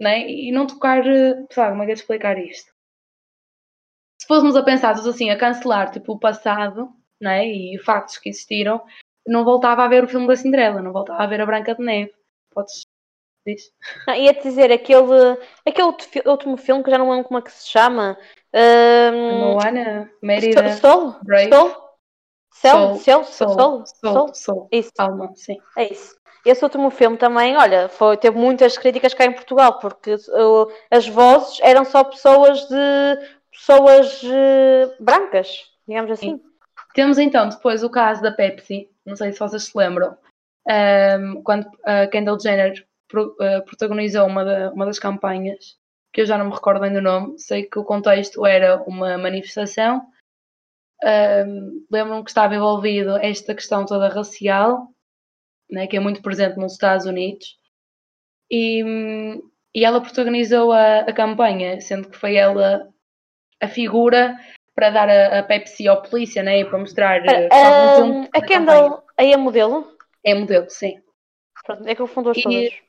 né, 0.00 0.28
e 0.28 0.52
não 0.52 0.66
tocar, 0.66 1.04
eh, 1.04 1.46
sabe, 1.50 1.70
como 1.70 1.82
é 1.82 1.86
que 1.86 1.92
é 1.92 1.94
de 1.94 2.00
explicar 2.00 2.38
isto? 2.38 2.72
Se 4.20 4.26
fôssemos 4.26 4.54
a 4.56 4.62
pensar 4.62 4.92
assim, 4.92 5.30
a 5.30 5.38
cancelar 5.38 5.90
tipo, 5.90 6.12
o 6.12 6.18
passado, 6.18 6.92
né, 7.20 7.46
e 7.46 7.78
factos 7.78 8.18
que 8.18 8.28
existiram, 8.28 8.84
não 9.26 9.44
voltava 9.44 9.84
a 9.84 9.88
ver 9.88 10.04
o 10.04 10.08
filme 10.08 10.26
da 10.26 10.36
Cinderela, 10.36 10.80
não 10.80 10.92
voltava 10.92 11.22
a 11.22 11.26
ver 11.26 11.40
a 11.40 11.46
Branca 11.46 11.74
de 11.74 11.82
Neve. 11.82 12.12
Podes 12.50 12.86
dizer? 13.46 13.70
Não, 14.06 14.14
ia-te 14.14 14.42
dizer, 14.42 14.72
aquele, 14.72 15.38
aquele 15.66 15.94
último 16.26 16.56
filme 16.56 16.82
que 16.82 16.90
já 16.90 16.98
não 16.98 17.10
lembro 17.10 17.28
como 17.28 17.38
é 17.38 17.42
que 17.42 17.52
se 17.52 17.68
chama. 17.68 18.18
Um, 18.54 19.52
Moana, 19.52 20.10
Mérida? 20.22 20.62
Brave. 21.22 21.50
Soul? 21.50 21.88
Céu, 22.50 22.96
Céu, 22.96 23.24
Sol, 23.24 23.84
Sol, 23.86 24.34
Sol, 24.34 24.68
Isso. 24.72 24.90
Alma, 24.98 25.32
sim. 25.36 25.58
É 25.76 25.92
isso. 25.92 26.16
Esse 26.44 26.64
último 26.64 26.90
filme 26.90 27.16
também, 27.16 27.56
olha, 27.56 27.88
foi, 27.88 28.16
teve 28.16 28.36
muitas 28.36 28.76
críticas 28.76 29.14
cá 29.14 29.24
em 29.24 29.32
Portugal, 29.32 29.78
porque 29.78 30.14
uh, 30.14 30.66
as 30.90 31.06
vozes 31.06 31.60
eram 31.62 31.84
só 31.84 32.02
pessoas 32.02 32.66
de 32.68 33.28
pessoas 33.52 34.22
uh, 34.22 34.94
brancas, 34.98 35.66
digamos 35.86 36.10
assim. 36.10 36.36
Sim. 36.36 36.42
Temos 36.94 37.18
então 37.18 37.48
depois 37.48 37.84
o 37.84 37.90
caso 37.90 38.22
da 38.22 38.32
Pepsi, 38.32 38.90
não 39.04 39.14
sei 39.14 39.32
se 39.32 39.38
vocês 39.38 39.64
se 39.64 39.76
lembram, 39.76 40.16
um, 41.20 41.42
quando 41.42 41.68
a 41.84 42.06
Kendall 42.06 42.40
Jenner 42.40 42.87
pro, 43.08 43.34
uh, 43.40 43.64
protagonizou 43.64 44.26
uma, 44.26 44.44
da, 44.44 44.70
uma 44.72 44.86
das 44.86 44.98
campanhas, 44.98 45.76
que 46.12 46.20
eu 46.20 46.26
já 46.26 46.38
não 46.38 46.46
me 46.46 46.54
recordo 46.54 46.80
bem 46.80 46.92
do 46.92 47.02
nome, 47.02 47.38
sei 47.38 47.64
que 47.64 47.78
o 47.78 47.84
contexto 47.84 48.46
era 48.46 48.82
uma 48.82 49.18
manifestação 49.18 50.06
um, 51.02 51.86
Lembro-me 51.90 52.24
que 52.24 52.30
estava 52.30 52.54
envolvido 52.54 53.16
esta 53.18 53.54
questão 53.54 53.86
toda 53.86 54.08
racial, 54.08 54.88
né, 55.70 55.86
que 55.86 55.96
é 55.96 56.00
muito 56.00 56.22
presente 56.22 56.58
nos 56.58 56.72
Estados 56.72 57.06
Unidos, 57.06 57.56
e, 58.50 58.82
e 59.74 59.84
ela 59.84 60.00
protagonizou 60.00 60.72
a, 60.72 61.00
a 61.00 61.12
campanha, 61.12 61.80
sendo 61.80 62.08
que 62.08 62.16
foi 62.16 62.36
ela 62.36 62.88
a 63.60 63.68
figura 63.68 64.36
para 64.74 64.90
dar 64.90 65.08
a, 65.08 65.40
a 65.40 65.42
Pepsi 65.42 65.86
ao 65.86 66.02
polícia, 66.02 66.42
né, 66.42 66.64
para 66.64 66.78
mostrar. 66.78 67.22
Uh, 67.22 68.28
a 68.32 68.40
Kendall 68.40 69.04
aí 69.16 69.32
é 69.32 69.36
modelo? 69.36 69.96
É 70.24 70.34
modelo, 70.34 70.68
sim. 70.68 71.00
Pronto, 71.64 71.86
é 71.86 71.94
que 71.94 72.00
eu 72.00 72.06
fundo 72.06 72.30
as 72.30 72.40
todas. 72.40 72.87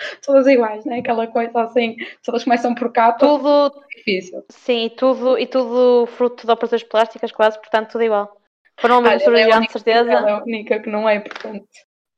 todas 0.24 0.46
iguais, 0.46 0.84
né? 0.84 0.98
Aquela 0.98 1.26
coisa 1.26 1.62
assim, 1.62 1.96
todas 2.24 2.44
começam 2.44 2.74
por 2.74 2.92
cá, 2.92 3.12
tudo 3.12 3.72
difícil. 3.96 4.44
Sim, 4.48 4.86
e 4.86 4.90
tudo, 4.90 5.38
e 5.38 5.46
tudo 5.46 6.06
fruto 6.06 6.46
de 6.46 6.52
operações 6.52 6.82
plásticas, 6.82 7.32
quase, 7.32 7.58
portanto, 7.58 7.92
tudo 7.92 8.04
igual. 8.04 8.36
Foram 8.78 9.00
uma 9.00 9.12
mistura 9.12 9.36
de 9.36 9.50
é 9.50 9.68
certeza. 9.68 10.10
Ela 10.10 10.30
é 10.30 10.32
a 10.32 10.42
única 10.42 10.80
que 10.80 10.88
não 10.88 11.08
é, 11.08 11.20
portanto. 11.20 11.66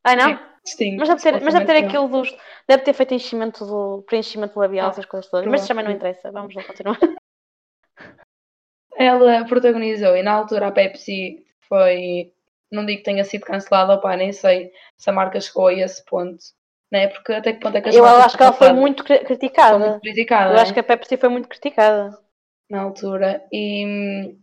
Ai, 0.05 0.17
não? 0.17 0.39
Sim, 0.65 0.97
mas 0.97 1.09
deve 1.09 1.21
ter, 1.21 1.41
mas 1.43 1.55
deve 1.55 1.67
ter 1.67 1.77
aquilo 1.85 2.09
dos. 2.09 2.37
Deve 2.69 2.85
ter 2.85 2.93
feito 2.93 3.15
enchimento 3.15 3.67
do, 3.67 4.03
preenchimento 4.03 4.59
labial, 4.59 4.87
ah, 4.87 4.91
essas 4.91 5.05
coisas 5.05 5.29
todas. 5.29 5.47
Mas 5.47 5.63
isso 5.63 5.69
também 5.69 5.85
não 5.85 5.91
interessa. 5.91 6.31
Vamos 6.31 6.55
lá 6.55 6.63
continuar. 6.63 6.99
Ela 8.95 9.45
protagonizou 9.45 10.17
e 10.17 10.23
na 10.23 10.33
altura 10.33 10.69
a 10.69 10.73
Pepsi 10.73 11.45
foi. 11.63 12.33
Não 12.71 12.87
digo 12.87 12.99
que 12.99 13.05
tenha 13.05 13.25
sido 13.25 13.45
cancelada, 13.45 13.95
opá, 13.95 14.17
nem 14.17 14.33
sei 14.33 14.71
se 14.97 15.11
a 15.11 15.13
marca 15.13 15.41
chegou 15.41 15.67
a 15.67 15.75
esse 15.75 16.03
ponto 16.05 16.39
né? 16.93 17.09
Porque 17.09 17.33
até 17.33 17.55
que 17.55 17.61
ponto 17.61 17.77
é 17.77 17.81
que 17.81 17.89
as 17.89 17.95
Eu 17.95 18.05
acho 18.05 18.37
que 18.37 18.43
ela 18.43 18.53
foi 18.53 18.73
muito 18.73 19.03
criticada. 19.03 19.79
Foi 19.79 19.89
muito 19.89 20.01
criticada. 20.03 20.51
Eu 20.51 20.57
né? 20.57 20.61
acho 20.61 20.75
que 20.75 20.81
a 20.81 20.85
Pepsi 20.85 21.17
foi 21.17 21.29
muito 21.31 21.49
criticada. 21.49 22.19
Na 22.71 22.83
altura. 22.83 23.43
E, 23.51 24.37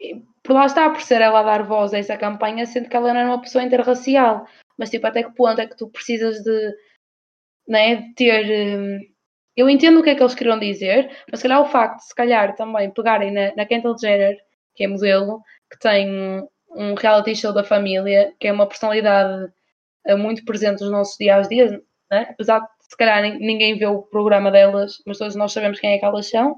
e, 0.00 0.22
por 0.42 0.54
lá 0.54 0.64
está, 0.64 0.88
por 0.88 1.02
ser 1.02 1.20
ela 1.20 1.40
a 1.40 1.42
dar 1.42 1.62
voz 1.64 1.92
a 1.92 1.98
essa 1.98 2.16
campanha, 2.16 2.64
sendo 2.64 2.88
que 2.88 2.96
ela 2.96 3.12
não 3.12 3.20
era 3.20 3.28
uma 3.28 3.42
pessoa 3.42 3.62
interracial. 3.62 4.46
Mas 4.78 4.90
tipo, 4.90 5.06
até 5.06 5.22
que 5.22 5.34
ponto 5.34 5.60
é 5.60 5.66
que 5.66 5.76
tu 5.76 5.88
precisas 5.90 6.42
de, 6.42 6.74
né, 7.68 7.96
de 7.96 8.14
ter. 8.14 8.78
Hum, 8.78 8.98
eu 9.54 9.68
entendo 9.68 10.00
o 10.00 10.02
que 10.02 10.10
é 10.10 10.14
que 10.14 10.22
eles 10.22 10.34
queriam 10.34 10.58
dizer, 10.58 11.10
mas 11.30 11.40
se 11.40 11.48
calhar 11.48 11.62
o 11.62 11.70
facto 11.70 11.98
de 11.98 12.06
se 12.06 12.14
calhar 12.14 12.54
também 12.56 12.90
pegarem 12.90 13.32
na, 13.32 13.54
na 13.54 13.66
Kendall 13.66 13.98
Jenner, 13.98 14.36
que 14.74 14.84
é 14.84 14.88
modelo, 14.88 15.42
que 15.70 15.78
tem 15.78 16.46
um 16.70 16.94
reality 16.94 17.34
show 17.34 17.52
da 17.54 17.64
família, 17.64 18.34
que 18.38 18.48
é 18.48 18.52
uma 18.52 18.66
personalidade 18.66 19.50
muito 20.14 20.44
presente 20.44 20.80
nos 20.82 20.90
nossos 20.90 21.16
dias 21.16 21.46
a 21.46 21.48
dias, 21.48 21.72
né? 22.10 22.28
apesar 22.30 22.60
de 22.60 22.66
se 22.80 22.96
calhar 22.96 23.22
ninguém 23.38 23.76
vê 23.76 23.86
o 23.86 24.02
programa 24.02 24.50
delas, 24.50 25.02
mas 25.06 25.18
todos 25.18 25.34
nós 25.34 25.52
sabemos 25.52 25.80
quem 25.80 25.92
é 25.92 25.98
que 25.98 26.04
elas 26.04 26.28
são. 26.28 26.56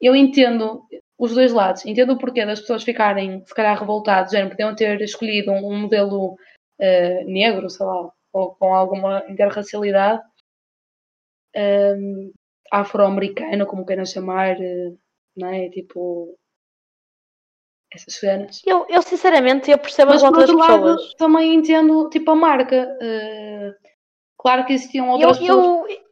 Eu 0.00 0.14
entendo 0.14 0.82
os 1.18 1.34
dois 1.34 1.52
lados, 1.52 1.84
entendo 1.84 2.12
o 2.12 2.18
porquê 2.18 2.44
das 2.44 2.60
pessoas 2.60 2.84
ficarem, 2.84 3.44
se 3.44 3.54
calhar, 3.54 3.78
revoltadas, 3.78 4.32
já 4.32 4.48
podiam 4.48 4.74
ter 4.74 5.00
escolhido 5.00 5.50
um, 5.52 5.72
um 5.72 5.80
modelo 5.80 6.34
uh, 6.34 7.24
negro, 7.26 7.68
sei 7.70 7.86
lá, 7.86 8.10
ou 8.32 8.54
com 8.54 8.74
alguma 8.74 9.24
interracialidade, 9.28 10.22
um, 11.56 12.32
afro-americano, 12.70 13.66
como 13.66 13.86
queiram 13.86 14.04
chamar, 14.04 14.56
uh, 14.58 14.98
não 15.36 15.48
é? 15.48 15.70
Tipo, 15.70 16.36
essas 17.96 18.14
cenas. 18.14 18.62
Eu, 18.64 18.86
eu 18.88 19.02
sinceramente 19.02 19.70
eu 19.70 19.78
percebo 19.78 20.12
Mas, 20.12 20.22
as 20.22 20.28
outras 20.28 20.50
pessoas. 20.50 21.00
Lado, 21.02 21.16
também 21.16 21.54
entendo 21.54 22.08
tipo 22.10 22.30
a 22.30 22.36
marca. 22.36 22.88
Uh, 23.02 23.74
claro 24.38 24.64
que 24.64 24.72
existiam 24.72 25.10
outras 25.10 25.36
eu, 25.36 25.40
pessoas. 25.40 25.90
Eu, 25.90 26.06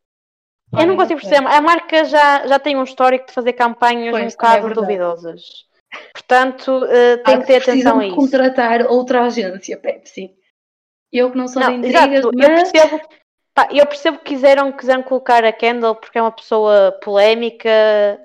eu 0.80 0.86
não 0.86 0.96
consigo 0.96 1.20
perceber. 1.20 1.46
A 1.46 1.60
marca 1.60 2.04
já, 2.04 2.46
já 2.46 2.58
tem 2.58 2.76
um 2.76 2.82
histórico 2.82 3.26
de 3.26 3.32
fazer 3.32 3.52
campanhas 3.52 4.10
pois, 4.10 4.34
um 4.34 4.36
bocado 4.36 4.68
é 4.68 4.74
duvidosas. 4.74 5.42
Portanto, 6.12 6.84
uh, 6.84 7.22
tem 7.24 7.34
ah, 7.34 7.38
que 7.38 7.46
ter 7.46 7.62
atenção 7.62 8.00
a 8.00 8.06
isso. 8.06 8.16
contratar 8.16 8.86
outra 8.86 9.22
agência, 9.24 9.76
Pepsi. 9.76 10.34
Eu 11.12 11.30
que 11.30 11.38
não 11.38 11.46
sou 11.46 11.62
não, 11.62 11.80
de 11.80 11.88
intrigas, 11.88 12.24
mas... 12.34 12.48
Eu 12.48 12.54
percebo, 12.54 13.00
pá, 13.54 13.68
eu 13.70 13.86
percebo 13.86 14.18
que 14.18 14.24
quiseram, 14.24 14.72
quiseram 14.72 15.02
colocar 15.04 15.44
a 15.44 15.52
Kendall 15.52 15.94
porque 15.94 16.18
é 16.18 16.22
uma 16.22 16.32
pessoa 16.32 16.98
polémica, 17.02 17.70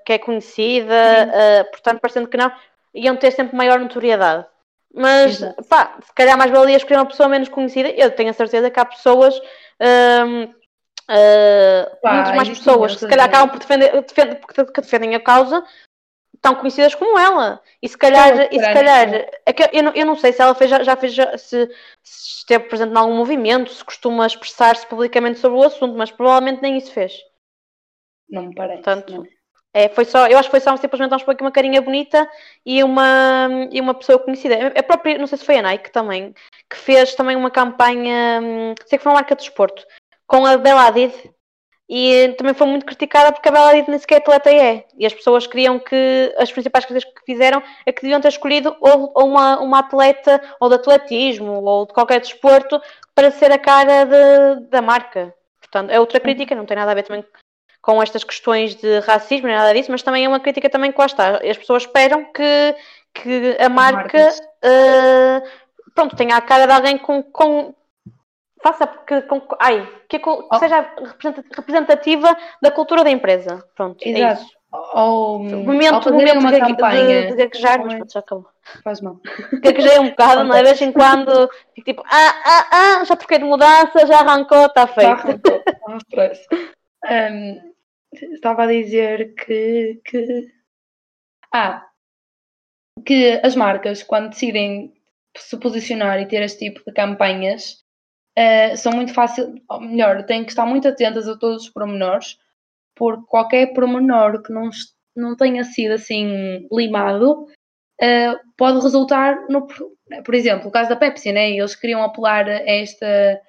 que 0.03 0.13
é 0.13 0.17
conhecida, 0.17 0.95
uh, 1.29 1.69
portanto, 1.69 1.99
parecendo 1.99 2.27
que 2.27 2.37
não, 2.37 2.51
iam 2.93 3.15
ter 3.15 3.31
sempre 3.31 3.55
maior 3.55 3.79
notoriedade. 3.79 4.45
Mas, 4.93 5.35
Exato. 5.35 5.63
pá, 5.65 5.97
se 6.01 6.13
calhar 6.13 6.37
mais 6.37 6.51
valia 6.51 6.77
escolher 6.77 6.97
uma 6.97 7.05
pessoa 7.05 7.29
menos 7.29 7.49
conhecida. 7.49 7.89
Eu 7.89 8.11
tenho 8.11 8.31
a 8.31 8.33
certeza 8.33 8.71
que 8.71 8.79
há 8.79 8.85
pessoas, 8.85 9.39
um, 9.79 10.43
uh, 10.43 11.97
pá, 12.01 12.13
muitas 12.13 12.35
mais 12.35 12.49
pessoas, 12.49 12.93
que 12.93 12.99
se 13.01 13.07
calhar 13.07 13.27
acabam 13.27 13.49
por 13.49 13.59
defender, 13.59 14.03
que 14.73 14.81
defendem 14.81 15.15
a 15.15 15.19
causa, 15.19 15.63
tão 16.41 16.55
conhecidas 16.55 16.95
como 16.95 17.19
ela. 17.19 17.61
E 17.81 17.87
se 17.87 17.97
calhar, 17.97 18.47
e 18.51 18.59
se 18.59 18.73
calhar 18.73 19.29
é 19.45 19.53
que 19.53 19.69
eu, 19.71 19.83
não, 19.83 19.93
eu 19.93 20.05
não 20.05 20.15
sei 20.15 20.33
se 20.33 20.41
ela 20.41 20.55
fez, 20.55 20.69
já, 20.69 20.83
já 20.83 20.95
fez, 20.95 21.13
já, 21.13 21.37
se, 21.37 21.67
se, 22.03 22.37
esteve 22.39 22.65
presente 22.65 22.91
em 22.91 22.97
algum 22.97 23.15
movimento, 23.15 23.71
se 23.71 23.83
costuma 23.83 24.25
expressar-se 24.25 24.87
publicamente 24.87 25.39
sobre 25.39 25.59
o 25.59 25.63
assunto, 25.63 25.95
mas 25.95 26.11
provavelmente 26.11 26.61
nem 26.61 26.77
isso 26.77 26.91
fez. 26.91 27.13
Não 28.29 28.47
me 28.47 28.55
parece. 28.55 28.83
Portanto, 28.83 29.13
não. 29.13 29.38
É, 29.73 29.87
foi 29.89 30.03
só, 30.03 30.27
eu 30.27 30.37
acho 30.37 30.49
que 30.49 30.51
foi 30.51 30.59
só 30.59 30.75
simplesmente 30.77 31.13
um 31.13 31.35
uma 31.41 31.51
carinha 31.51 31.81
bonita 31.81 32.27
e 32.65 32.83
uma, 32.83 33.47
e 33.71 33.79
uma 33.79 33.93
pessoa 33.93 34.17
conhecida. 34.17 34.73
A 34.75 34.83
própria, 34.83 35.17
não 35.17 35.27
sei 35.27 35.37
se 35.37 35.45
foi 35.45 35.57
a 35.57 35.61
Nike 35.61 35.91
também, 35.91 36.33
que 36.69 36.75
fez 36.75 37.13
também 37.13 37.35
uma 37.35 37.51
campanha, 37.51 38.41
hum, 38.41 38.73
sei 38.85 38.97
que 38.97 39.03
foi 39.03 39.11
uma 39.11 39.19
marca 39.19 39.35
de 39.35 39.43
desporto, 39.43 39.85
com 40.25 40.45
a 40.45 40.57
Bela 40.57 40.87
Hadid, 40.87 41.13
e 41.87 42.29
também 42.37 42.53
foi 42.53 42.67
muito 42.67 42.85
criticada 42.85 43.31
porque 43.31 43.49
a 43.49 43.51
Bela 43.51 43.69
Hadid 43.69 43.89
nem 43.89 43.99
sequer 43.99 44.17
atleta 44.17 44.51
é. 44.51 44.85
E 44.97 45.05
as 45.05 45.13
pessoas 45.13 45.45
queriam 45.45 45.79
que, 45.79 46.33
as 46.37 46.51
principais 46.51 46.85
coisas 46.85 47.03
que 47.03 47.25
fizeram 47.25 47.61
é 47.85 47.91
que 47.91 48.01
deviam 48.01 48.21
ter 48.21 48.29
escolhido 48.29 48.75
ou, 48.79 49.11
ou 49.15 49.27
uma, 49.27 49.59
uma 49.59 49.79
atleta, 49.79 50.41
ou 50.59 50.69
de 50.69 50.75
atletismo, 50.75 51.63
ou 51.63 51.85
de 51.85 51.93
qualquer 51.93 52.21
desporto, 52.21 52.81
para 53.13 53.31
ser 53.31 53.51
a 53.51 53.59
cara 53.59 54.05
de, 54.05 54.67
da 54.67 54.81
marca. 54.81 55.33
Portanto, 55.59 55.91
é 55.91 55.99
outra 55.99 56.19
crítica, 56.19 56.55
não 56.55 56.65
tem 56.65 56.77
nada 56.77 56.91
a 56.91 56.95
ver 56.95 57.03
também 57.03 57.23
com 57.81 58.01
estas 58.01 58.23
questões 58.23 58.75
de 58.75 58.99
racismo, 58.99 59.47
nem 59.47 59.55
nada 59.55 59.73
disso, 59.73 59.91
mas 59.91 60.03
também 60.03 60.25
é 60.25 60.27
uma 60.27 60.39
crítica 60.39 60.69
também 60.69 60.91
que 60.91 60.99
lá 60.99 61.05
está. 61.05 61.37
As 61.37 61.57
pessoas 61.57 61.83
esperam 61.83 62.25
que, 62.33 62.75
que 63.13 63.57
a 63.59 63.69
marca 63.69 64.29
uh, 64.29 65.49
pronto, 65.95 66.15
tenha 66.15 66.35
a 66.35 66.41
cara 66.41 66.65
de 66.65 66.73
alguém 66.73 66.97
com, 66.97 67.23
com 67.23 67.73
faça 68.61 68.87
que, 68.87 69.21
com, 69.23 69.41
ai, 69.59 69.87
que, 70.07 70.19
que 70.19 70.29
oh. 70.29 70.59
seja 70.59 70.85
representativa 71.55 72.35
da 72.61 72.71
cultura 72.71 73.03
da 73.03 73.09
empresa. 73.09 73.63
Pronto, 73.75 73.97
é 74.03 74.09
Exato. 74.09 74.23
é 74.23 74.33
isso. 74.43 74.59
Ou, 74.71 75.39
momento, 75.39 76.13
momento 76.13 76.39
uma 76.39 76.51
de, 76.51 76.59
campanha. 76.59 77.21
de, 77.23 77.27
de 77.29 77.35
gaguejar, 77.37 77.83
mas 77.83 77.95
pronto, 77.95 78.13
já 78.13 78.19
acabou. 78.19 78.45
Faz 78.83 79.01
mal. 79.01 79.17
Gaguejei 79.63 79.97
um 79.97 80.09
bocado, 80.09 80.43
não 80.43 80.53
é? 80.53 80.57
De 80.59 80.63
vez 80.63 80.81
em 80.81 80.91
quando 80.91 81.49
fico 81.73 81.85
tipo, 81.85 82.03
ah, 82.05 82.35
ah, 82.45 82.67
ah, 82.71 83.03
já 83.03 83.15
troquei 83.15 83.39
de 83.39 83.45
mudança, 83.45 84.05
já 84.05 84.19
arrancou, 84.19 84.67
está 84.67 84.85
feito. 84.85 85.07
Já 85.07 85.13
arrancou, 85.13 85.63
não 85.87 85.97
stress. 85.97 86.45
Um, 87.05 87.73
estava 88.11 88.63
a 88.63 88.67
dizer 88.67 89.33
que, 89.35 90.01
que. 90.05 90.51
Ah, 91.53 91.89
que 93.05 93.39
as 93.43 93.55
marcas, 93.55 94.03
quando 94.03 94.29
decidem 94.29 94.93
se 95.37 95.57
posicionar 95.57 96.19
e 96.19 96.27
ter 96.27 96.41
este 96.41 96.69
tipo 96.69 96.83
de 96.85 96.93
campanhas, 96.93 97.83
uh, 98.37 98.75
são 98.77 98.91
muito 98.91 99.13
fácil, 99.13 99.55
ou 99.69 99.81
melhor, 99.81 100.23
têm 100.25 100.43
que 100.43 100.51
estar 100.51 100.65
muito 100.65 100.87
atentas 100.87 101.27
a 101.27 101.37
todos 101.37 101.63
os 101.63 101.69
pormenores, 101.69 102.37
porque 102.95 103.25
qualquer 103.27 103.73
pormenor 103.73 104.41
que 104.41 104.51
não, 104.51 104.69
não 105.15 105.35
tenha 105.35 105.63
sido 105.63 105.93
assim 105.93 106.67
limado 106.71 107.43
uh, 107.43 108.39
pode 108.57 108.81
resultar 108.81 109.47
no. 109.49 109.67
Por 110.25 110.33
exemplo, 110.33 110.69
o 110.69 110.71
caso 110.71 110.89
da 110.89 110.95
Pepsi, 110.95 111.31
né? 111.31 111.51
eles 111.51 111.75
queriam 111.75 112.03
apelar 112.03 112.47
a 112.47 112.63
esta, 112.67 113.39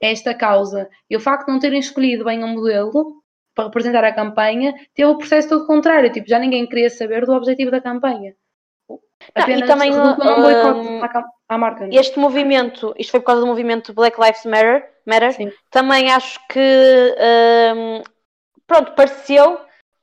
esta 0.00 0.34
causa 0.34 0.88
e 1.10 1.16
o 1.16 1.20
facto 1.20 1.46
de 1.46 1.52
não 1.52 1.58
terem 1.58 1.80
escolhido 1.80 2.24
bem 2.24 2.42
o 2.42 2.48
modelo 2.48 3.22
para 3.54 3.64
representar 3.64 4.04
a 4.04 4.12
campanha, 4.12 4.72
teve 4.94 5.10
o 5.10 5.18
processo 5.18 5.48
todo 5.48 5.66
contrário, 5.66 6.12
tipo, 6.12 6.28
já 6.28 6.38
ninguém 6.38 6.64
queria 6.64 6.88
saber 6.88 7.26
do 7.26 7.32
objetivo 7.32 7.72
da 7.72 7.80
campanha. 7.80 8.34
Apenas 9.34 9.60
não, 9.60 9.66
e 9.66 9.68
também 9.68 9.92
um, 9.92 11.02
à 11.48 11.58
marca. 11.58 11.86
Não? 11.86 11.92
É? 11.92 11.96
Este 11.96 12.20
movimento, 12.20 12.94
isto 12.96 13.10
foi 13.10 13.18
por 13.18 13.26
causa 13.26 13.40
do 13.40 13.48
movimento 13.48 13.92
Black 13.92 14.18
Lives 14.20 14.44
Matter, 14.44 14.88
Matter 15.04 15.52
também 15.70 16.12
acho 16.12 16.38
que 16.48 17.16
um, 17.76 18.02
pronto, 18.64 18.92
pareceu 18.92 19.58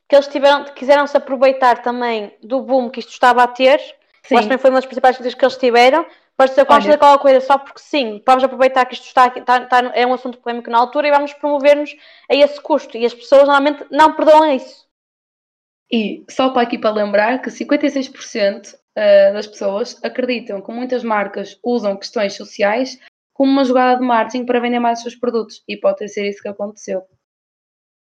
que 0.06 0.14
eles 0.14 0.28
tiveram, 0.28 0.64
quiseram 0.64 1.06
se 1.06 1.16
aproveitar 1.16 1.82
também 1.82 2.36
do 2.42 2.60
boom 2.60 2.90
que 2.90 3.00
isto 3.00 3.10
estava 3.10 3.42
a 3.42 3.48
ter. 3.48 3.78
Sim. 4.22 4.34
Acho 4.34 4.42
que 4.42 4.42
também 4.42 4.58
foi 4.58 4.70
uma 4.70 4.78
das 4.78 4.86
principais 4.86 5.16
coisas 5.16 5.34
que 5.34 5.44
eles 5.44 5.56
tiveram 5.56 6.04
Vamos 6.38 6.54
fazer 6.54 6.98
qualquer 6.98 7.18
coisa 7.18 7.40
só 7.40 7.56
porque 7.58 7.80
sim, 7.80 8.22
vamos 8.26 8.44
aproveitar 8.44 8.84
que 8.84 8.94
isto 8.94 9.06
está, 9.06 9.28
está, 9.28 9.62
está, 9.62 9.78
é 9.94 10.06
um 10.06 10.12
assunto 10.12 10.38
polémico 10.38 10.70
na 10.70 10.78
altura 10.78 11.08
e 11.08 11.10
vamos 11.10 11.32
promover-nos 11.32 11.96
a 12.30 12.34
esse 12.34 12.60
custo. 12.60 12.96
E 12.96 13.06
as 13.06 13.14
pessoas 13.14 13.44
normalmente 13.44 13.86
não 13.90 14.14
perdoam 14.14 14.54
isso. 14.54 14.86
E 15.90 16.24
só 16.28 16.50
para 16.50 16.62
aqui 16.62 16.76
para 16.76 16.90
lembrar 16.90 17.40
que 17.40 17.48
56% 17.48 18.76
eh, 18.94 19.32
das 19.32 19.46
pessoas 19.46 19.98
acreditam 20.04 20.60
que 20.60 20.72
muitas 20.72 21.02
marcas 21.02 21.58
usam 21.64 21.96
questões 21.96 22.34
sociais 22.34 22.98
como 23.32 23.50
uma 23.50 23.64
jogada 23.64 24.00
de 24.00 24.06
marketing 24.06 24.44
para 24.44 24.60
vender 24.60 24.80
mais 24.80 24.98
os 24.98 25.04
seus 25.04 25.14
produtos. 25.14 25.62
E 25.66 25.76
pode 25.76 25.98
ter 25.98 26.08
sido 26.08 26.26
isso 26.26 26.42
que 26.42 26.48
aconteceu. 26.48 27.02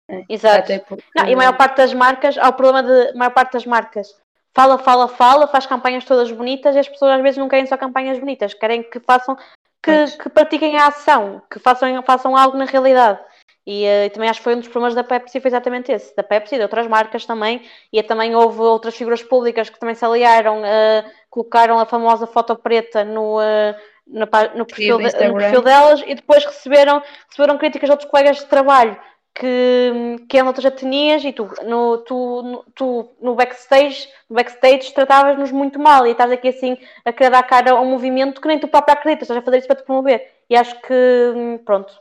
É, 0.09 0.23
Exato. 0.27 0.73
Porque... 0.87 1.03
Não, 1.15 1.27
e 1.27 1.33
a 1.33 1.37
maior 1.37 1.55
parte 1.55 1.77
das 1.77 1.93
marcas, 1.93 2.37
há 2.37 2.49
o 2.49 2.53
problema 2.53 2.83
de 2.83 3.17
maior 3.17 3.33
parte 3.33 3.53
das 3.53 3.65
marcas 3.65 4.07
fala, 4.55 4.77
fala, 4.77 5.07
fala, 5.07 5.47
faz 5.47 5.65
campanhas 5.65 6.05
todas 6.05 6.31
bonitas 6.31 6.75
e 6.75 6.79
as 6.79 6.87
pessoas 6.87 7.11
às 7.11 7.21
vezes 7.21 7.37
não 7.37 7.49
querem 7.49 7.67
só 7.67 7.77
campanhas 7.77 8.17
bonitas, 8.17 8.53
querem 8.53 8.81
que 8.81 8.99
façam, 9.01 9.37
que, 9.83 10.17
que 10.17 10.29
pratiquem 10.29 10.77
a 10.77 10.87
ação, 10.87 11.41
que 11.51 11.59
façam, 11.59 12.01
façam 12.03 12.35
algo 12.35 12.57
na 12.57 12.65
realidade. 12.65 13.19
E 13.67 13.83
uh, 13.85 14.09
também 14.11 14.29
acho 14.29 14.39
que 14.39 14.43
foi 14.43 14.55
um 14.55 14.59
dos 14.59 14.67
problemas 14.67 14.93
da 14.95 15.03
Pepsi, 15.03 15.41
foi 15.41 15.49
exatamente 15.49 15.91
esse, 15.91 16.15
da 16.15 16.23
Pepsi 16.23 16.55
e 16.55 16.57
de 16.59 16.63
outras 16.63 16.87
marcas 16.87 17.25
também, 17.25 17.63
e 17.91 18.01
também 18.01 18.35
houve 18.35 18.61
outras 18.61 18.95
figuras 18.95 19.23
públicas 19.23 19.69
que 19.69 19.79
também 19.79 19.95
se 19.95 20.05
aliaram, 20.05 20.61
uh, 20.61 21.11
colocaram 21.29 21.79
a 21.79 21.85
famosa 21.85 22.27
foto 22.27 22.55
preta 22.55 23.03
no, 23.03 23.39
uh, 23.39 23.75
no, 24.07 24.27
no, 24.55 24.65
perfil 24.65 24.99
de, 24.99 25.27
no, 25.27 25.35
perfil 25.35 25.61
delas 25.63 26.03
e 26.05 26.13
depois 26.13 26.45
receberam, 26.45 27.01
receberam 27.27 27.57
críticas 27.57 27.87
de 27.87 27.91
outros 27.91 28.09
colegas 28.09 28.37
de 28.37 28.45
trabalho 28.45 28.95
que, 29.35 30.25
que 30.29 30.37
eram 30.37 30.47
outras 30.47 30.65
etnias 30.65 31.23
e 31.25 31.33
tu 31.33 31.49
no, 31.65 31.97
tu, 31.99 32.41
no, 32.41 32.65
tu, 32.73 33.15
no 33.21 33.35
backstage, 33.35 34.07
no 34.29 34.35
backstage 34.37 34.93
tratavas-nos 34.93 35.51
muito 35.51 35.77
mal 35.77 36.07
e 36.07 36.11
estás 36.11 36.31
aqui 36.31 36.47
assim 36.47 36.77
a 37.03 37.11
querer 37.11 37.31
dar 37.31 37.43
cara 37.43 37.71
a 37.71 37.81
um 37.81 37.89
movimento 37.89 38.39
que 38.39 38.47
nem 38.47 38.57
tu 38.57 38.67
próprio 38.67 38.93
acreditas, 38.93 39.23
estás 39.23 39.37
a 39.37 39.41
fazer 39.41 39.57
isso 39.57 39.67
para 39.67 39.75
te 39.75 39.83
promover. 39.83 40.25
E 40.49 40.55
acho 40.55 40.79
que, 40.81 41.59
pronto, 41.65 41.93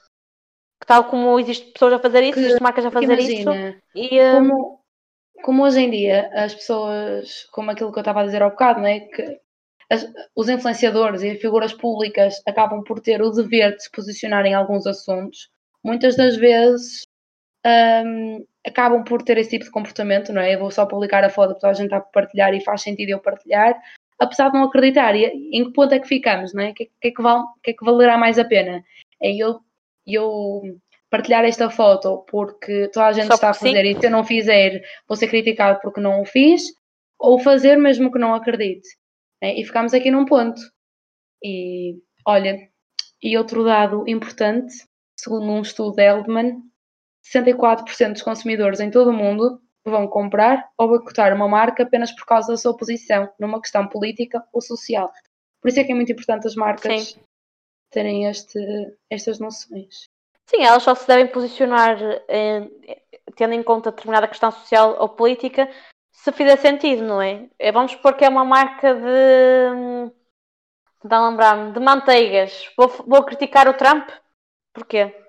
que 0.80 0.86
tal 0.86 1.04
como 1.04 1.40
existe 1.40 1.72
pessoas 1.72 1.94
a 1.94 1.98
fazer 1.98 2.22
isso, 2.22 2.38
existem 2.38 2.62
marcas 2.62 2.86
a 2.86 2.90
fazer 2.92 3.18
imagina, 3.18 3.68
isso. 3.68 3.80
E, 3.96 4.22
hum, 4.22 4.48
como, 4.48 4.80
como 5.42 5.64
hoje 5.64 5.80
em 5.80 5.90
dia 5.90 6.30
as 6.34 6.54
pessoas, 6.54 7.48
como 7.50 7.72
aquilo 7.72 7.90
que 7.90 7.98
eu 7.98 8.02
estava 8.02 8.20
a 8.20 8.24
dizer 8.24 8.42
ao 8.42 8.50
bocado, 8.50 8.80
não 8.80 8.86
é? 8.86 9.00
Que 9.00 9.40
as, 9.90 10.08
os 10.36 10.48
influenciadores 10.48 11.22
e 11.22 11.30
as 11.30 11.40
figuras 11.40 11.72
públicas 11.72 12.40
acabam 12.46 12.84
por 12.84 13.00
ter 13.00 13.20
o 13.20 13.30
dever 13.30 13.74
de 13.74 13.82
se 13.82 13.90
posicionar 13.90 14.46
em 14.46 14.54
alguns 14.54 14.86
assuntos. 14.86 15.50
Muitas 15.82 16.16
das 16.16 16.36
vezes 16.36 17.03
um, 17.66 18.46
acabam 18.66 19.04
por 19.04 19.22
ter 19.22 19.38
esse 19.38 19.50
tipo 19.50 19.64
de 19.64 19.70
comportamento, 19.70 20.32
não 20.32 20.42
é? 20.42 20.54
Eu 20.54 20.60
vou 20.60 20.70
só 20.70 20.86
publicar 20.86 21.24
a 21.24 21.30
foto 21.30 21.58
para 21.58 21.70
a 21.70 21.72
gente 21.72 21.86
está 21.86 21.98
a 21.98 22.00
partilhar 22.00 22.54
e 22.54 22.64
faz 22.64 22.82
sentido 22.82 23.10
eu 23.10 23.20
partilhar, 23.20 23.74
apesar 24.18 24.48
de 24.48 24.54
não 24.54 24.64
acreditar. 24.64 25.14
E 25.14 25.26
em 25.52 25.64
que 25.64 25.72
ponto 25.72 25.92
é 25.92 25.98
que 25.98 26.08
ficamos, 26.08 26.52
não 26.54 26.62
é? 26.62 26.70
O 26.70 26.74
que, 26.74 26.86
que, 27.00 27.08
é 27.08 27.10
que, 27.10 27.22
val, 27.22 27.46
que 27.62 27.70
é 27.70 27.74
que 27.74 27.84
valerá 27.84 28.16
mais 28.18 28.38
a 28.38 28.44
pena? 28.44 28.84
É 29.22 29.34
eu, 29.34 29.60
eu 30.06 30.62
partilhar 31.10 31.44
esta 31.44 31.70
foto 31.70 32.24
porque 32.28 32.88
toda 32.88 33.06
a 33.06 33.12
gente 33.12 33.32
está 33.32 33.50
a 33.50 33.54
fazer 33.54 33.84
sim. 33.84 33.90
e 33.90 34.00
se 34.00 34.06
eu 34.06 34.10
não 34.10 34.24
fizer 34.24 34.82
vou 35.06 35.16
ser 35.16 35.28
criticado 35.28 35.78
porque 35.80 36.00
não 36.00 36.22
o 36.22 36.24
fiz, 36.24 36.64
ou 37.18 37.38
fazer 37.38 37.76
mesmo 37.76 38.10
que 38.10 38.18
não 38.18 38.34
acredite. 38.34 38.88
É? 39.40 39.58
E 39.58 39.64
ficamos 39.64 39.94
aqui 39.94 40.10
num 40.10 40.24
ponto. 40.24 40.60
E 41.42 41.96
olha, 42.26 42.58
e 43.22 43.36
outro 43.38 43.64
dado 43.64 44.04
importante, 44.08 44.74
segundo 45.18 45.46
um 45.46 45.62
estudo 45.62 45.96
de 45.96 46.02
Eldman, 46.02 46.62
64% 47.32 48.12
dos 48.12 48.22
consumidores 48.22 48.80
em 48.80 48.90
todo 48.90 49.10
o 49.10 49.12
mundo 49.12 49.60
vão 49.84 50.06
comprar 50.06 50.68
ou 50.78 50.88
boicotar 50.88 51.34
uma 51.34 51.48
marca 51.48 51.82
apenas 51.82 52.12
por 52.12 52.24
causa 52.24 52.52
da 52.52 52.56
sua 52.56 52.76
posição 52.76 53.30
numa 53.38 53.60
questão 53.60 53.86
política 53.86 54.42
ou 54.52 54.60
social. 54.60 55.12
Por 55.60 55.68
isso 55.68 55.80
é 55.80 55.84
que 55.84 55.92
é 55.92 55.94
muito 55.94 56.12
importante 56.12 56.46
as 56.46 56.54
marcas 56.54 57.10
Sim. 57.10 57.20
terem 57.90 58.26
este, 58.26 58.58
estas 59.10 59.38
noções. 59.38 60.08
Sim, 60.46 60.62
elas 60.62 60.82
só 60.82 60.94
se 60.94 61.06
devem 61.06 61.26
posicionar 61.26 61.98
eh, 62.28 62.68
tendo 63.36 63.54
em 63.54 63.62
conta 63.62 63.90
determinada 63.90 64.28
questão 64.28 64.50
social 64.50 64.96
ou 64.98 65.08
política 65.08 65.68
se 66.12 66.32
fizer 66.32 66.56
sentido, 66.56 67.02
não 67.02 67.20
é? 67.20 67.48
é 67.58 67.72
vamos 67.72 67.92
supor 67.92 68.14
que 68.14 68.24
é 68.24 68.28
uma 68.28 68.44
marca 68.44 68.94
de. 68.94 70.12
Tentar 71.00 71.28
lembrar-me, 71.28 71.72
de 71.72 71.80
manteigas. 71.80 72.72
Vou, 72.78 72.88
vou 72.88 73.22
criticar 73.24 73.68
o 73.68 73.74
Trump? 73.74 74.08
Porquê? 74.72 75.23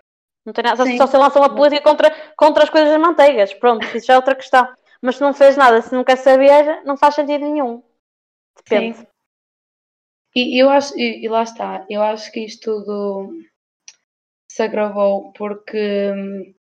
Não 0.46 0.54
tem 0.54 0.64
nada, 0.64 0.78
só, 0.78 0.98
só 0.98 1.08
se 1.08 1.18
lança 1.18 1.40
uma 1.40 1.56
política 1.56 1.82
contra, 1.82 2.12
contra 2.38 2.64
as 2.64 2.70
coisas 2.70 2.92
das 2.92 3.02
manteigas. 3.02 3.54
Pronto, 3.54 3.86
isso 3.96 4.06
já 4.06 4.14
é 4.14 4.18
outra 4.18 4.36
questão. 4.36 4.68
Mas 5.02 5.16
se 5.16 5.22
não 5.22 5.34
fez 5.34 5.58
nada, 5.58 5.82
se 5.82 5.94
não 5.94 6.04
quer 6.04 6.18
saber, 6.18 6.84
não 6.84 6.96
faz 6.96 7.16
sentido 7.16 7.42
nenhum. 7.42 7.82
Depende. 8.58 8.98
Sim. 8.98 9.08
E 10.36 10.62
eu 10.62 10.70
acho, 10.70 10.98
e, 11.00 11.24
e 11.24 11.30
lá 11.30 11.44
está, 11.44 11.86
eu 11.90 12.02
acho 12.04 12.32
que 12.32 12.42
isto 12.42 12.84
tudo 12.84 13.34
se 14.52 14.62
agravou 14.64 15.32
porque 15.34 16.12
hum, 16.14 16.54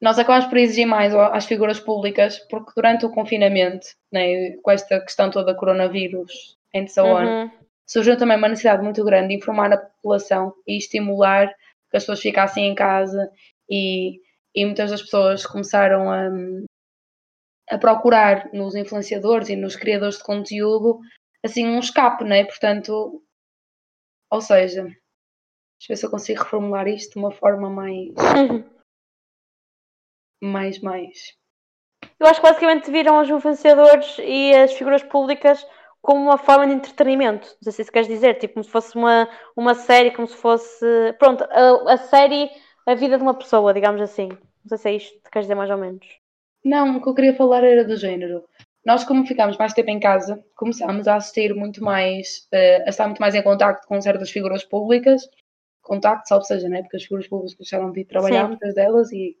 nós 0.00 0.18
acabamos 0.18 0.46
por 0.48 0.56
exigir 0.58 0.86
mais 0.86 1.14
às 1.14 1.44
figuras 1.44 1.80
públicas, 1.80 2.38
porque 2.48 2.72
durante 2.76 3.04
o 3.04 3.10
confinamento, 3.10 3.88
né, 4.12 4.52
com 4.62 4.70
esta 4.70 5.00
questão 5.00 5.30
toda 5.30 5.54
coronavírus, 5.54 6.56
and 6.74 6.86
so 6.86 7.02
on, 7.04 7.24
Uhum. 7.24 7.50
surgiu 7.86 8.16
também 8.16 8.36
uma 8.36 8.48
necessidade 8.48 8.82
muito 8.82 9.04
grande 9.04 9.28
de 9.28 9.34
informar 9.34 9.72
a 9.72 9.78
população 9.78 10.54
e 10.66 10.76
estimular 10.78 11.52
que 11.90 11.96
as 11.96 12.02
pessoas 12.02 12.20
ficassem 12.20 12.66
em 12.66 12.74
casa 12.74 13.30
e, 13.68 14.20
e 14.54 14.64
muitas 14.64 14.90
das 14.90 15.02
pessoas 15.02 15.46
começaram 15.46 16.10
a, 16.10 16.28
a 17.70 17.78
procurar 17.78 18.52
nos 18.52 18.74
influenciadores 18.74 19.48
e 19.48 19.56
nos 19.56 19.76
criadores 19.76 20.18
de 20.18 20.24
conteúdo 20.24 21.00
assim 21.44 21.66
um 21.66 21.78
escape, 21.78 22.24
né? 22.24 22.44
Portanto, 22.44 23.22
ou 24.30 24.40
seja, 24.40 24.82
deixa 24.82 24.96
eu 25.84 25.88
ver 25.88 25.96
se 25.96 26.06
eu 26.06 26.10
consigo 26.10 26.42
reformular 26.42 26.88
isto 26.88 27.12
de 27.14 27.18
uma 27.18 27.30
forma 27.30 27.70
mais, 27.70 28.08
mais, 30.42 30.80
mais. 30.80 31.36
Eu 32.18 32.26
acho 32.26 32.40
que 32.40 32.46
basicamente 32.46 32.90
viram 32.90 33.20
os 33.20 33.28
influenciadores 33.28 34.18
e 34.18 34.54
as 34.54 34.72
figuras 34.72 35.02
públicas 35.02 35.64
como 36.00 36.22
uma 36.22 36.38
forma 36.38 36.66
de 36.66 36.74
entretenimento. 36.74 37.48
Não 37.48 37.56
sei 37.62 37.72
se 37.72 37.82
isso 37.82 37.92
queres 37.92 38.08
dizer, 38.08 38.34
tipo, 38.38 38.54
como 38.54 38.64
se 38.64 38.70
fosse 38.70 38.96
uma, 38.96 39.28
uma 39.56 39.74
série, 39.74 40.10
como 40.10 40.26
se 40.26 40.36
fosse. 40.36 40.86
Pronto, 41.18 41.44
a, 41.44 41.94
a 41.94 41.96
série, 41.96 42.50
a 42.86 42.94
vida 42.94 43.16
de 43.16 43.22
uma 43.22 43.34
pessoa, 43.34 43.74
digamos 43.74 44.00
assim. 44.00 44.28
Não 44.28 44.76
sei 44.76 44.78
se 44.78 44.88
é 44.88 44.92
isto 44.94 45.22
que 45.22 45.30
queres 45.30 45.46
dizer 45.46 45.54
mais 45.54 45.70
ou 45.70 45.78
menos. 45.78 46.06
Não, 46.64 46.96
o 46.96 47.02
que 47.02 47.08
eu 47.08 47.14
queria 47.14 47.34
falar 47.34 47.64
era 47.64 47.84
do 47.84 47.96
género. 47.96 48.44
Nós, 48.84 49.04
como 49.04 49.26
ficámos 49.26 49.56
mais 49.58 49.74
tempo 49.74 49.90
em 49.90 50.00
casa, 50.00 50.42
começámos 50.56 51.06
a 51.08 51.16
assistir 51.16 51.54
muito 51.54 51.82
mais, 51.82 52.48
eh, 52.52 52.82
a 52.86 52.88
estar 52.88 53.06
muito 53.06 53.20
mais 53.20 53.34
em 53.34 53.42
contacto 53.42 53.86
com 53.86 54.00
certas 54.00 54.30
figuras 54.30 54.64
públicas, 54.64 55.28
contacto, 55.82 56.28
salvo 56.28 56.44
seja, 56.44 56.68
né? 56.68 56.82
Porque 56.82 56.96
as 56.96 57.02
figuras 57.02 57.26
públicas 57.28 57.54
deixaram 57.56 57.92
de 57.92 58.00
ir 58.00 58.04
trabalhar, 58.04 58.42
Sim. 58.42 58.48
muitas 58.48 58.74
delas, 58.74 59.12
e 59.12 59.36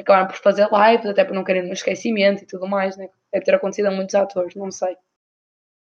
acabaram 0.00 0.28
por 0.28 0.36
fazer 0.36 0.68
lives, 0.72 1.06
até 1.06 1.24
por 1.24 1.34
não 1.34 1.44
quererem 1.44 1.68
no 1.68 1.74
esquecimento 1.74 2.42
e 2.42 2.46
tudo 2.46 2.66
mais, 2.66 2.96
né? 2.96 3.08
Deve 3.32 3.44
ter 3.44 3.54
acontecido 3.54 3.86
a 3.86 3.90
muitos 3.90 4.14
atores, 4.14 4.54
não 4.54 4.70
sei. 4.70 4.96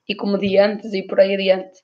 E 0.10 0.16
comediantes 0.16 0.92
e 0.94 1.04
por 1.04 1.20
aí 1.20 1.36
adiante. 1.36 1.80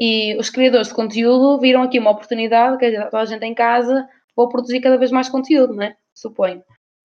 E 0.00 0.36
os 0.38 0.48
criadores 0.48 0.88
de 0.88 0.94
conteúdo 0.94 1.60
viram 1.60 1.82
aqui 1.82 1.98
uma 1.98 2.10
oportunidade, 2.12 2.78
que 2.78 2.90
toda 3.10 3.20
a 3.20 3.26
gente 3.26 3.44
em 3.44 3.54
casa, 3.54 4.08
vou 4.34 4.48
produzir 4.48 4.80
cada 4.80 4.96
vez 4.96 5.10
mais 5.10 5.28
conteúdo, 5.28 5.74
né? 5.74 5.94
Suponho. 6.14 6.62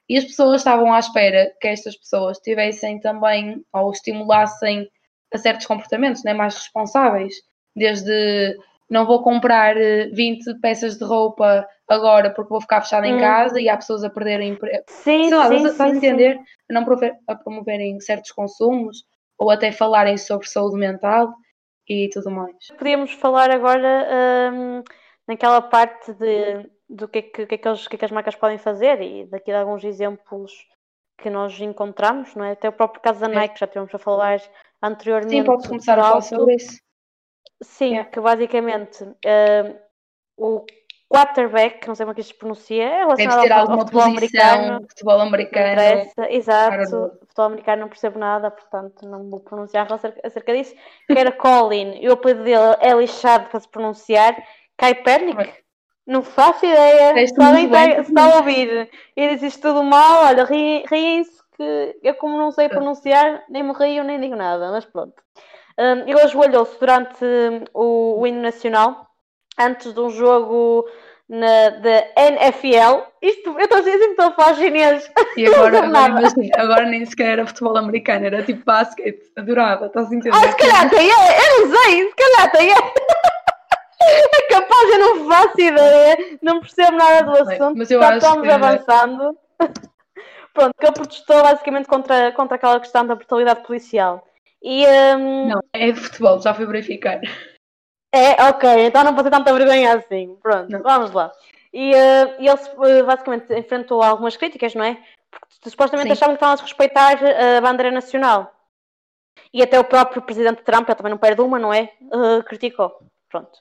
E 0.08 0.18
as 0.18 0.24
pessoas 0.26 0.62
estavam 0.62 0.94
à 0.94 1.00
espera 1.00 1.52
que 1.60 1.68
estas 1.68 1.98
pessoas 1.98 2.38
tivessem 2.40 3.00
também, 3.00 3.64
ou 3.74 3.92
estimulassem 3.92 4.88
a 5.34 5.38
certos 5.38 5.66
comportamentos 5.66 6.24
né, 6.24 6.34
mais 6.34 6.56
responsáveis. 6.56 7.34
Desde 7.76 8.56
não 8.90 9.06
vou 9.08 9.24
comprar 9.24 9.76
eh, 9.76 10.08
20 10.14 10.60
peças 10.62 10.98
de 10.98 11.04
roupa 11.04 11.68
agora 11.90 12.30
porque 12.30 12.50
vou 12.50 12.62
ficar 12.62 12.82
fechada 12.82 13.08
em 13.08 13.16
Hum. 13.16 13.20
casa 13.20 13.60
e 13.60 13.68
há 13.68 13.76
pessoas 13.76 14.04
a 14.04 14.10
perderem 14.10 14.50
emprego. 14.52 14.84
Sim, 14.88 15.30
Sei 15.30 15.38
lá, 15.38 15.48
sim, 15.48 15.56
estás 15.56 15.66
a- 15.66 15.72
estás 15.72 15.92
a 15.92 15.94
sim, 15.94 15.98
entender? 15.98 16.40
A 16.70 16.74
não 16.74 16.86
a 17.28 17.36
promoverem 17.36 18.00
certos 18.00 18.32
consumos 18.32 19.04
ou 19.44 19.52
até 19.52 19.72
falarem 19.72 20.18
sobre 20.18 20.48
saúde 20.48 20.78
mental 20.78 21.34
e 21.88 22.10
tudo 22.10 22.32
mais. 22.32 22.56
Podíamos 22.78 23.12
falar 23.14 23.52
agora 23.52 24.08
hum, 24.54 24.84
naquela 25.28 25.62
parte 25.62 26.14
de, 26.14 26.70
do 26.90 27.08
que 27.08 27.20
é 27.20 27.22
que, 27.22 27.46
que 27.46 27.56
é 27.56 27.58
que 27.58 27.68
eles- 27.68 27.88
que 27.88 27.96
é 27.96 28.00
que 28.00 28.06
as 28.06 28.12
marcas 28.12 28.36
podem 28.36 28.58
fazer 28.58 29.02
e 29.02 29.26
daqui 29.26 29.52
de 29.52 29.58
alguns 29.58 29.84
exemplos 29.84 30.52
que 31.18 31.30
nós 31.30 31.60
encontramos, 31.60 32.34
não 32.36 32.46
é? 32.46 32.52
Até 32.52 32.70
o 32.70 32.74
próprio 32.74 33.02
caso 33.02 33.20
da 33.20 33.28
É. 33.28 33.36
Nike, 33.36 33.60
já 33.60 33.68
tivemos 33.68 33.94
a 33.94 34.00
falar 34.00 34.42
anteriormente. 34.82 35.30
Sim, 35.32 35.44
podes 35.44 35.68
começar 35.68 36.00
a 36.00 36.04
falar 36.04 36.22
sobre 36.22 36.56
isso. 36.56 36.82
Sim, 37.62 37.92
Yeah. 37.92 38.10
que 38.10 38.20
basicamente 38.20 39.04
hum, 39.04 39.80
o 40.38 40.66
quarterback, 41.14 41.88
não 41.88 41.96
sei 41.96 42.06
como 42.06 42.12
é 42.12 42.16
que 42.16 42.22
isto 42.22 42.34
se 42.34 42.40
pronuncia, 42.40 42.84
é 42.84 42.90
Deve 42.90 43.02
relacionado 43.02 43.42
ter 43.44 43.52
ao, 43.52 43.58
ao 43.58 43.62
alguma 43.62 43.80
futebol 43.82 44.04
americano. 44.04 44.58
posição, 44.62 44.88
futebol 44.90 45.18
Não 45.18 45.26
americano. 45.28 45.72
interessa, 45.72 46.32
exato. 46.32 47.12
Futebol 47.28 47.46
americano 47.46 47.82
não 47.82 47.90
percebo 47.90 48.20
nada, 48.20 48.50
portanto 48.52 49.08
não 49.08 49.30
vou 49.30 49.40
pronunciar 49.40 49.92
acerca, 49.92 50.22
acerca 50.26 50.54
disso. 50.54 50.74
Que 51.08 51.18
era 51.18 51.32
Colin, 51.32 51.98
e 52.02 52.10
o 52.10 52.14
apelido 52.14 52.44
dele 52.44 52.78
é 52.80 52.94
lixado 52.94 53.50
para 53.50 53.60
se 53.60 53.68
pronunciar. 53.70 54.36
Kaepernick? 54.78 55.54
Não 56.06 56.22
faço 56.22 56.66
ideia. 56.66 57.28
Se 57.28 57.42
alguém 57.42 57.66
está, 58.02 58.24
a 58.26 58.38
ouvir 58.38 58.90
e 59.16 59.30
diz 59.30 59.44
isto 59.44 59.62
tudo 59.62 59.84
mal, 59.84 60.26
olha, 60.26 60.44
ri- 60.44 60.84
riem-se 60.90 61.42
que 61.56 61.98
eu 62.04 62.16
como 62.16 62.38
não 62.38 62.52
sei 62.52 62.68
pronunciar, 62.68 63.44
nem 63.48 63.64
me 63.64 63.72
rio 63.74 64.04
nem 64.04 64.20
digo 64.20 64.36
nada, 64.36 64.72
mas 64.72 64.84
pronto. 64.84 65.14
Um, 65.80 66.02
ele 66.08 66.20
ajoelhou-se 66.22 66.78
durante 66.80 67.24
hum, 67.24 67.64
o, 67.74 68.20
o 68.20 68.28
hino 68.28 68.42
nacional, 68.42 69.08
antes 69.60 69.94
de 69.94 70.00
um 70.00 70.10
jogo 70.10 70.86
na, 71.30 71.70
da 71.70 72.04
NFL. 72.18 73.04
Isto, 73.22 73.50
eu 73.52 73.60
estou 73.60 73.78
a 73.78 73.82
dizer 73.82 73.96
assim, 73.96 74.12
estou 74.12 74.26
a 74.26 74.32
falar 74.32 74.56
chinês. 74.56 75.12
E 75.38 75.46
agora, 75.48 75.80
agora, 75.86 76.10
imagina, 76.10 76.50
agora 76.58 76.86
nem 76.86 77.06
sequer 77.06 77.34
era 77.34 77.48
futebol 77.48 77.78
americano, 77.78 78.26
era 78.26 78.44
tipo 78.44 78.64
basquete. 78.66 79.32
Adorava, 79.38 79.88
estás 79.88 80.12
a 80.12 80.16
entender? 80.16 80.36
Ah, 80.38 80.52
se 80.52 80.58
calhar 80.58 80.90
tem 80.90 81.10
é, 81.10 81.14
eu 81.14 81.68
não 81.68 81.78
sei, 81.78 82.10
se 82.10 82.16
calhar 82.16 82.52
tem 82.52 82.72
é. 82.72 82.76
É 84.06 84.54
capaz, 84.54 84.90
eu 84.92 85.00
não 85.00 85.30
faço 85.30 85.62
ideia, 85.62 86.18
não 86.42 86.60
percebo 86.60 86.98
nada 86.98 87.24
do 87.24 87.32
assunto, 87.50 87.78
mas 87.78 87.90
eu 87.90 88.02
já 88.02 88.10
acho 88.10 88.18
estamos 88.18 88.42
que- 88.46 88.52
avançando. 88.52 89.38
Pronto, 90.54 90.74
que 90.78 90.86
ele 90.86 90.94
protestou 90.94 91.42
basicamente 91.42 91.88
contra, 91.88 92.32
contra 92.34 92.56
aquela 92.58 92.80
questão 92.82 93.08
da 93.08 93.16
brutalidade 93.16 93.62
policial. 93.64 94.28
E 94.62 94.86
hum, 95.18 95.48
Não, 95.48 95.60
é 95.74 95.92
de 95.92 96.00
futebol, 96.02 96.42
já 96.42 96.54
fui 96.54 96.66
verificar. 96.66 97.22
É, 98.14 98.44
ok, 98.44 98.86
então 98.86 99.04
não 99.04 99.16
pode 99.16 99.30
ter 99.30 99.36
tanta 99.36 99.52
vergonha 99.52 99.96
assim. 99.96 100.38
Pronto, 100.42 100.70
Não. 100.70 100.84
vamos 100.84 101.12
lá. 101.12 101.32
E, 101.74 101.96
eh, 101.96 102.36
e 102.40 102.48
ele 102.48 103.00
eh, 103.00 103.02
basicamente 103.02 103.52
enfrentou 103.58 104.04
algumas 104.04 104.38
críticas, 104.38 104.76
não 104.76 104.84
é? 104.86 105.02
Porque 105.32 105.70
supostamente 105.72 106.08
Sim. 106.08 106.14
achavam 106.14 106.36
que 106.36 106.38
estavam 106.38 106.56
a 106.56 106.62
respeitar 106.62 107.24
eh, 107.24 107.58
a 107.58 107.62
bandeira 107.62 107.90
nacional. 107.90 108.54
E 109.52 109.64
até 109.64 109.80
o 109.80 109.84
próprio 109.84 110.22
presidente 110.22 110.62
Trump, 110.62 110.88
ele 110.88 110.96
também 110.96 111.10
não 111.10 111.18
perde 111.18 111.42
uma, 111.42 111.58
não 111.58 111.74
é? 111.74 111.90
Eh, 112.02 112.44
criticou. 112.46 112.96
Pronto. 113.30 113.60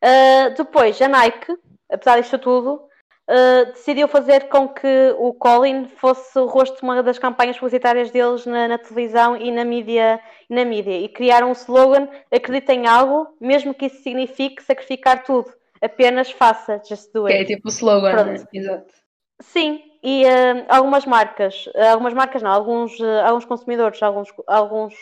Eh, 0.00 0.50
depois, 0.50 1.00
a 1.02 1.08
Nike, 1.08 1.54
apesar 1.90 2.20
disto 2.20 2.38
tudo, 2.38 2.88
eh, 3.28 3.64
decidiu 3.66 4.06
fazer 4.08 4.48
com 4.48 4.68
que 4.68 5.14
o 5.18 5.32
Colin 5.32 5.86
fosse 5.96 6.38
o 6.38 6.46
rosto 6.46 6.76
de 6.76 6.82
uma 6.82 7.02
das 7.02 7.18
campanhas 7.18 7.56
publicitárias 7.58 8.10
deles 8.10 8.44
na, 8.46 8.68
na 8.68 8.78
televisão 8.78 9.36
e 9.36 9.50
na 9.50 9.64
mídia, 9.64 10.20
na 10.48 10.64
mídia. 10.64 10.98
E 10.98 11.08
criaram 11.08 11.48
um 11.48 11.52
slogan: 11.52 12.08
acredita 12.30 12.72
em 12.72 12.86
algo, 12.86 13.28
mesmo 13.40 13.72
que 13.74 13.86
isso 13.86 14.02
signifique 14.02 14.62
sacrificar 14.62 15.24
tudo. 15.24 15.50
Apenas 15.80 16.30
faça, 16.30 16.80
just 16.88 17.12
do 17.12 17.26
Que 17.26 17.32
it. 17.32 17.52
é 17.52 17.56
tipo 17.56 17.68
o 17.68 17.70
slogan, 17.70 18.10
Pronto. 18.12 18.30
né? 18.30 18.44
Exato. 18.52 18.94
Sim, 19.40 19.82
e 20.02 20.24
eh, 20.24 20.64
algumas 20.68 21.04
marcas, 21.04 21.68
eh, 21.74 21.88
algumas 21.88 22.14
marcas 22.14 22.40
não, 22.42 22.50
alguns, 22.50 22.98
eh, 23.00 23.20
alguns 23.22 23.44
consumidores, 23.44 24.02
alguns, 24.02 24.28
alguns 24.46 24.94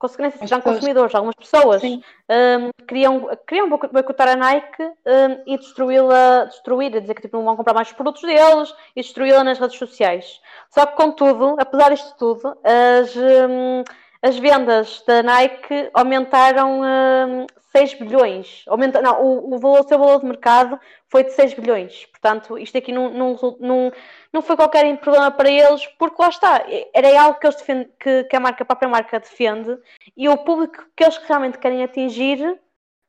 consequências 0.00 0.40
pessoas. 0.40 0.64
consumidores, 0.64 1.14
algumas 1.14 1.36
pessoas 1.36 1.82
ehm, 1.82 2.70
queriam, 2.88 3.28
queriam 3.46 3.68
boico- 3.68 3.88
boicotar 3.92 4.28
a 4.28 4.34
Nike 4.34 4.82
ehm, 5.04 5.42
e 5.46 5.58
destruí-la, 5.58 6.46
destruir, 6.46 6.90
dizer 6.90 7.14
que 7.14 7.22
tipo, 7.22 7.36
não 7.36 7.44
vão 7.44 7.56
comprar 7.56 7.74
mais 7.74 7.92
produtos 7.92 8.22
deles 8.22 8.74
e 8.96 9.02
destruí-la 9.02 9.44
nas 9.44 9.58
redes 9.58 9.78
sociais. 9.78 10.40
Só 10.70 10.86
que, 10.86 10.96
contudo, 10.96 11.54
apesar 11.58 11.90
disto 11.90 12.16
tudo, 12.18 12.56
as, 12.64 13.14
ehm, 13.14 13.84
as 14.22 14.38
vendas 14.38 15.02
da 15.06 15.22
Nike 15.22 15.90
aumentaram 15.94 16.84
ehm, 16.84 17.46
6 17.72 17.94
bilhões. 17.94 18.64
Aumenta, 18.66 19.00
não, 19.00 19.22
o, 19.22 19.54
o, 19.54 19.58
valor, 19.58 19.80
o 19.80 19.88
seu 19.88 19.98
valor 19.98 20.20
de 20.20 20.26
mercado 20.26 20.78
foi 21.08 21.24
de 21.24 21.32
6 21.32 21.54
bilhões. 21.54 22.06
Portanto, 22.06 22.58
isto 22.58 22.76
aqui 22.76 22.92
não, 22.92 23.10
não, 23.10 23.56
não, 23.60 23.92
não 24.32 24.42
foi 24.42 24.56
qualquer 24.56 24.96
problema 24.98 25.30
para 25.30 25.50
eles, 25.50 25.86
porque 25.98 26.20
lá 26.20 26.28
está, 26.28 26.64
era 26.92 27.22
algo 27.22 27.38
que, 27.38 27.46
eles 27.46 27.56
defendem, 27.56 27.90
que, 27.98 28.24
que 28.24 28.36
a, 28.36 28.40
marca, 28.40 28.62
a 28.62 28.66
própria 28.66 28.88
marca 28.88 29.20
defende 29.20 29.78
e 30.16 30.28
o 30.28 30.36
público 30.38 30.84
que 30.96 31.04
eles 31.04 31.16
realmente 31.18 31.58
querem 31.58 31.82
atingir 31.82 32.58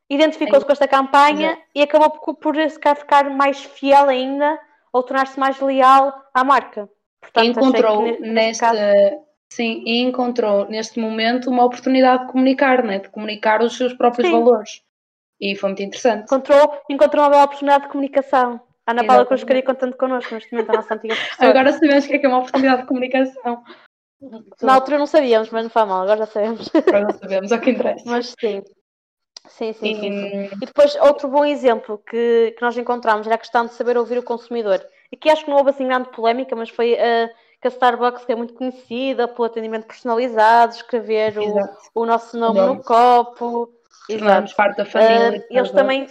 identificou-se 0.09 0.65
com 0.65 0.73
esta 0.73 0.87
campanha 0.87 1.57
e 1.73 1.81
acabou 1.81 2.09
por, 2.11 2.35
por 2.35 2.55
ficar 2.55 3.29
mais 3.29 3.63
fiel 3.63 4.09
ainda 4.09 4.59
ou 4.91 5.01
tornar-se 5.03 5.39
mais 5.39 5.59
leal 5.61 6.13
à 6.33 6.43
marca. 6.43 6.89
Portanto, 7.21 7.59
encontrou 7.59 8.01
ne- 8.01 8.11
neste 8.11 8.33
neste, 8.33 8.59
caso- 8.59 8.77
sim, 9.51 9.83
e 9.85 10.01
encontrou 10.01 10.67
neste 10.69 10.99
momento 10.99 11.49
uma 11.49 11.65
oportunidade 11.65 12.25
de 12.25 12.31
comunicar, 12.31 12.83
né? 12.83 12.99
de 12.99 13.09
comunicar 13.09 13.61
os 13.61 13.75
seus 13.75 13.93
próprios 13.93 14.27
Sim. 14.27 14.33
valores. 14.33 14.81
E 15.39 15.55
foi 15.55 15.69
muito 15.69 15.83
interessante. 15.83 16.23
encontrou, 16.23 16.81
encontrou 16.89 17.23
uma 17.23 17.29
bela 17.29 17.43
oportunidade 17.43 17.83
de 17.83 17.89
comunicação. 17.89 18.61
A 18.85 18.91
Ana 18.91 19.03
Paula 19.03 19.25
Cruz 19.25 19.41
ficaria 19.41 19.63
contente 19.63 19.97
connosco 19.97 20.33
neste 20.33 20.51
momento, 20.51 20.69
a 20.69 20.73
nossa 20.73 20.93
antiga 20.93 21.15
professora. 21.15 21.49
Agora 21.49 21.73
sabemos 21.73 22.05
o 22.05 22.07
que 22.07 22.15
é 22.15 22.19
que 22.19 22.25
é 22.25 22.29
uma 22.29 22.37
oportunidade 22.39 22.81
de 22.81 22.87
comunicação. 22.87 23.63
Na 24.61 24.75
altura 24.75 24.99
não 24.99 25.07
sabíamos, 25.07 25.49
mas 25.49 25.63
não 25.63 25.69
faz 25.69 25.87
mal, 25.87 26.03
agora 26.03 26.19
já 26.19 26.25
sabemos. 26.27 26.69
Agora 26.75 27.03
não 27.05 27.11
sabemos, 27.11 27.51
é 27.51 27.55
o 27.55 27.61
que 27.61 27.71
interessa. 27.71 28.03
Mas 28.05 28.35
sim. 28.39 28.61
Sim, 29.47 29.73
sim, 29.73 29.95
sim. 29.95 29.99
sim. 29.99 30.37
E, 30.37 30.49
E 30.53 30.65
depois, 30.65 30.95
outro 30.97 31.27
bom 31.27 31.43
exemplo 31.43 31.97
que, 32.07 32.53
que 32.55 32.61
nós 32.61 32.77
encontramos 32.77 33.25
era 33.25 33.35
a 33.35 33.39
questão 33.39 33.65
de 33.65 33.73
saber 33.73 33.97
ouvir 33.97 34.19
o 34.19 34.23
consumidor. 34.23 34.85
Aqui 35.11 35.29
acho 35.29 35.43
que 35.43 35.49
não 35.49 35.57
houve 35.57 35.71
assim 35.71 35.87
grande 35.87 36.09
polémica, 36.11 36.55
mas 36.55 36.69
foi 36.69 36.97
a 36.99 37.29
que 37.61 37.67
a 37.67 37.71
Starbucks 37.71 38.25
que 38.25 38.31
é 38.31 38.35
muito 38.35 38.55
conhecida 38.55 39.27
pelo 39.27 39.45
atendimento 39.45 39.85
personalizado, 39.85 40.73
escrever 40.73 41.37
o, 41.37 42.01
o, 42.01 42.05
nosso 42.05 42.37
nome 42.37 42.59
no 42.59 42.83
copo. 42.83 43.71
Exato. 44.09 44.55
parte 44.55 44.77
da 44.77 44.85
família. 44.85 45.39
Uh, 45.39 45.57
eles 45.57 45.71
também. 45.71 46.07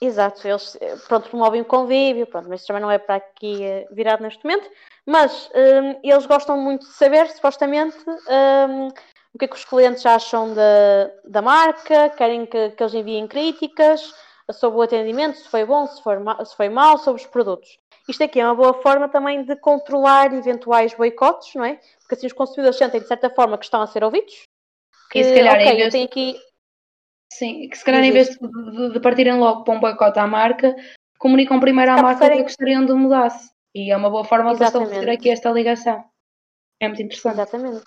Exato, 0.00 0.46
eles 0.46 0.76
pronto, 1.08 1.30
promovem 1.30 1.62
o 1.62 1.64
convívio, 1.64 2.26
pronto, 2.26 2.48
mas 2.48 2.64
também 2.64 2.82
não 2.82 2.90
é 2.90 2.98
para 2.98 3.16
aqui 3.16 3.60
uh, 3.62 3.94
virado 3.94 4.22
neste 4.22 4.44
momento. 4.44 4.68
Mas 5.04 5.50
um, 5.54 6.00
eles 6.02 6.26
gostam 6.26 6.56
muito 6.56 6.86
de 6.86 6.92
saber, 6.92 7.28
supostamente, 7.30 7.96
um, 8.08 8.88
o 9.34 9.38
que 9.38 9.46
é 9.46 9.48
que 9.48 9.56
os 9.56 9.64
clientes 9.64 10.06
acham 10.06 10.54
da, 10.54 11.10
da 11.24 11.42
marca, 11.42 12.10
querem 12.10 12.46
que, 12.46 12.70
que 12.70 12.82
eles 12.82 12.94
enviem 12.94 13.26
críticas 13.26 14.14
sobre 14.52 14.78
o 14.78 14.82
atendimento, 14.82 15.38
se 15.38 15.48
foi 15.48 15.64
bom, 15.64 15.86
se, 15.86 16.02
for 16.02 16.18
se 16.44 16.56
foi 16.56 16.68
mau, 16.68 16.98
sobre 16.98 17.22
os 17.22 17.26
produtos. 17.26 17.78
Isto 18.08 18.24
aqui 18.24 18.40
é 18.40 18.44
uma 18.44 18.54
boa 18.54 18.74
forma 18.82 19.08
também 19.08 19.44
de 19.44 19.56
controlar 19.56 20.32
eventuais 20.34 20.94
boicotes, 20.94 21.54
não 21.54 21.64
é? 21.64 21.80
Porque 22.00 22.14
assim 22.14 22.26
os 22.26 22.32
consumidores 22.32 22.76
sentem 22.76 23.00
de 23.00 23.08
certa 23.08 23.30
forma 23.30 23.56
que 23.56 23.64
estão 23.64 23.80
a 23.80 23.86
ser 23.86 24.04
ouvidos. 24.04 24.42
Que, 25.10 25.20
e 25.20 25.24
se 25.24 25.34
calhar 25.34 25.54
okay, 25.54 25.76
vez... 25.76 25.94
aqui... 25.94 26.38
Sim, 27.32 27.68
que 27.68 27.76
se 27.76 27.84
calhar 27.84 28.04
em 28.04 28.12
vez 28.12 28.28
de, 28.28 28.92
de, 28.92 29.00
partirem 29.00 29.38
logo 29.38 29.64
para 29.64 29.74
um 29.74 29.80
boicote 29.80 30.18
à 30.18 30.26
marca, 30.26 30.76
comunicam 31.18 31.58
primeiro 31.58 31.90
à 31.90 31.94
marca 31.96 32.18
preferem... 32.18 32.38
que 32.38 32.44
gostariam 32.44 32.84
de 32.84 32.92
mudasse. 32.92 33.50
E 33.74 33.90
é 33.90 33.96
uma 33.96 34.10
boa 34.10 34.24
forma 34.24 34.52
Exatamente. 34.52 34.72
para 34.72 34.82
estabelecer 34.82 35.18
aqui 35.18 35.30
esta 35.30 35.50
ligação. 35.50 36.04
É 36.80 36.86
muito 36.86 37.02
interessante. 37.02 37.34
Exatamente. 37.34 37.84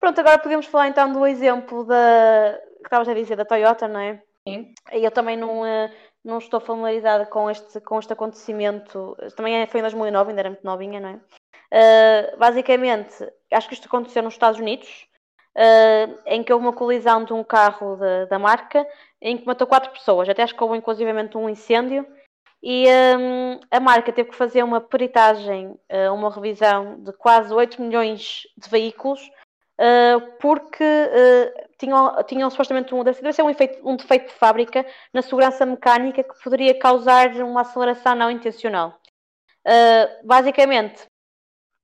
Pronto, 0.00 0.20
agora 0.20 0.38
podemos 0.38 0.66
falar 0.66 0.88
então 0.88 1.12
do 1.12 1.26
exemplo 1.26 1.84
da 1.84 2.60
que 2.78 2.88
estavas 2.88 3.08
a 3.08 3.14
dizer 3.14 3.36
da 3.36 3.44
Toyota, 3.46 3.88
não 3.88 4.00
é? 4.00 4.22
Sim. 4.46 4.74
Eu 4.92 5.10
também 5.10 5.36
não, 5.36 5.64
eh, 5.64 5.90
não 6.24 6.38
estou 6.38 6.58
familiarizada 6.58 7.26
com 7.26 7.50
este, 7.50 7.80
com 7.80 7.98
este 7.98 8.12
acontecimento. 8.12 9.16
Também 9.36 9.56
é, 9.56 9.66
foi 9.66 9.80
em 9.80 9.82
2009, 9.82 10.30
ainda 10.30 10.40
era 10.40 10.50
muito 10.50 10.64
novinha, 10.64 10.98
não 10.98 11.08
é? 11.10 11.20
Uh, 11.74 12.38
basicamente, 12.38 13.14
acho 13.52 13.68
que 13.68 13.74
isto 13.74 13.86
aconteceu 13.86 14.22
nos 14.22 14.34
Estados 14.34 14.58
Unidos, 14.58 15.06
uh, 15.56 16.18
em 16.26 16.42
que 16.42 16.52
houve 16.52 16.64
uma 16.64 16.72
colisão 16.72 17.24
de 17.24 17.32
um 17.32 17.44
carro 17.44 17.96
de, 17.96 18.26
da 18.26 18.38
marca, 18.38 18.86
em 19.20 19.36
que 19.36 19.46
matou 19.46 19.66
quatro 19.66 19.90
pessoas. 19.92 20.28
Até 20.28 20.42
acho 20.42 20.54
que 20.54 20.62
houve 20.62 20.78
inclusivamente 20.78 21.36
um 21.36 21.48
incêndio. 21.48 22.06
E 22.62 22.86
um, 23.18 23.60
a 23.70 23.78
marca 23.78 24.10
teve 24.10 24.30
que 24.30 24.36
fazer 24.36 24.62
uma 24.62 24.80
peritagem, 24.80 25.78
uma 26.10 26.30
revisão 26.30 26.98
de 26.98 27.12
quase 27.12 27.52
8 27.52 27.82
milhões 27.82 28.44
de 28.56 28.70
veículos 28.70 29.20
porque 30.40 30.84
uh, 30.84 31.68
tinham, 31.78 32.22
tinham 32.24 32.50
supostamente 32.50 32.94
um, 32.94 33.02
deve 33.02 33.32
ser 33.32 33.42
um, 33.42 33.50
efeito, 33.50 33.86
um 33.88 33.96
defeito 33.96 34.28
de 34.28 34.34
fábrica 34.34 34.86
na 35.12 35.22
segurança 35.22 35.66
mecânica 35.66 36.22
que 36.22 36.42
poderia 36.42 36.78
causar 36.78 37.30
uma 37.42 37.62
aceleração 37.62 38.14
não 38.14 38.30
intencional. 38.30 39.00
Uh, 39.66 40.26
basicamente, 40.26 41.06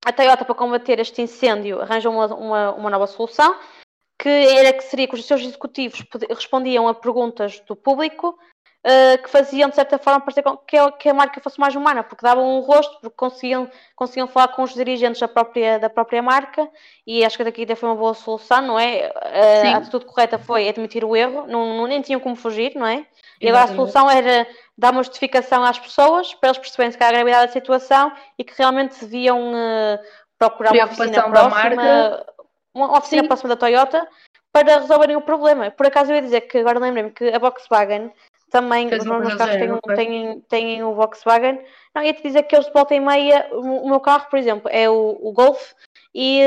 a 0.04 0.12
Toyota, 0.12 0.44
para 0.44 0.54
combater 0.54 0.98
este 0.98 1.22
incêndio, 1.22 1.80
arranjou 1.80 2.12
uma, 2.12 2.26
uma, 2.26 2.72
uma, 2.72 2.90
nova 2.90 3.06
solução, 3.06 3.58
que 4.18 4.28
era 4.28 4.72
que 4.72 4.84
seria 4.84 5.08
que 5.08 5.14
os 5.14 5.24
seus 5.24 5.42
executivos 5.42 6.04
respondiam 6.28 6.86
a 6.88 6.94
perguntas 6.94 7.60
do 7.60 7.74
público 7.74 8.38
uh, 8.84 9.22
que 9.22 9.28
faziam, 9.28 9.68
de 9.68 9.74
certa 9.74 9.98
forma, 9.98 10.20
parecer 10.20 10.42
que 10.66 10.76
a, 10.76 10.92
que 10.92 11.08
a 11.08 11.14
marca 11.14 11.40
fosse 11.40 11.58
mais 11.58 11.74
humana, 11.74 12.02
porque 12.02 12.24
davam 12.24 12.58
um 12.58 12.60
rosto, 12.60 12.98
porque 13.00 13.16
conseguiam, 13.16 13.70
conseguiam 13.94 14.28
falar 14.28 14.48
com 14.48 14.62
os 14.62 14.74
dirigentes 14.74 15.20
da 15.20 15.28
própria, 15.28 15.78
da 15.78 15.90
própria 15.90 16.22
marca, 16.22 16.68
e 17.06 17.24
acho 17.24 17.36
que 17.36 17.44
daqui 17.44 17.62
até 17.62 17.74
foi 17.74 17.88
uma 17.88 17.96
boa 17.96 18.14
solução, 18.14 18.62
não 18.62 18.78
é? 18.78 19.12
Uh, 19.14 19.74
a 19.74 19.76
atitude 19.78 20.04
correta 20.04 20.38
foi 20.38 20.68
admitir 20.68 21.04
o 21.04 21.16
erro, 21.16 21.46
não, 21.46 21.76
não, 21.76 21.86
nem 21.86 22.00
tinham 22.00 22.20
como 22.20 22.36
fugir, 22.36 22.74
não 22.74 22.86
é? 22.86 23.06
E 23.40 23.48
agora 23.48 23.64
a 23.64 23.74
solução 23.74 24.10
era 24.10 24.46
dar 24.76 24.92
uma 24.92 25.02
justificação 25.02 25.64
às 25.64 25.78
pessoas, 25.78 26.34
para 26.34 26.50
eles 26.50 26.58
perceberem 26.58 26.92
que 26.92 27.02
a 27.02 27.10
gravidade 27.10 27.46
da 27.46 27.52
situação 27.52 28.12
e 28.38 28.44
que 28.44 28.52
realmente 28.56 29.00
deviam 29.00 29.52
uh, 29.52 29.98
procurar 30.38 30.72
uma 30.72 30.84
oficina 30.84 31.22
próxima, 31.22 32.26
uma 32.74 32.98
oficina 32.98 33.22
Sim. 33.22 33.28
próxima 33.28 33.48
da 33.48 33.56
Toyota, 33.56 34.08
para 34.52 34.80
resolverem 34.80 35.16
o 35.16 35.22
problema. 35.22 35.70
Por 35.70 35.86
acaso 35.86 36.10
eu 36.10 36.16
ia 36.16 36.22
dizer 36.22 36.42
que 36.42 36.58
agora 36.58 36.78
lembrei-me 36.78 37.10
que 37.10 37.28
a 37.28 37.38
Volkswagen 37.38 38.12
também 38.50 38.88
os 38.88 39.04
meus 39.04 39.34
carros 39.34 39.56
têm, 39.56 39.94
têm, 39.96 40.40
têm 40.48 40.82
o 40.82 40.94
Volkswagen. 40.94 41.64
Não, 41.94 42.02
ia-te 42.02 42.22
dizer 42.22 42.42
que 42.42 42.54
eles 42.54 42.66
de 42.66 42.72
volta 42.72 42.94
e 42.94 43.00
meia, 43.00 43.48
o, 43.52 43.88
meu 43.88 44.00
carro, 44.00 44.28
por 44.28 44.38
exemplo, 44.38 44.68
é 44.72 44.90
o, 44.90 45.18
o 45.20 45.32
Golf, 45.32 45.72
e, 46.14 46.40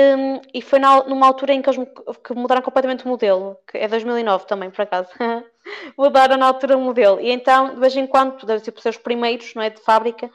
e 0.53 0.61
foi 0.61 0.79
na, 0.79 1.03
numa 1.03 1.25
altura 1.25 1.53
em 1.53 1.61
que 1.61 1.69
eles 1.69 1.89
que 2.23 2.33
mudaram 2.33 2.61
completamente 2.61 3.05
o 3.05 3.07
modelo, 3.07 3.57
que 3.65 3.77
é 3.77 3.87
2009 3.87 4.45
também, 4.45 4.69
por 4.69 4.81
acaso. 4.81 5.09
mudaram 5.97 6.37
na 6.37 6.47
altura 6.47 6.77
o 6.77 6.81
modelo. 6.81 7.19
E 7.19 7.31
então, 7.31 7.73
de 7.73 7.79
vez 7.79 7.95
em 7.95 8.05
quando, 8.05 8.45
deve 8.45 8.63
ser 8.63 8.89
os 8.89 8.97
primeiros, 8.97 9.53
não 9.55 9.63
é, 9.63 9.69
de 9.69 9.81
fábrica, 9.81 10.29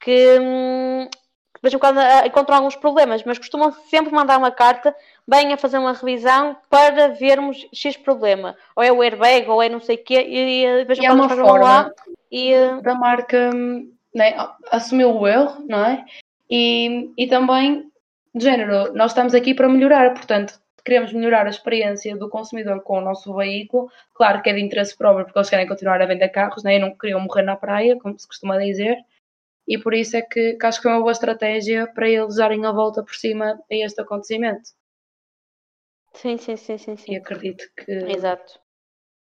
que, 0.00 0.38
hum, 0.40 1.08
de 1.08 1.62
vez 1.62 1.72
em 1.72 1.78
quando 1.78 2.00
encontram 2.26 2.56
alguns 2.56 2.76
problemas, 2.76 3.22
mas 3.24 3.38
costumam 3.38 3.72
sempre 3.88 4.12
mandar 4.12 4.38
uma 4.38 4.50
carta, 4.50 4.94
bem 5.28 5.52
a 5.52 5.56
fazer 5.56 5.78
uma 5.78 5.92
revisão 5.92 6.56
para 6.68 7.08
vermos 7.08 7.66
X 7.72 7.96
problema. 7.96 8.56
Ou 8.76 8.82
é 8.82 8.92
o 8.92 9.02
airbag, 9.02 9.48
ou 9.48 9.62
é 9.62 9.68
não 9.68 9.80
sei 9.80 9.96
o 9.96 10.04
quê, 10.04 10.20
e, 10.26 10.80
de 10.80 10.84
vez 10.84 10.98
em 10.98 11.06
quando 11.06 11.20
é 11.20 11.26
uma 11.26 11.28
forma 11.28 11.58
lá 11.58 11.92
e 12.30 12.52
da 12.82 12.94
marca 12.94 13.50
né, 14.14 14.34
assumiu 14.70 15.14
o 15.14 15.28
erro, 15.28 15.64
não 15.68 15.84
é? 15.84 16.04
E, 16.50 17.10
e 17.16 17.26
também, 17.26 17.90
de 18.34 18.44
género, 18.44 18.92
nós 18.94 19.10
estamos 19.10 19.34
aqui 19.34 19.54
para 19.54 19.68
melhorar, 19.68 20.12
portanto, 20.14 20.60
queremos 20.84 21.12
melhorar 21.12 21.46
a 21.46 21.50
experiência 21.50 22.16
do 22.16 22.28
consumidor 22.28 22.82
com 22.82 22.98
o 22.98 23.02
nosso 23.02 23.34
veículo. 23.36 23.90
Claro 24.14 24.42
que 24.42 24.50
é 24.50 24.52
de 24.52 24.60
interesse 24.60 24.96
próprio, 24.96 25.24
porque 25.24 25.38
eles 25.38 25.50
querem 25.50 25.68
continuar 25.68 26.00
a 26.02 26.06
vender 26.06 26.28
carros, 26.30 26.62
né? 26.64 26.76
e 26.76 26.78
não 26.78 26.96
queriam 26.96 27.20
morrer 27.20 27.42
na 27.42 27.56
praia, 27.56 27.98
como 27.98 28.18
se 28.18 28.26
costuma 28.26 28.58
dizer 28.58 28.98
e 29.66 29.78
por 29.78 29.94
isso 29.94 30.16
é 30.16 30.22
que, 30.22 30.54
que 30.54 30.66
acho 30.66 30.78
que 30.78 30.82
foi 30.82 30.92
uma 30.92 31.00
boa 31.00 31.12
estratégia 31.12 31.86
para 31.86 32.08
eles 32.08 32.36
darem 32.36 32.66
a 32.66 32.72
volta 32.72 33.02
por 33.02 33.14
cima 33.14 33.58
a 33.70 33.74
este 33.74 34.00
acontecimento. 34.00 34.70
Sim, 36.14 36.36
sim, 36.36 36.56
sim, 36.56 36.78
sim, 36.78 36.96
sim. 36.96 37.12
E 37.12 37.16
acredito 37.16 37.64
que. 37.76 37.90
Exato. 37.90 38.60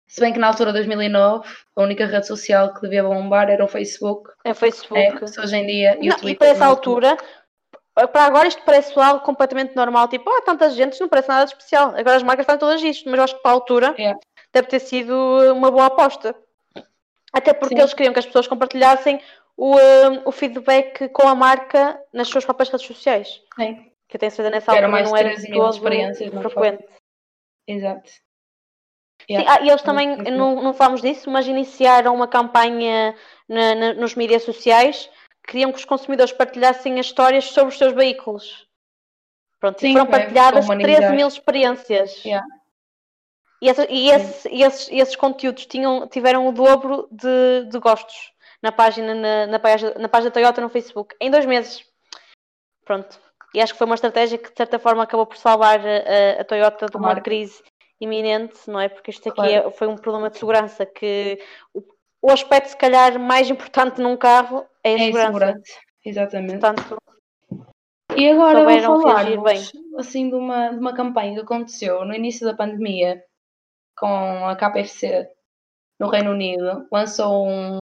Se 0.08 0.20
bem 0.20 0.34
que 0.34 0.40
na 0.40 0.48
altura 0.48 0.72
de 0.72 0.80
2009 0.80 1.48
a 1.76 1.82
única 1.84 2.06
rede 2.06 2.28
social 2.28 2.74
que 2.74 2.82
devia 2.82 3.04
bombar 3.04 3.50
era 3.50 3.64
o 3.64 3.68
Facebook. 3.68 4.30
É 4.44 4.52
o 4.52 4.56
Facebook. 4.56 5.00
É, 5.00 5.42
hoje 5.42 5.56
em 5.56 5.66
dia. 5.66 5.98
E, 6.02 6.10
não, 6.10 6.18
e 6.28 6.36
para 6.36 6.48
essa 6.48 6.66
altura, 6.66 7.16
para 7.94 8.26
agora 8.26 8.48
isto 8.48 8.62
parece 8.66 9.00
algo 9.00 9.24
completamente 9.24 9.74
normal. 9.76 10.10
Tipo, 10.10 10.30
ah, 10.30 10.42
tanta 10.42 10.70
gente, 10.72 11.00
não 11.00 11.08
parece 11.08 11.30
nada 11.30 11.46
de 11.46 11.52
especial. 11.52 11.94
Agora 11.96 12.18
as 12.18 12.24
marcas 12.24 12.46
fazem 12.46 12.60
todas 12.60 12.82
isto, 12.82 13.10
mas 13.10 13.18
eu 13.18 13.24
acho 13.24 13.36
que 13.36 13.42
para 13.42 13.52
a 13.52 13.54
altura 13.54 13.96
é. 13.98 14.14
deve 14.52 14.68
ter 14.68 14.80
sido 14.80 15.16
uma 15.54 15.72
boa 15.72 15.86
aposta. 15.86 16.36
Até 17.32 17.54
porque 17.54 17.76
Sim. 17.76 17.82
eles 17.82 17.94
queriam 17.94 18.12
que 18.14 18.20
as 18.20 18.26
pessoas 18.26 18.48
compartilhassem 18.48 19.22
o, 19.56 19.78
um, 19.78 20.22
o 20.26 20.32
feedback 20.32 21.08
com 21.10 21.28
a 21.28 21.36
marca 21.36 21.98
nas 22.12 22.28
suas 22.28 22.44
próprias 22.44 22.70
redes 22.70 22.86
sociais. 22.86 23.42
Sim. 23.56 23.91
Que 24.12 24.18
eu 24.18 24.20
tenho 24.20 24.32
certeza 24.32 24.50
nessa 24.50 24.72
altura 24.72 24.90
não 24.90 25.16
era 25.16 25.36
todo 25.36 25.70
experiências 25.70 26.30
frequente. 26.30 26.86
Exato. 27.66 28.12
Yeah. 29.30 29.50
Sim, 29.50 29.58
ah, 29.58 29.66
e 29.66 29.70
eles 29.70 29.82
também, 29.82 30.18
não, 30.18 30.62
não 30.62 30.74
falamos 30.74 31.02
disso, 31.02 31.30
mas 31.30 31.48
iniciaram 31.48 32.14
uma 32.14 32.28
campanha 32.28 33.16
na, 33.48 33.76
na, 33.76 33.94
nos 33.94 34.16
mídias 34.16 34.44
sociais 34.44 35.10
queriam 35.48 35.72
que 35.72 35.78
os 35.78 35.86
consumidores 35.86 36.34
partilhassem 36.34 37.00
as 37.00 37.06
histórias 37.06 37.46
sobre 37.46 37.72
os 37.72 37.78
seus 37.78 37.94
veículos. 37.94 38.68
Pronto, 39.60 39.80
Sim, 39.80 39.92
e 39.92 39.94
foram 39.94 40.08
partilhadas 40.08 40.68
13 40.68 41.14
mil 41.14 41.28
experiências. 41.28 42.24
Yeah. 42.26 42.46
E, 43.62 43.70
essa, 43.70 43.88
e, 43.90 44.10
esse, 44.10 44.50
e 44.50 44.64
esses, 44.64 44.90
esses, 44.92 45.16
conteúdos 45.16 45.68
tinham, 45.68 46.08
tiveram 46.08 46.48
o 46.48 46.52
dobro 46.52 47.08
de, 47.12 47.70
de 47.70 47.80
gostos 47.80 48.34
na 48.62 48.72
página, 48.72 49.14
na, 49.14 49.48
na, 49.48 49.60
página, 49.60 49.94
na 50.00 50.10
página 50.10 50.32
da 50.32 50.34
Toyota 50.34 50.62
no 50.62 50.70
Facebook, 50.70 51.16
em 51.22 51.30
dois 51.30 51.46
meses. 51.46 51.86
Pronto. 52.84 53.20
E 53.54 53.60
acho 53.62 53.74
que 53.74 53.78
foi 53.78 53.86
uma 53.86 53.96
estratégia 53.96 54.38
que, 54.38 54.50
de 54.50 54.58
certa 54.58 54.80
forma, 54.80 55.04
acabou 55.04 55.26
por 55.26 55.38
salvar 55.38 55.80
a, 55.80 56.42
a 56.42 56.44
Toyota 56.44 56.86
de 56.86 56.98
uma 56.98 57.20
crise 57.20 57.62
iminente, 58.00 58.58
não 58.68 58.80
é? 58.80 58.90
Porque 58.90 59.12
isto 59.12 59.28
aqui 59.30 59.36
claro. 59.36 59.52
é, 59.52 59.72
foi 59.72 59.88
um 59.88 59.96
problema 59.96 60.30
de 60.30 60.38
segurança 60.38 60.86
que 60.86 61.40
o, 61.74 61.84
o, 62.22 62.32
aspecto, 62.32 62.70
se 62.70 62.78
calhar, 62.78 63.20
mais 63.20 63.50
importante 63.50 64.02
num 64.02 64.18
carro 64.18 64.66
é 64.84 64.92
a 64.92 64.96
é 64.96 64.98
segurança. 64.98 65.28
segurança. 65.28 65.80
Exatamente. 66.04 66.60
Portanto, 66.60 66.98
e 68.16 68.30
agora 68.30 68.64
vou 68.88 69.02
falar 69.02 69.26
assim, 69.98 70.30
de 70.30 70.36
uma, 70.36 70.70
de 70.70 70.80
uma 70.80 70.94
campanha 70.94 71.34
que 71.34 71.42
aconteceu 71.42 72.04
no 72.04 72.14
início 72.14 72.46
da 72.46 72.54
pandemia 72.54 73.24
com 73.98 74.46
a 74.46 74.56
KFC 74.56 75.30
no 76.00 76.10
Reino 76.10 76.32
Unido. 76.32 76.88
Lançou 76.92 77.48
um, 77.48 77.78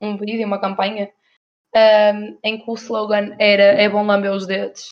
um 0.00 0.16
vídeo, 0.16 0.46
uma 0.46 0.60
campanha, 0.60 1.10
um, 1.74 2.38
em 2.42 2.58
que 2.58 2.70
o 2.70 2.74
slogan 2.74 3.34
era 3.38 3.62
é 3.62 3.88
bom 3.88 4.04
lamber 4.04 4.32
os 4.32 4.46
dedos. 4.46 4.88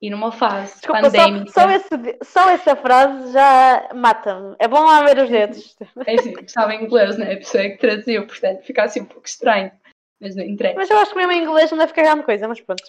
E 0.00 0.10
numa 0.10 0.30
fase 0.30 0.74
Desculpa, 0.74 1.02
pandémica... 1.02 1.50
Só, 1.50 1.62
só, 1.62 1.70
esse, 1.70 2.18
só, 2.22 2.50
essa 2.50 2.76
frase 2.76 3.32
já 3.32 3.90
mata-me. 3.92 4.54
É 4.60 4.68
bom 4.68 4.84
lamber 4.84 5.18
os 5.24 5.28
dedos. 5.28 5.76
É 6.06 6.14
assim, 6.14 6.34
estava 6.40 6.72
em 6.72 6.84
inglês, 6.84 7.18
né? 7.18 7.32
A 7.32 7.36
pessoa 7.36 7.64
é 7.64 7.70
que 7.70 7.78
traduziu, 7.78 8.26
portanto 8.26 8.62
fica 8.62 8.84
assim 8.84 9.00
um 9.00 9.06
pouco 9.06 9.26
estranho. 9.26 9.72
Mas 10.20 10.36
não 10.36 10.44
interessa. 10.44 10.76
Mas 10.76 10.90
eu 10.90 10.98
acho 10.98 11.10
que 11.10 11.16
mesmo 11.16 11.32
em 11.32 11.42
inglês 11.42 11.70
não 11.70 11.78
deve 11.78 11.88
ficar 11.88 12.02
grande 12.02 12.22
coisa, 12.22 12.46
mas 12.46 12.60
pronto. 12.60 12.84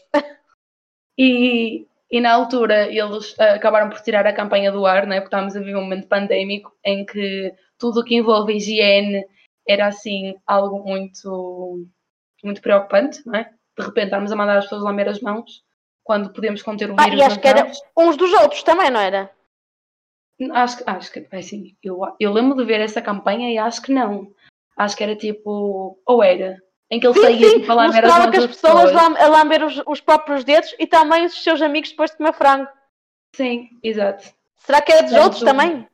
E, 1.22 1.86
e 2.10 2.22
na 2.22 2.32
altura 2.32 2.88
eles 2.88 3.34
uh, 3.34 3.56
acabaram 3.56 3.90
por 3.90 4.00
tirar 4.00 4.26
a 4.26 4.32
campanha 4.32 4.72
do 4.72 4.86
ar, 4.86 5.06
né? 5.06 5.20
porque 5.20 5.28
estávamos 5.28 5.54
a 5.54 5.60
viver 5.60 5.76
um 5.76 5.82
momento 5.82 6.08
pandémico 6.08 6.74
em 6.82 7.06
que 7.06 7.54
tudo 7.78 8.00
o 8.00 8.04
que 8.06 8.16
envolve 8.16 8.56
higiene 8.56 9.26
era 9.68 9.88
assim 9.88 10.36
algo 10.48 10.82
muito, 10.82 11.86
muito 12.44 12.62
preocupante, 12.62 13.26
não 13.26 13.36
é? 13.36 13.52
De 13.78 13.86
repente 13.86 14.06
estarmos 14.06 14.32
a 14.32 14.36
mandar 14.36 14.58
as 14.58 14.66
pessoas 14.66 14.84
lamber 14.84 15.08
as 15.08 15.22
mãos 15.22 15.64
quando 16.04 16.32
podemos 16.34 16.62
conter 16.62 16.90
o 16.92 16.96
Ah, 16.98 17.04
vírus 17.06 17.20
e 17.20 17.24
acho 17.24 17.40
que 17.40 17.48
era 17.48 17.72
uns 17.98 18.18
dos 18.18 18.34
outros 18.34 18.64
também, 18.64 18.90
não 18.90 19.00
era? 19.00 19.32
Acho, 20.54 20.78
que- 20.78 20.84
acho 20.90 21.12
que, 21.12 21.28
é 21.32 21.38
assim, 21.38 21.76
eu, 21.84 22.00
eu 22.20 22.32
lembro 22.32 22.56
de 22.58 22.64
ver 22.66 22.80
essa 22.80 23.02
campanha 23.02 23.52
e 23.52 23.58
acho 23.58 23.82
que 23.82 23.92
não. 23.92 24.34
Acho 24.78 24.96
que 24.96 25.04
era 25.04 25.16
tipo, 25.16 26.00
ou 26.06 26.24
era, 26.24 26.58
em 26.90 27.00
que 27.00 27.06
ele 27.06 27.14
Sim, 27.14 27.22
saía 27.22 27.50
sim, 27.50 27.60
tipo, 27.60 27.72
a 27.72 27.76
lamber 27.76 28.06
as 28.06 28.18
mãos 28.18 28.30
que 28.32 28.38
as 28.38 28.48
pessoas 28.48 28.92
pessoas. 28.92 29.18
a 29.20 29.28
lamber 29.28 29.64
os, 29.66 29.82
os 29.86 30.00
próprios 30.00 30.46
dedos 30.46 30.74
e 30.80 30.88
também 30.88 31.26
os 31.26 31.44
seus 31.44 31.62
amigos 31.62 31.90
depois 31.90 32.12
de 32.12 32.18
comer 32.18 32.34
frango. 32.34 32.70
Sim, 33.36 33.70
exato. 33.84 34.34
Será 34.60 34.82
que 34.82 34.92
era 34.94 35.02
dos 35.02 35.12
Certo. 35.12 35.24
outros 35.26 35.44
também? 35.44 35.86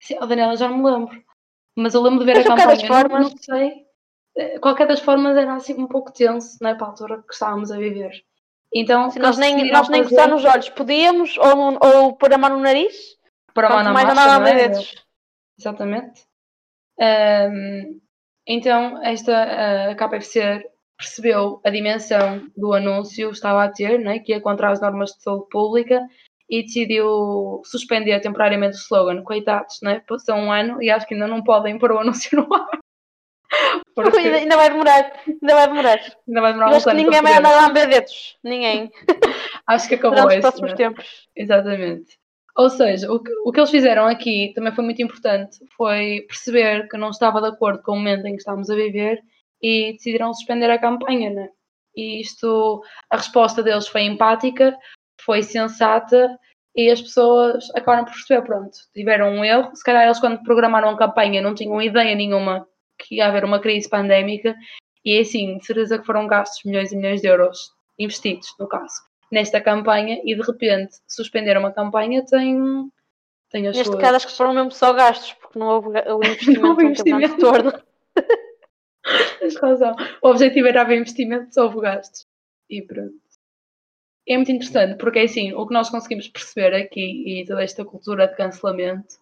Sim, 0.00 0.18
oh, 0.20 0.26
Daniela, 0.26 0.56
já 0.56 0.68
não 0.68 0.78
me 0.78 0.90
lembro. 0.90 1.24
Mas 1.76 1.94
eu 1.94 2.02
lembro 2.02 2.18
de 2.20 2.24
ver 2.26 2.36
Mas 2.38 2.46
a 2.46 2.56
campanha, 2.56 2.88
não, 2.88 3.20
não 3.20 3.36
sei. 3.38 3.86
Eh, 4.38 4.58
Qualquer 4.60 4.86
das 4.86 5.00
formas 5.00 5.36
era 5.36 5.54
assim 5.54 5.74
um 5.74 5.88
pouco 5.88 6.12
tenso, 6.12 6.56
não 6.60 6.70
é? 6.70 6.74
Para 6.74 6.86
a 6.86 6.90
altura 6.90 7.22
que 7.26 7.34
estávamos 7.34 7.72
a 7.72 7.76
viver. 7.76 8.12
Então, 8.72 9.10
Se 9.10 9.18
nós 9.18 9.38
eles 9.38 9.54
nem, 9.54 9.72
nós 9.72 9.88
nem 9.88 10.04
fazer 10.04 10.26
nos 10.28 10.44
olhos 10.44 10.68
podíamos, 10.68 11.36
ou, 11.38 11.78
ou 11.80 12.16
pôr 12.16 12.32
a 12.32 12.38
mão 12.38 12.50
no 12.50 12.60
nariz, 12.60 13.16
para 13.52 13.66
a 13.66 13.70
mão 13.70 13.82
na 13.84 13.92
mais 13.92 14.06
massa, 14.08 14.22
andar 14.22 14.36
a 14.36 14.40
não 14.40 14.46
é? 14.46 14.54
dedos. 14.54 15.06
Exatamente. 15.58 16.22
Ahm, 17.00 17.98
então, 18.46 19.02
esta 19.02 19.90
a 19.90 19.94
KPFC 19.94 20.70
percebeu 20.96 21.60
a 21.64 21.70
dimensão 21.70 22.46
do 22.56 22.72
anúncio 22.74 23.28
que 23.28 23.34
estava 23.34 23.64
a 23.64 23.70
ter, 23.70 23.98
né, 23.98 24.18
que 24.18 24.32
ia 24.32 24.40
contra 24.40 24.70
as 24.70 24.80
normas 24.80 25.12
de 25.12 25.22
saúde 25.22 25.48
pública, 25.50 26.06
e 26.50 26.62
decidiu 26.62 27.60
suspender 27.64 28.20
temporariamente 28.20 28.76
o 28.76 28.80
slogan. 28.80 29.22
Coitados, 29.22 29.80
né? 29.82 30.02
Passou 30.08 30.34
um 30.34 30.50
ano 30.50 30.82
e 30.82 30.90
acho 30.90 31.06
que 31.06 31.14
ainda 31.14 31.26
não 31.26 31.42
podem 31.42 31.78
pôr 31.78 31.92
o 31.92 31.98
anúncio 31.98 32.38
no 32.40 32.52
ar. 32.54 32.78
Porque 34.02 34.18
Ainda, 34.18 34.56
vai 34.56 34.70
demorar, 34.70 35.12
ainda 35.26 35.54
vai 35.54 35.68
demorar. 35.68 36.00
ainda 36.28 36.40
vai 36.40 36.52
demorar 36.52 36.70
um 36.70 36.74
acho 36.76 36.88
que 36.88 36.94
ninguém 36.94 37.22
vai 37.22 37.36
andar 37.36 37.58
a 37.58 37.66
lamber 37.66 37.88
dedos. 37.88 38.36
Ninguém. 38.44 38.90
Acho 39.66 39.88
que 39.88 39.96
acabou 39.96 40.16
Durante 40.16 40.32
esse, 40.32 40.40
próximos 40.40 40.70
né? 40.70 40.76
tempos. 40.76 41.28
Exatamente. 41.36 42.18
Ou 42.56 42.70
seja, 42.70 43.12
o 43.12 43.20
que, 43.22 43.30
o 43.44 43.52
que 43.52 43.60
eles 43.60 43.70
fizeram 43.70 44.06
aqui 44.06 44.52
também 44.54 44.74
foi 44.74 44.84
muito 44.84 45.02
importante, 45.02 45.58
foi 45.76 46.24
perceber 46.26 46.88
que 46.88 46.96
não 46.96 47.10
estava 47.10 47.40
de 47.40 47.48
acordo 47.48 47.82
com 47.82 47.92
o 47.92 47.96
momento 47.96 48.26
em 48.26 48.32
que 48.32 48.38
estávamos 48.38 48.70
a 48.70 48.74
viver 48.74 49.20
e 49.62 49.92
decidiram 49.92 50.32
suspender 50.32 50.70
a 50.70 50.78
campanha, 50.78 51.30
né? 51.30 51.48
E 51.94 52.20
isto, 52.20 52.82
a 53.10 53.16
resposta 53.16 53.62
deles 53.62 53.86
foi 53.86 54.02
empática, 54.02 54.76
foi 55.20 55.42
sensata 55.42 56.38
e 56.74 56.90
as 56.90 57.02
pessoas 57.02 57.68
acabaram 57.74 58.04
por 58.04 58.12
perceber, 58.12 58.42
pronto, 58.42 58.76
tiveram 58.94 59.30
um 59.30 59.44
erro. 59.44 59.74
Se 59.74 59.84
calhar 59.84 60.04
eles 60.04 60.18
quando 60.20 60.42
programaram 60.42 60.90
a 60.90 60.96
campanha 60.96 61.42
não 61.42 61.54
tinham 61.54 61.80
ideia 61.82 62.14
nenhuma 62.14 62.66
que 62.98 63.16
ia 63.16 63.26
haver 63.28 63.44
uma 63.44 63.60
crise 63.60 63.88
pandémica 63.88 64.54
e 65.04 65.16
é 65.16 65.20
assim, 65.20 65.58
de 65.58 65.64
certeza 65.66 65.98
que 65.98 66.06
foram 66.06 66.26
gastos 66.26 66.64
milhões 66.64 66.92
e 66.92 66.96
milhões 66.96 67.20
de 67.20 67.28
euros 67.28 67.72
investidos, 67.98 68.48
no 68.58 68.68
caso 68.68 69.08
nesta 69.30 69.60
campanha 69.60 70.20
e 70.24 70.34
de 70.34 70.42
repente 70.42 70.96
suspender 71.06 71.56
uma 71.56 71.72
campanha 71.72 72.24
tem, 72.24 72.90
tem 73.50 73.66
as 73.68 73.76
Neste 73.76 73.90
suas... 73.92 74.00
caso 74.02 74.16
acho 74.16 74.26
que 74.28 74.36
foram 74.36 74.54
mesmo 74.54 74.72
só 74.72 74.92
gastos, 74.92 75.34
porque 75.34 75.58
não 75.58 75.66
houve 75.68 75.88
o 75.88 76.24
investimento, 76.24 76.60
Não 76.60 76.70
houve 76.70 76.82
não 76.82 76.90
investimento. 76.90 77.34
retorno. 77.34 77.72
Tens 79.38 79.56
razão. 79.56 79.94
O 80.22 80.28
objetivo 80.28 80.68
era 80.68 80.82
haver 80.82 80.98
investimentos, 80.98 81.56
houve 81.56 81.80
gastos. 81.80 82.26
E 82.68 82.82
pronto. 82.82 83.14
É 84.26 84.36
muito 84.36 84.52
interessante, 84.52 84.98
porque 84.98 85.20
é 85.20 85.22
assim, 85.22 85.54
o 85.54 85.66
que 85.66 85.72
nós 85.72 85.88
conseguimos 85.88 86.28
perceber 86.28 86.74
aqui 86.74 87.40
e 87.40 87.46
toda 87.46 87.62
esta 87.62 87.84
cultura 87.84 88.28
de 88.28 88.36
cancelamento 88.36 89.14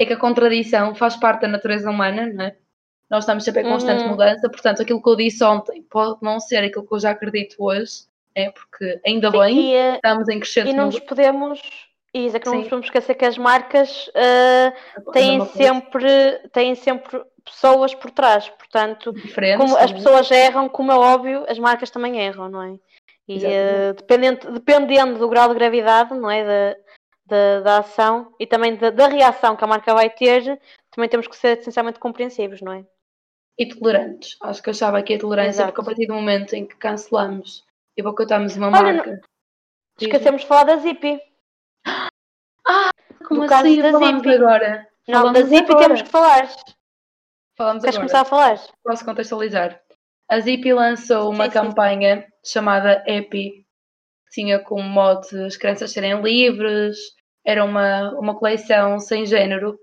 é 0.00 0.06
que 0.06 0.14
a 0.14 0.16
contradição 0.16 0.94
faz 0.94 1.14
parte 1.14 1.42
da 1.42 1.48
natureza 1.48 1.90
humana, 1.90 2.26
não 2.32 2.44
é? 2.46 2.56
Nós 3.10 3.24
estamos 3.24 3.44
sempre 3.44 3.62
em 3.62 3.68
constante 3.68 4.04
Uhum. 4.04 4.10
mudança, 4.10 4.48
portanto, 4.48 4.80
aquilo 4.80 5.02
que 5.02 5.08
eu 5.10 5.16
disse 5.16 5.44
ontem 5.44 5.82
pode 5.82 6.18
não 6.22 6.40
ser 6.40 6.64
aquilo 6.64 6.86
que 6.86 6.94
eu 6.94 7.00
já 7.00 7.10
acredito 7.10 7.56
hoje, 7.58 8.04
é 8.34 8.50
porque 8.50 8.98
ainda 9.06 9.30
bem 9.30 9.58
E, 9.58 9.74
eh, 9.74 9.94
estamos 9.96 10.28
em 10.28 10.40
crescente 10.40 10.70
e 10.70 10.72
não 10.72 10.86
nos 10.86 10.98
podemos. 11.00 11.60
Que 12.12 12.18
não 12.46 12.54
nos 12.54 12.64
Sim. 12.64 12.70
podemos 12.70 12.86
esquecer 12.86 13.14
que 13.14 13.24
as 13.24 13.36
marcas 13.38 14.10
mundo. 14.96 15.12
têm, 15.12 15.44
sempre, 15.46 16.38
têm 16.52 16.74
sempre 16.74 17.22
pessoas 17.44 17.94
por 17.94 18.10
trás. 18.10 18.48
Portanto, 18.48 19.14
como 19.56 19.76
as 19.76 19.92
pessoas 19.92 20.30
erram, 20.30 20.68
como 20.68 20.90
é 20.90 20.96
óbvio, 20.96 21.44
as 21.48 21.58
marcas 21.58 21.90
também 21.90 22.18
erram, 22.18 22.48
não 22.48 22.62
é? 22.62 22.78
E 23.28 23.34
Exatamente. 23.36 23.54
eh, 23.54 23.92
dependendo, 23.92 24.52
dependendo 24.52 25.18
do 25.18 25.28
grau 25.28 25.48
de 25.48 25.54
gravidade, 25.54 26.14
não 26.14 26.30
é? 26.30 26.44
Da, 26.44 26.76
da, 27.30 27.60
da 27.60 27.78
ação 27.78 28.34
e 28.38 28.46
também 28.46 28.76
da, 28.76 28.90
da 28.90 29.06
reação 29.08 29.56
que 29.56 29.64
a 29.64 29.66
marca 29.66 29.94
vai 29.94 30.10
ter, 30.10 30.60
também 30.90 31.08
temos 31.08 31.26
que 31.28 31.36
ser 31.36 31.58
essencialmente 31.58 31.98
compreensivos, 31.98 32.60
não 32.60 32.72
é? 32.72 32.84
E 33.58 33.66
tolerantes. 33.68 34.36
Acho 34.42 34.62
que 34.62 34.70
achava 34.70 35.02
que 35.02 35.14
a 35.14 35.18
tolerância, 35.18 35.62
Exato. 35.62 35.72
porque 35.72 35.80
a 35.80 35.84
partir 35.84 36.06
do 36.06 36.14
momento 36.14 36.54
em 36.54 36.66
que 36.66 36.76
cancelamos 36.76 37.64
e 37.96 38.02
boicotamos 38.02 38.56
uma 38.56 38.68
Olha, 38.68 38.94
marca. 38.94 39.20
Esquecemos 40.00 40.42
de 40.42 40.46
falar 40.46 40.64
da 40.64 40.76
Zippy. 40.76 41.20
Como 43.26 43.46
do 43.46 43.54
assim? 43.54 43.80
da 43.82 43.92
Zippy. 43.98 44.30
agora. 44.34 44.88
Não, 45.06 45.20
Falamos 45.20 45.40
da 45.40 45.46
Zippy 45.46 45.70
agora. 45.70 45.84
temos 45.86 46.02
que 46.02 46.08
falar. 46.08 46.48
Falamos 47.56 47.82
Queres 47.82 47.96
agora. 47.96 48.08
começar 48.08 48.20
a 48.20 48.24
falar? 48.24 48.60
Posso 48.82 49.04
contextualizar. 49.04 49.80
A 50.28 50.40
Zippy 50.40 50.72
lançou 50.72 51.30
uma 51.30 51.44
Sim, 51.44 51.50
sim. 51.50 51.58
campanha 51.58 52.26
chamada 52.44 53.02
Happy, 53.02 53.66
que 54.26 54.30
tinha 54.32 54.58
como 54.60 54.82
mote 54.84 55.36
as 55.42 55.56
crianças 55.56 55.90
serem 55.90 56.22
livres, 56.22 56.96
era 57.44 57.64
uma, 57.64 58.10
uma 58.18 58.34
coleção 58.34 58.98
sem 58.98 59.24
género, 59.26 59.78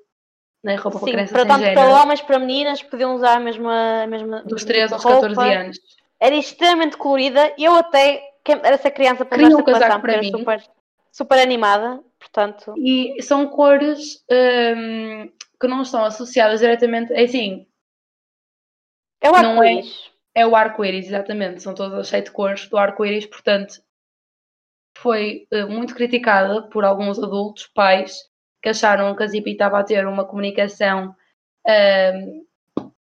né? 0.64 0.76
roupa 0.76 1.00
para 1.00 1.06
Sim, 1.08 1.12
crianças 1.14 1.32
para 1.32 1.42
sem 1.42 1.50
tanto 1.50 1.60
género, 1.64 1.82
para 1.82 2.02
homens, 2.02 2.22
para 2.22 2.40
meninas, 2.40 2.84
podiam 2.84 3.16
usar 3.16 3.36
a 3.36 3.40
mesma, 3.40 4.04
a 4.04 4.08
mesma 4.08 4.44
dos 4.44 4.64
mesma 4.64 4.68
13 4.68 4.94
aos 4.94 5.04
roupa. 5.04 5.28
14 5.28 5.54
anos. 5.56 5.80
Era 6.20 6.36
extremamente 6.36 6.98
colorida. 6.98 7.54
Eu 7.58 7.76
até 7.76 8.24
era 8.46 8.76
essa 8.76 8.90
criança 8.92 9.26
para 9.26 9.38
um 9.38 9.48
esta 9.48 9.64
casaco 9.64 10.02
coleção, 10.02 10.02
para 10.02 10.22
mim. 10.22 10.32
super, 10.32 10.64
super 11.12 11.40
animada, 11.40 12.04
portanto. 12.20 12.74
E 12.78 13.22
são 13.22 13.48
cores 13.48 14.24
hum, 14.32 15.30
que 15.60 15.68
não 15.68 15.82
estão 15.82 16.06
associadas 16.06 16.60
diretamente. 16.60 17.14
É 17.14 17.24
assim, 17.24 17.68
É 19.22 19.30
o 19.30 19.36
é- 19.36 19.40
arco-íris. 19.40 20.12
É 20.34 20.46
o 20.46 20.56
arco-íris, 20.56 21.08
exatamente. 21.08 21.62
São 21.64 21.74
todas 21.74 21.98
as 21.98 22.08
sete 22.08 22.32
cores 22.32 22.70
do 22.70 22.78
arco-íris, 22.78 23.26
portanto, 23.26 23.82
foi 25.02 25.48
eh, 25.52 25.66
muito 25.66 25.96
criticada 25.96 26.64
por 26.64 26.84
alguns 26.84 27.18
adultos, 27.20 27.68
pais, 27.68 28.24
que 28.62 28.70
acharam 28.70 29.16
que 29.16 29.24
a 29.24 29.28
Zippy 29.28 29.52
estava 29.52 29.80
a 29.80 29.84
ter 29.84 30.06
uma 30.08 30.26
comunicação 30.26 31.16
ehm, 31.66 32.42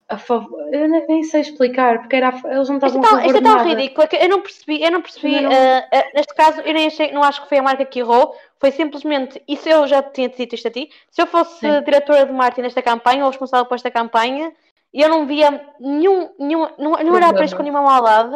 a 0.08 0.16
favor. 0.16 0.74
Eu 0.74 0.88
nem, 0.88 1.22
sei 1.22 1.42
explicar, 1.42 2.00
porque 2.00 2.16
era, 2.16 2.28
a 2.30 2.54
eles 2.54 2.68
não 2.68 2.76
Isto 2.76 2.86
estavam 2.86 3.02
é 3.02 3.04
a 3.04 3.08
tão, 3.08 3.10
favor 3.10 3.26
isto 3.26 3.36
é 3.36 3.40
tão 3.42 3.64
ridículo 3.64 4.08
que 4.08 4.16
eu 4.16 4.28
não 4.28 4.40
percebi, 4.40 4.82
eu 4.82 4.90
não 4.90 5.02
percebi, 5.02 5.40
não. 5.40 5.52
eh, 5.52 6.10
neste 6.14 6.34
caso, 6.34 6.60
eu 6.62 6.72
nem 6.72 6.86
achei, 6.86 7.12
não 7.12 7.22
acho 7.22 7.42
que 7.42 7.48
foi 7.48 7.58
a 7.58 7.62
marca 7.62 7.84
que 7.84 8.00
errou, 8.00 8.34
foi 8.58 8.70
simplesmente, 8.72 9.42
isso 9.46 9.68
eu 9.68 9.86
já 9.86 10.02
tinha 10.02 10.28
dito 10.28 10.54
isto 10.54 10.68
a 10.68 10.70
ti, 10.70 10.90
se 11.10 11.20
eu 11.20 11.26
fosse 11.26 11.60
Sim. 11.60 11.82
diretora 11.84 12.24
de 12.24 12.32
marketing 12.32 12.62
nesta 12.62 12.82
campanha, 12.82 13.24
ou 13.24 13.30
responsável 13.30 13.66
por 13.66 13.74
esta 13.74 13.90
campanha, 13.90 14.52
eu 14.92 15.08
não 15.08 15.26
via 15.26 15.50
nenhum, 15.78 16.30
nenhum 16.38 16.68
não, 16.78 16.92
não 16.92 17.12
olhava 17.14 17.34
para 17.34 17.44
isto 17.44 17.56
com 17.56 17.62
nenhuma 17.62 17.82
maldade, 17.82 18.34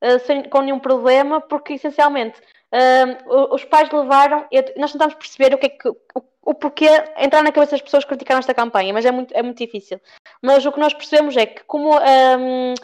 eh, 0.00 0.18
sem, 0.20 0.44
com 0.44 0.62
nenhum 0.62 0.78
problema, 0.78 1.40
porque 1.40 1.74
essencialmente 1.74 2.40
os 3.52 3.64
pais 3.64 3.90
levaram, 3.90 4.46
nós 4.76 4.92
tentámos 4.92 5.14
perceber 5.14 5.54
o 5.54 5.58
que 5.58 5.66
é 5.66 5.68
que, 5.70 5.88
o, 5.88 5.96
o 6.42 6.54
porquê 6.54 6.88
entrar 7.18 7.42
na 7.42 7.52
cabeça 7.52 7.72
das 7.72 7.82
pessoas 7.82 8.04
que 8.04 8.08
criticaram 8.08 8.38
esta 8.38 8.54
campanha, 8.54 8.92
mas 8.92 9.04
é 9.04 9.10
muito, 9.10 9.32
é 9.34 9.42
muito 9.42 9.58
difícil. 9.58 10.00
Mas 10.42 10.64
o 10.64 10.72
que 10.72 10.80
nós 10.80 10.94
percebemos 10.94 11.36
é 11.36 11.46
que 11.46 11.64
como 11.64 11.98
ehm, 11.98 12.74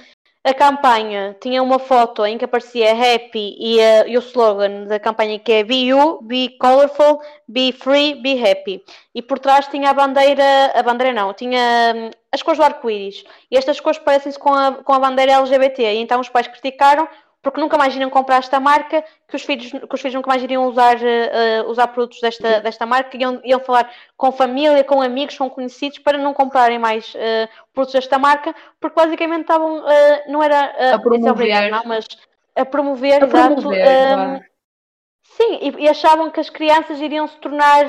a 0.46 0.54
campanha 0.54 1.36
tinha 1.40 1.60
uma 1.60 1.80
foto 1.80 2.24
em 2.24 2.38
que 2.38 2.44
aparecia 2.44 2.92
Happy 2.92 3.56
e, 3.58 3.80
eh, 3.80 4.04
e 4.06 4.16
o 4.16 4.20
slogan 4.20 4.84
da 4.84 5.00
campanha 5.00 5.40
que 5.40 5.50
é 5.50 5.64
Be 5.64 5.86
You, 5.86 6.20
Be 6.22 6.56
Colorful, 6.60 7.20
Be 7.48 7.72
Free, 7.72 8.14
Be 8.14 8.40
Happy. 8.40 8.80
E 9.12 9.20
por 9.20 9.40
trás 9.40 9.66
tinha 9.66 9.90
a 9.90 9.92
bandeira, 9.92 10.70
a 10.72 10.82
bandeira 10.84 11.12
não, 11.12 11.34
tinha 11.34 11.92
hum, 11.96 12.10
as 12.30 12.44
cores 12.44 12.58
do 12.58 12.64
arco-íris. 12.64 13.24
E 13.50 13.56
estas 13.56 13.80
cores 13.80 13.98
parecem-se 13.98 14.38
com 14.38 14.54
a, 14.54 14.72
com 14.84 14.92
a 14.92 15.00
bandeira 15.00 15.32
LGBT. 15.32 15.82
E 15.82 15.98
então 15.98 16.20
os 16.20 16.28
pais 16.28 16.46
criticaram 16.46 17.08
porque 17.46 17.60
nunca 17.60 17.78
mais 17.78 17.94
iriam 17.94 18.10
comprar 18.10 18.38
esta 18.38 18.58
marca, 18.58 19.04
que 19.28 19.36
os 19.36 19.42
filhos, 19.44 19.70
que 19.70 19.94
os 19.94 20.00
filhos 20.00 20.14
nunca 20.16 20.28
mais 20.28 20.42
iriam 20.42 20.66
usar, 20.66 20.96
eh, 21.00 21.62
usar 21.68 21.86
produtos 21.86 22.20
desta, 22.20 22.60
desta 22.60 22.84
marca, 22.84 23.16
iam, 23.16 23.40
iam 23.44 23.60
falar 23.60 23.88
com 24.16 24.32
família, 24.32 24.82
com 24.82 25.00
amigos, 25.00 25.38
com 25.38 25.48
conhecidos, 25.48 26.00
para 26.00 26.18
não 26.18 26.34
comprarem 26.34 26.76
mais 26.76 27.12
eh, 27.14 27.48
produtos 27.72 27.92
desta 27.94 28.18
marca, 28.18 28.52
porque 28.80 28.96
basicamente 29.00 29.42
estavam, 29.42 29.88
eh, 29.88 30.24
não 30.26 30.42
era 30.42 30.94
A 30.94 30.98
promover. 30.98 31.28
é 31.28 31.30
obrigado, 31.30 31.70
não, 31.70 31.82
mas 31.84 32.04
a 32.56 32.64
promover, 32.64 33.22
A 33.22 33.26
exato, 33.26 33.54
promover, 33.54 33.86
eh, 33.86 34.16
vá. 34.16 34.40
Sim, 35.22 35.58
e, 35.62 35.84
e 35.84 35.88
achavam 35.88 36.28
que 36.30 36.40
as 36.40 36.50
crianças 36.50 37.00
iriam 37.00 37.28
se 37.28 37.36
tornar 37.36 37.84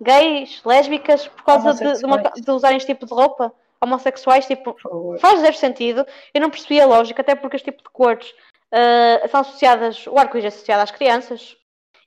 gays, 0.00 0.60
lésbicas, 0.64 1.28
por 1.28 1.44
causa 1.44 1.72
de, 1.74 1.98
de, 2.00 2.04
uma- 2.04 2.18
de 2.18 2.50
usarem 2.50 2.78
este 2.78 2.92
tipo 2.92 3.06
de 3.06 3.14
roupa, 3.14 3.52
homossexuais, 3.80 4.46
tipo, 4.46 4.76
faz 5.20 5.40
zero 5.40 5.54
sentido. 5.56 6.04
Eu 6.34 6.40
não 6.40 6.50
percebi 6.50 6.80
a 6.80 6.86
lógica, 6.86 7.22
até 7.22 7.34
porque 7.36 7.56
este 7.56 7.70
tipo 7.70 7.82
de 7.84 7.90
cores 7.90 8.32
eh, 8.72 9.28
são 9.28 9.40
associadas, 9.40 10.06
o 10.06 10.18
arco-íris 10.18 10.46
é 10.46 10.48
associado 10.48 10.82
às 10.82 10.90
crianças. 10.90 11.56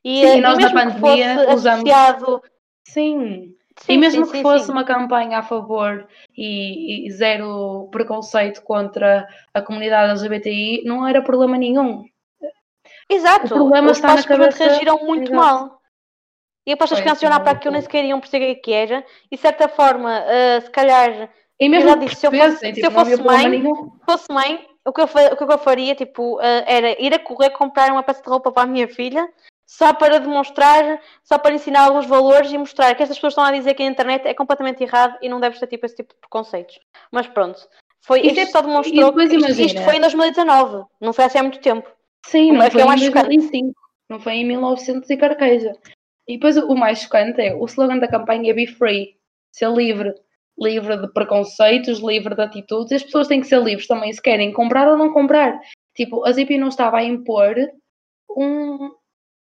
E, 0.04 0.22
Sim, 0.28 0.38
e 0.38 0.42
nós 0.42 0.58
na 0.58 0.74
mesmo 0.74 0.80
que 0.96 1.00
pandemia 1.02 1.36
fosse 1.36 1.54
usamos- 1.56 1.90
associado. 1.90 2.44
Sim. 2.88 3.52
Sim, 3.78 3.92
e 3.94 3.98
mesmo 3.98 4.26
sim, 4.26 4.32
que 4.32 4.42
fosse 4.42 4.72
uma 4.72 4.86
campanha 4.86 5.40
a 5.40 5.44
favor 5.44 6.08
e, 6.38 7.06
e 7.08 7.12
zero 7.12 7.90
preconceito 7.92 8.62
contra 8.62 9.28
a 9.54 9.62
comunidade 9.62 10.12
LGBTI, 10.12 10.84
não 10.86 11.06
era 11.06 11.22
problema 11.22 11.58
nenhum. 11.58 12.06
Exato. 13.10 13.48
O 13.48 13.50
problema 13.50 13.92
Os 13.92 13.98
está 13.98 14.16
na 14.16 14.24
cabeça- 14.24 14.64
reagiram 14.66 14.98
muito 15.06 15.32
Exato. 15.32 15.36
mal. 15.36 15.82
E 16.66 16.72
aposto 16.72 16.94
as 16.94 17.00
Foi, 17.00 17.04
crianças 17.04 17.24
olhar 17.24 17.40
para 17.42 17.50
muito 17.52 17.58
aquilo 17.58 17.74
nem 17.74 17.82
sequer 17.82 18.06
iam 18.06 18.20
perceber 18.20 18.54
o 18.54 18.62
que 18.62 18.72
era. 18.72 19.04
E 19.30 19.36
de 19.36 19.42
certa 19.42 19.68
forma, 19.68 20.20
eh, 20.26 20.62
se 20.62 20.70
calhar, 20.72 21.30
E 21.60 21.68
mesmo 21.70 21.96
disse, 22.00 22.16
se 22.16 22.28
eu 22.28 22.32
fosse- 22.32 22.58
se 22.58 22.74
tipo, 22.74 22.88
eu 22.88 22.92
não 22.92 23.00
havia 23.02 23.18
fosse 23.18 23.28
mãe, 23.50 23.62
se 23.62 24.06
fosse 24.06 24.34
mãe, 24.34 24.68
o 24.86 24.94
que 24.94 25.02
eu, 25.02 25.06
o 25.06 25.36
que 25.38 25.44
eu 25.44 25.58
faria 25.58 25.96
tipo, 25.96 26.40
eh, 26.42 26.64
era 26.68 27.02
ir 27.02 27.14
a 27.14 27.20
correr 27.20 27.50
comprar 27.52 27.92
uma 27.92 28.04
peça 28.04 28.22
de 28.22 28.30
roupa 28.30 28.52
para 28.52 28.64
a 28.64 28.68
minha 28.68 28.88
filha, 28.88 29.28
só 29.68 29.94
para 29.94 30.20
demonstrar, 30.20 31.02
só 31.24 31.38
para 31.40 31.56
ensinar 31.56 31.86
alguns 31.86 32.06
valores 32.06 32.52
e 32.52 32.58
mostrar 32.58 32.94
que 32.94 33.02
estas 33.02 33.18
pessoas 33.18 33.32
estão 33.34 33.44
a 33.44 33.52
dizer 33.52 33.74
que 33.74 33.82
a 33.82 33.88
internet 33.88 34.28
é 34.28 34.34
completamente 34.34 34.84
errado 34.84 35.18
e 35.22 35.28
não 35.28 35.40
deve 35.40 35.60
ter 35.60 35.68
tipo, 35.68 35.86
esse 35.86 35.96
tipo 35.96 36.14
de 36.14 36.20
preconceitos. 36.20 36.80
Mas 37.12 37.26
pronto, 37.28 37.60
foi, 38.06 38.20
Isso 38.22 38.40
isto 38.40 38.40
é- 38.42 38.46
só 38.52 38.62
demonstrou 38.62 39.14
que 39.14 39.24
isto, 39.24 39.62
isto 39.62 39.82
foi 39.84 39.98
em 39.98 40.02
2019, 40.02 40.86
não 41.02 41.12
foi 41.14 41.26
assim 41.26 41.40
há 41.40 41.44
muito 41.44 41.60
tempo. 41.60 41.90
Sim, 42.28 42.52
O 42.52 42.56
não 42.56 42.70
foi 42.70 42.82
é 42.82 42.84
em 42.84 42.88
mais 42.88 43.02
chocante. 43.02 43.28
2005, 43.28 43.74
não 44.10 44.20
foi 44.20 44.34
em 44.34 44.46
1900 44.46 45.10
e 45.10 45.18
carqueja. 45.18 45.74
E 46.28 46.34
depois 46.38 46.58
o 46.58 46.76
mais 46.76 47.00
chocante 47.00 47.42
é, 47.42 47.56
o 47.56 47.66
slogan 47.66 47.98
da 48.00 48.08
campanha 48.08 48.52
é 48.52 48.54
Be 48.54 48.68
Free, 48.68 49.18
ser 49.52 49.70
livre. 49.72 50.14
Livre 50.58 50.98
de 50.98 51.12
preconceitos, 51.12 52.00
livre 52.00 52.36
de 52.36 52.42
atitudes. 52.42 52.92
E 52.92 52.96
as 52.96 53.04
pessoas 53.04 53.28
têm 53.28 53.42
que 53.42 53.48
ser 53.48 53.62
livres 53.62 53.88
também 53.88 54.12
se 54.14 54.22
querem 54.22 54.54
comprar 54.54 54.88
ou 54.88 54.98
não 54.98 55.12
comprar. 55.12 55.60
Tipo, 55.94 56.26
a 56.26 56.32
Zippy 56.32 56.58
não 56.58 56.70
estava 56.70 56.98
a 56.98 57.04
impor 57.04 57.56
um... 58.30 58.92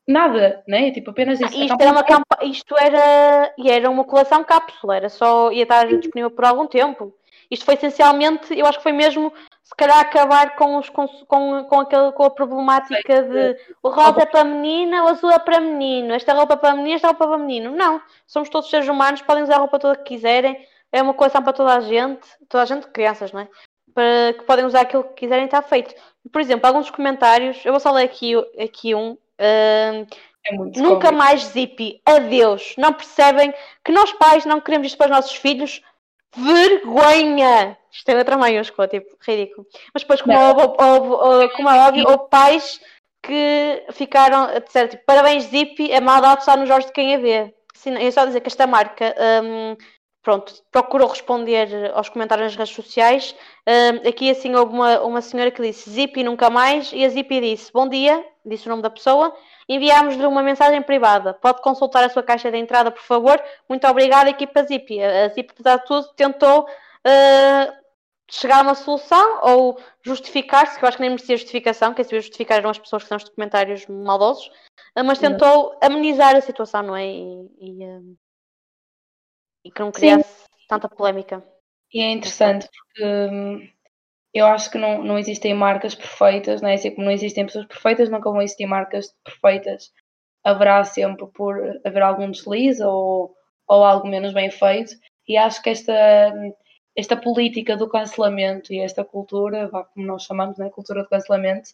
nada, 0.07 0.63
né? 0.67 0.91
Tipo, 0.91 1.11
apenas 1.11 1.39
isso. 1.39 1.55
A 1.55 1.65
Isto 1.65 1.77
era, 1.79 1.91
uma 1.91 2.03
campa... 2.03 2.37
Isto 2.43 2.75
era, 2.77 3.53
e 3.57 3.69
era 3.69 3.89
uma 3.89 4.03
coleção 4.03 4.43
cápsula, 4.43 4.95
era 4.95 5.09
só 5.09 5.51
ia 5.51 5.63
estar 5.63 5.87
disponível 5.87 6.31
por 6.31 6.45
algum 6.45 6.67
tempo. 6.67 7.13
Isto 7.49 7.65
foi 7.65 7.75
essencialmente, 7.75 8.57
eu 8.57 8.65
acho 8.65 8.79
que 8.79 8.83
foi 8.83 8.91
mesmo, 8.91 9.31
se 9.63 9.75
calhar, 9.75 9.99
acabar 9.99 10.55
com, 10.55 10.77
os, 10.77 10.89
com, 10.89 11.07
com, 11.07 11.63
com, 11.65 11.79
aquele, 11.79 12.11
com 12.11 12.23
a 12.23 12.29
problemática 12.29 13.21
de 13.21 13.55
o 13.83 13.89
rosa 13.89 14.21
é 14.21 14.25
para 14.25 14.43
menina, 14.43 15.03
o 15.03 15.07
azul 15.07 15.29
é 15.29 15.39
para 15.39 15.59
menino, 15.59 16.13
esta 16.13 16.33
roupa 16.33 16.55
é 16.55 16.57
para 16.57 16.75
menino, 16.75 16.95
esta 16.95 17.09
roupa 17.09 17.25
é 17.25 17.27
para 17.27 17.37
menino. 17.37 17.71
Não, 17.71 18.01
somos 18.25 18.49
todos 18.49 18.69
seres 18.69 18.87
humanos, 18.87 19.21
podem 19.21 19.43
usar 19.43 19.55
a 19.55 19.59
roupa 19.59 19.77
toda 19.77 19.95
que 19.95 20.15
quiserem, 20.15 20.57
é 20.97 21.01
uma 21.01 21.13
coleção 21.13 21.41
para 21.43 21.53
toda 21.53 21.75
a 21.75 21.79
gente, 21.81 22.25
toda 22.47 22.63
a 22.63 22.65
gente, 22.65 22.87
crianças, 22.87 23.31
não 23.31 23.41
é? 23.41 23.47
Para 23.93 24.33
que 24.37 24.43
podem 24.45 24.65
usar 24.65 24.81
aquilo 24.81 25.03
que 25.03 25.13
quiserem, 25.13 25.45
está 25.45 25.61
feito. 25.61 25.93
Por 26.31 26.41
exemplo, 26.41 26.65
alguns 26.67 26.89
comentários, 26.89 27.63
eu 27.65 27.71
vou 27.71 27.79
só 27.79 27.91
ler 27.91 28.03
aqui, 28.05 28.33
aqui 28.61 28.95
um. 28.95 29.17
ah, 29.39 30.05
é 30.47 30.55
Nunca 30.79 31.11
mais 31.11 31.41
zippy. 31.45 32.01
Adeus. 32.05 32.75
Não 32.77 32.93
percebem 32.93 33.53
que 33.83 33.91
nós 33.91 34.11
pais 34.13 34.45
não 34.45 34.61
queremos 34.61 34.87
isto 34.87 34.97
para 34.97 35.05
os 35.07 35.11
nossos 35.11 35.35
filhos? 35.35 35.81
Vergonha! 36.35 37.77
Isto 37.91 38.09
é 38.09 38.13
letra 38.13 38.37
maiúscula, 38.37 38.87
tipo, 38.87 39.15
ridículo. 39.25 39.65
Mas 39.93 40.03
depois, 40.03 40.21
como, 40.21 40.37
houve- 40.37 40.75
houve- 40.77 41.49
como 41.53 41.69
é 41.69 41.87
óbvio, 41.87 42.05
houve 42.07 42.29
pais 42.29 42.79
que 43.23 43.83
ficaram 43.91 44.43
a 44.43 44.59
dizer, 44.59 44.89
tipo, 44.89 45.03
parabéns 45.05 45.45
zippy, 45.45 45.91
é 45.91 45.99
maldade 45.99 46.43
só 46.45 46.55
nos 46.55 46.69
olhos 46.69 46.85
de 46.85 46.91
quem 46.91 47.15
a 47.15 47.17
vê. 47.17 47.53
Sim, 47.73 47.95
É 47.95 48.11
só 48.11 48.25
dizer 48.25 48.41
que 48.41 48.47
esta 48.47 48.67
marca, 48.67 49.15
hum, 49.43 49.75
pronto, 50.25 50.53
procurou 50.71 51.07
responder 51.07 51.91
aos 51.93 52.09
comentários 52.09 52.47
nas 52.47 52.55
redes 52.57 52.75
sociais. 52.75 53.35
Aqui, 54.05 54.29
assim, 54.29 54.53
houve 54.55 54.73
uma, 54.73 54.99
uma 55.01 55.21
senhora 55.21 55.51
que 55.51 55.61
disse 55.61 55.89
zippy 55.89 56.23
nunca 56.23 56.49
mais, 56.49 56.91
e 56.91 57.05
a 57.05 57.09
zippy 57.09 57.39
disse, 57.39 57.71
bom 57.71 57.87
dia, 57.87 58.25
disse 58.43 58.65
o 58.65 58.69
nome 58.69 58.81
da 58.81 58.89
pessoa, 58.89 59.33
Enviámos-lhe 59.67 60.25
uma 60.25 60.43
mensagem 60.43 60.81
privada. 60.81 61.33
Pode 61.33 61.61
consultar 61.61 62.03
a 62.03 62.09
sua 62.09 62.21
caixa 62.21 62.51
de 62.51 62.57
entrada, 62.57 62.91
por 62.91 63.01
favor. 63.01 63.41
Muito 63.67 63.87
obrigada, 63.87 64.29
equipa 64.29 64.63
Zippy. 64.63 65.01
A 65.03 65.29
Zippy, 65.29 65.53
apesar 65.53 65.77
de 65.77 65.85
tudo, 65.85 66.07
tentou 66.15 66.67
eh, 67.03 67.73
chegar 68.29 68.59
a 68.59 68.61
uma 68.61 68.75
solução 68.75 69.39
ou 69.41 69.79
justificar-se, 70.03 70.77
que 70.77 70.85
eu 70.85 70.87
acho 70.87 70.97
que 70.97 71.01
nem 71.01 71.09
merecia 71.09 71.35
justificação, 71.37 71.93
quem 71.93 72.03
sabia 72.03 72.21
justificar 72.21 72.59
eram 72.59 72.69
as 72.69 72.77
pessoas 72.77 73.03
que 73.03 73.09
são 73.09 73.17
os 73.17 73.27
comentários 73.29 73.87
maldosos, 73.87 74.51
eh, 74.95 75.01
mas 75.01 75.17
tentou 75.17 75.75
amenizar 75.81 76.35
a 76.35 76.41
situação, 76.41 76.83
não 76.83 76.95
é? 76.95 77.07
E, 77.07 77.49
e, 77.59 77.83
eh, 77.83 78.01
e 79.65 79.71
que 79.71 79.81
não 79.81 79.91
criasse 79.91 80.45
tanta 80.69 80.87
polémica. 80.87 81.43
E 81.91 82.01
é 82.01 82.11
interessante 82.11 82.69
porque 82.69 83.03
hum, 83.03 83.67
eu 84.33 84.45
acho 84.45 84.69
que 84.69 84.77
não, 84.77 85.03
não 85.03 85.17
existem 85.17 85.53
marcas 85.53 85.95
perfeitas, 85.95 86.61
não 86.61 86.69
é? 86.69 86.75
Assim 86.75 86.91
como 86.91 87.05
não 87.05 87.11
existem 87.11 87.45
pessoas 87.45 87.65
perfeitas, 87.65 88.09
nunca 88.09 88.29
vão 88.29 88.41
existir 88.41 88.67
marcas 88.67 89.13
perfeitas. 89.23 89.91
Haverá 90.43 90.83
sempre 90.83 91.25
por 91.27 91.57
haver 91.83 92.03
algum 92.03 92.29
deslize 92.29 92.83
ou, 92.83 93.33
ou 93.67 93.83
algo 93.83 94.07
menos 94.07 94.33
bem 94.33 94.51
feito. 94.51 94.93
E 95.27 95.35
acho 95.35 95.61
que 95.63 95.71
esta, 95.71 96.31
esta 96.95 97.17
política 97.17 97.75
do 97.75 97.89
cancelamento 97.89 98.71
e 98.71 98.79
esta 98.79 99.03
cultura, 99.03 99.69
como 99.69 100.05
nós 100.05 100.23
chamamos, 100.23 100.57
né? 100.59 100.69
cultura 100.69 101.01
do 101.01 101.09
cancelamento, 101.09 101.69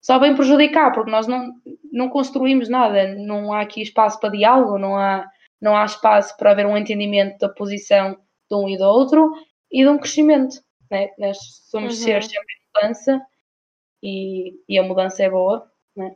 só 0.00 0.18
vem 0.18 0.34
prejudicar, 0.34 0.92
porque 0.92 1.10
nós 1.10 1.26
não, 1.26 1.52
não 1.92 2.08
construímos 2.08 2.68
nada, 2.68 3.14
não 3.14 3.52
há 3.52 3.60
aqui 3.60 3.82
espaço 3.82 4.20
para 4.20 4.30
diálogo, 4.30 4.78
não 4.78 4.96
há, 4.96 5.28
não 5.62 5.76
há 5.76 5.84
espaço 5.84 6.36
para 6.36 6.50
haver 6.50 6.66
um 6.66 6.76
entendimento 6.76 7.38
da 7.38 7.48
posição 7.48 8.12
de 8.50 8.56
um 8.56 8.68
e 8.68 8.76
do 8.76 8.84
outro 8.84 9.32
e 9.70 9.82
de 9.84 9.88
um 9.88 9.96
crescimento. 9.96 10.56
Né? 10.90 11.10
Nós 11.16 11.38
somos 11.70 11.96
Uhum. 11.98 12.04
seres 12.04 12.26
sempre 12.26 12.52
em 12.52 12.80
mudança 12.82 13.26
e, 14.02 14.60
e 14.68 14.78
a 14.78 14.82
mudança 14.82 15.22
é 15.22 15.30
boa. 15.30 15.70
Né? 15.96 16.14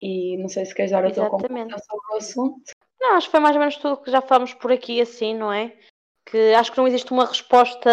E 0.00 0.36
não 0.38 0.48
sei 0.48 0.64
se 0.64 0.74
queres 0.74 0.90
dar 0.90 1.04
a 1.04 1.10
tua 1.10 1.30
conclusão 1.30 1.68
sobre 1.78 2.12
o 2.12 2.16
assunto. 2.16 2.72
Não, 3.00 3.16
acho 3.16 3.26
que 3.26 3.30
foi 3.32 3.40
mais 3.40 3.54
ou 3.54 3.60
menos 3.60 3.76
tudo 3.76 3.98
que 4.02 4.10
já 4.10 4.20
falamos 4.22 4.54
por 4.54 4.72
aqui, 4.72 5.00
assim, 5.00 5.34
não 5.34 5.52
é? 5.52 5.76
Que 6.26 6.54
acho 6.54 6.72
que 6.72 6.78
não 6.78 6.86
existe 6.86 7.12
uma 7.12 7.26
resposta 7.26 7.90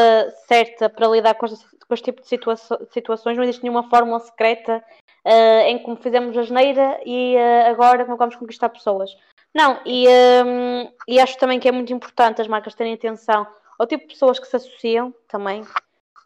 certa 0.48 0.90
para 0.90 1.08
lidar 1.08 1.36
com 1.36 1.46
este, 1.46 1.66
com 1.86 1.94
este 1.94 2.06
tipo 2.06 2.22
de 2.22 2.28
situa- 2.28 2.56
situações, 2.92 3.36
não 3.36 3.44
existe 3.44 3.62
nenhuma 3.62 3.90
fórmula 3.90 4.20
secreta 4.22 4.84
eh, 5.26 5.70
em 5.70 5.80
como 5.80 5.98
fizemos 5.98 6.38
a 6.38 6.44
geneira 6.44 7.00
e 7.06 7.36
eh, 7.36 7.68
agora 7.68 8.06
como 8.06 8.18
vamos 8.18 8.36
conquistar 8.36 8.70
pessoas. 8.70 9.16
Não, 9.54 9.80
e, 9.86 10.08
ehm, 10.08 10.90
e 11.08 11.20
acho 11.20 11.38
também 11.38 11.60
que 11.60 11.68
é 11.68 11.72
muito 11.72 11.92
importante 11.94 12.42
as 12.42 12.48
marcas 12.48 12.74
terem 12.74 12.94
atenção 12.94 13.46
ao 13.78 13.86
tipo 13.88 14.04
de 14.04 14.14
pessoas 14.14 14.40
que 14.40 14.48
se 14.48 14.56
associam 14.56 15.14
também, 15.28 15.64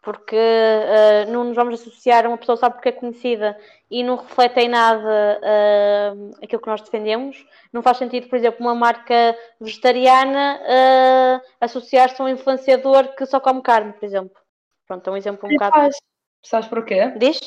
porque 0.03 0.35
eh, 0.35 1.25
não 1.29 1.45
nos 1.45 1.55
vamos 1.55 1.81
associar 1.81 2.25
a 2.25 2.29
uma 2.29 2.37
pessoa 2.37 2.55
só 2.57 2.69
porque 2.69 2.89
é 2.89 2.91
conhecida 2.91 3.57
e 3.89 4.03
não 4.03 4.17
reflete 4.17 4.59
em 4.59 4.69
nada 4.69 5.39
eh, 5.41 6.13
aquilo 6.43 6.61
que 6.61 6.67
nós 6.67 6.81
defendemos. 6.81 7.43
Não 7.73 7.81
faz 7.81 7.97
sentido, 7.97 8.27
por 8.27 8.35
exemplo, 8.37 8.59
uma 8.59 8.75
marca 8.75 9.35
vegetariana 9.59 10.59
eh, 10.63 11.41
associar-se 11.59 12.21
a 12.21 12.25
um 12.25 12.29
influenciador 12.29 13.15
que 13.15 13.25
só 13.25 13.39
come 13.39 13.63
carne, 13.63 13.93
por 13.93 14.05
exemplo. 14.05 14.37
Pronto, 14.85 15.09
é 15.09 15.13
um 15.13 15.17
exemplo 15.17 15.49
um 15.49 15.55
Até 15.55 15.55
bocado. 15.55 15.75
faz. 15.75 15.97
Sabes 16.43 16.67
porquê? 16.67 17.11
Diz? 17.17 17.39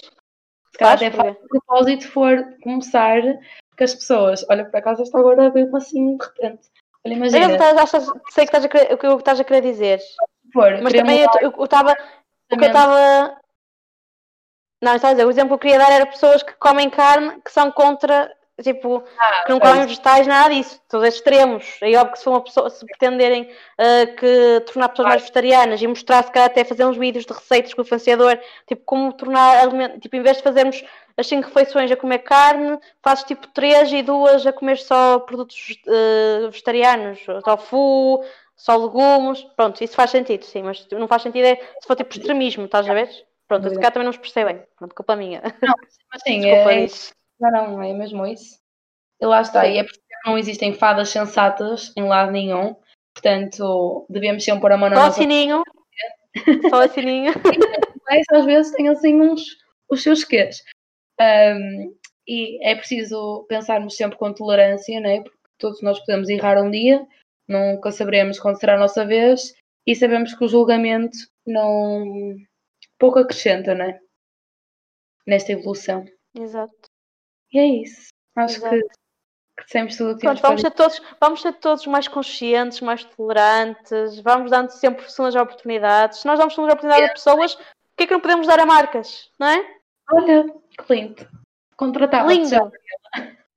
Faz, 0.79 1.03
até 1.03 1.11
faz 1.11 1.35
de 1.37 1.49
propósito 1.49 2.09
for 2.09 2.45
começar 2.63 3.21
que 3.77 3.85
as 3.85 3.95
pessoas, 3.95 4.45
olha, 4.51 4.65
por 4.65 4.77
acaso 4.77 5.03
esta 5.03 5.19
agora 5.19 5.51
veio 5.51 5.75
assim 5.77 6.17
de 6.17 6.25
repente. 6.25 6.69
Olha, 7.07 7.17
Mas 7.17 7.33
eu 7.33 7.41
imagina, 7.41 7.53
estás- 7.55 7.79
achas- 7.95 8.13
sei 8.31 8.45
que 8.47 8.57
estás 8.57 8.65
a 8.65 8.69
querer- 8.69 8.93
o 8.95 8.99
que 8.99 9.07
o 9.07 9.19
estás 9.19 9.41
a 9.41 9.45
querer 9.45 9.61
dizer. 9.63 10.01
for, 10.53 10.81
Mas 10.83 10.93
também 10.93 11.21
eu 11.21 11.27
mudar 11.29 11.43
eu 11.59 11.65
estava. 11.65 11.93
O 12.53 12.57
que 12.57 12.65
eu 12.65 12.67
estava. 12.69 13.39
Não, 14.83 14.95
estava 14.95 15.11
a 15.13 15.15
dizer, 15.15 15.27
o 15.27 15.31
exemplo 15.31 15.49
que 15.59 15.67
eu 15.67 15.71
queria 15.73 15.79
dar 15.79 15.93
era 15.93 16.07
pessoas 16.07 16.43
que 16.43 16.53
comem 16.55 16.89
carne 16.89 17.41
que 17.43 17.51
são 17.51 17.71
contra, 17.73 18.33
tipo, 18.63 19.05
Ah, 19.19 19.45
que 19.45 19.51
não 19.51 19.61
comem 19.61 19.87
vegetais, 19.87 20.27
nada 20.27 20.53
disso, 20.53 20.81
todos 20.89 21.07
extremos. 21.09 21.79
É 21.81 21.97
óbvio 21.97 22.13
que 22.13 22.19
se, 22.19 22.25
for 22.25 22.31
uma 22.31 22.41
pessoa, 22.41 22.71
se 22.71 22.85
pretenderem 22.85 23.51
ah, 23.79 24.07
que 24.19 24.61
tornar 24.67 24.89
pessoas 24.89 25.09
mais 25.09 25.23
vegetarianas 25.23 25.81
e 25.81 25.87
mostrar, 25.87 26.25
se 26.25 26.33
calhar 26.33 26.49
até 26.49 26.65
fazer 26.65 26.85
uns 26.85 26.97
vídeos 26.97 27.25
de 27.25 27.33
receitas 27.33 27.73
com 27.75 27.83
o 27.83 27.85
influenciador, 27.85 28.39
tipo, 28.67 28.83
como 28.85 29.13
tornar 29.13 29.59
alimento, 29.59 30.01
tipo, 30.01 30.17
em 30.17 30.23
vez 30.23 30.39
de 30.39 30.43
fazermos 30.43 30.85
as 31.17 31.27
5 31.27 31.49
refeições 31.49 31.91
a 31.91 31.97
comer 31.97 32.19
carne, 32.21 32.79
fazes 33.03 33.25
tipo 33.25 33.47
3 33.49 33.93
e 33.93 34.03
duas 34.03 34.47
a 34.47 34.53
comer 34.53 34.79
só 34.79 35.19
produtos 35.21 35.77
ah, 35.89 36.49
vegetarianos, 36.51 37.21
tofu, 37.45 38.25
só 38.57 38.77
legumes, 38.77 39.45
pronto, 39.57 39.83
isso 39.83 39.95
faz 39.95 40.11
sentido, 40.11 40.45
sim, 40.45 40.63
mas 40.63 40.87
não 40.91 41.07
faz 41.07 41.23
sentido 41.23 41.45
é 41.47 41.57
se 41.81 41.87
for 41.87 41.95
tipo 41.95 42.13
extremismo, 42.13 42.65
estás 42.65 42.89
a 42.91 42.95
ver? 42.95 43.09
Pronto, 43.47 43.67
esse 43.67 43.79
cá 43.79 43.91
também 43.91 44.05
não 44.05 44.13
nos 44.13 44.21
percebem, 44.21 44.63
pronto, 44.77 44.95
culpa 44.95 45.17
minha. 45.17 45.41
Mas 45.43 46.23
sim, 46.23 46.41
Desculpa 46.43 46.73
é, 46.73 46.81
é, 46.81 46.85
isso. 46.85 47.18
Não, 47.41 47.51
não, 47.51 47.83
é 47.83 47.93
mesmo 47.93 48.27
isso. 48.27 48.59
E 49.21 49.27
lá 49.27 49.41
está, 49.41 49.67
e 49.67 49.79
é 49.79 49.83
por 49.83 49.91
isso 49.91 50.01
que 50.01 50.29
não 50.29 50.39
existem 50.39 50.75
fadas 50.75 51.09
sensatas 51.11 51.93
em 51.97 52.05
lado 52.05 52.31
nenhum. 52.31 52.77
Portanto, 53.15 54.07
devemos 54.09 54.45
sempre 54.45 54.61
pôr 54.61 54.73
a 54.73 54.77
mão 54.77 54.89
na 54.89 54.97
Só 54.97 55.03
o 55.03 55.05
nossa 55.07 55.21
sininho, 55.21 55.63
só 56.71 56.85
o 56.85 56.89
sininho. 56.89 57.33
mas 58.07 58.25
às 58.33 58.45
vezes 58.45 58.73
tem 58.73 58.89
assim 58.89 59.21
uns 59.21 59.43
os 59.91 60.03
seus 60.03 60.25
quês. 60.25 60.63
Um, 61.21 61.95
e 62.27 62.65
é 62.65 62.75
preciso 62.75 63.45
pensarmos 63.49 63.97
sempre 63.97 64.19
com 64.19 64.33
tolerância, 64.33 65.01
né? 65.01 65.23
porque 65.23 65.39
todos 65.59 65.83
nós 65.83 65.99
podemos 66.01 66.29
errar 66.29 66.63
um 66.63 66.71
dia, 66.71 67.05
nunca 67.49 67.91
saberemos 67.91 68.39
quando 68.39 68.61
será 68.61 68.77
a 68.77 68.79
nossa 68.79 69.05
vez, 69.05 69.55
e 69.87 69.97
sabemos 69.97 70.35
que 70.35 70.45
o 70.45 70.49
julgamento 70.49 71.17
não 71.47 72.37
pouco 72.99 73.19
acrescenta, 73.19 73.75
né? 73.75 73.99
Nesta 75.27 75.53
evolução. 75.53 76.05
Exato. 76.39 76.75
E 77.53 77.59
é 77.59 77.67
isso. 77.83 78.09
Acho 78.37 78.57
Exato. 78.57 78.77
que, 78.77 79.65
dissemos 79.65 79.97
tudo 79.97 80.13
o 80.13 80.15
que 80.15 80.21
Pronto, 80.21 80.43
vamos 80.43 80.61
ser, 80.61 80.71
todos, 80.71 81.03
vamos 81.21 81.43
ser 81.43 81.53
todos 81.55 81.87
mais 81.87 82.07
conscientes, 82.07 82.81
mais 82.81 83.05
tolerantes, 83.05 84.21
vamos 84.21 84.51
dando 84.51 84.71
sempre 84.71 85.11
segundas 85.11 85.35
oportunidades. 85.35 86.21
Se 86.21 86.27
nós 86.27 86.39
damos 86.39 86.55
segundas 86.55 86.75
oportunidades 86.75 87.11
a 87.11 87.15
pessoas, 87.15 87.55
o 87.55 87.59
que 87.97 88.05
é 88.05 88.07
que 88.07 88.13
não 88.13 88.21
podemos 88.21 88.47
dar 88.47 88.61
a 88.61 88.67
marcas? 88.67 89.31
Não 89.39 89.49
é? 89.49 89.67
Olha, 90.13 90.45
Que 90.79 90.95
lindo. 90.95 91.29
Contratava. 91.77 92.33
Lindo. 92.33 92.73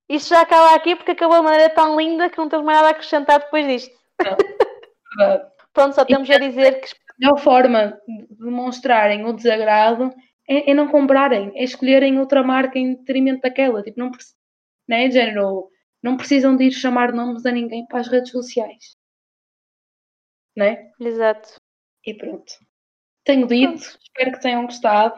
Isto 0.10 0.30
já 0.30 0.42
acaba 0.42 0.76
aqui 0.76 0.96
porque 0.96 1.12
acabou 1.12 1.38
de 1.38 1.44
maneira 1.44 1.70
tão 1.74 1.98
linda 1.98 2.30
que 2.30 2.38
não 2.38 2.50
temos 2.50 2.66
mais 2.66 2.78
nada 2.78 2.90
a 2.90 2.92
acrescentar 2.92 3.40
depois 3.40 3.66
disto. 3.66 3.96
Pronto, 5.74 5.96
só 5.96 6.04
temos 6.04 6.30
a 6.30 6.38
dizer 6.38 6.82
que 6.82 6.90
A 6.90 7.14
melhor 7.18 7.40
forma 7.40 7.98
de 8.06 8.36
demonstrarem 8.44 9.26
o 9.26 9.34
desagrado 9.34 10.14
é, 10.52 10.72
é 10.72 10.74
não 10.74 10.90
comprarem, 10.90 11.52
é 11.56 11.64
escolherem 11.64 12.20
outra 12.20 12.44
marca 12.44 12.78
em 12.78 12.96
detrimento 12.96 13.42
daquela. 13.42 13.82
Tipo, 13.82 14.00
não, 14.00 14.12
né? 14.88 15.10
Género, 15.10 15.70
não 16.04 16.18
precisam 16.18 16.58
de 16.58 16.66
ir 16.66 16.72
chamar 16.72 17.14
nomes 17.14 17.46
a 17.46 17.52
ninguém 17.52 17.86
para 17.88 18.02
as 18.02 18.08
redes 18.08 18.32
sociais. 18.32 18.98
Né? 20.56 20.92
Exato. 21.00 21.56
E 22.06 22.14
pronto. 22.14 22.52
Tenho 23.24 23.48
dito, 23.48 23.80
Pronto. 23.80 24.00
espero 24.02 24.32
que 24.34 24.42
tenham 24.42 24.66
gostado. 24.66 25.16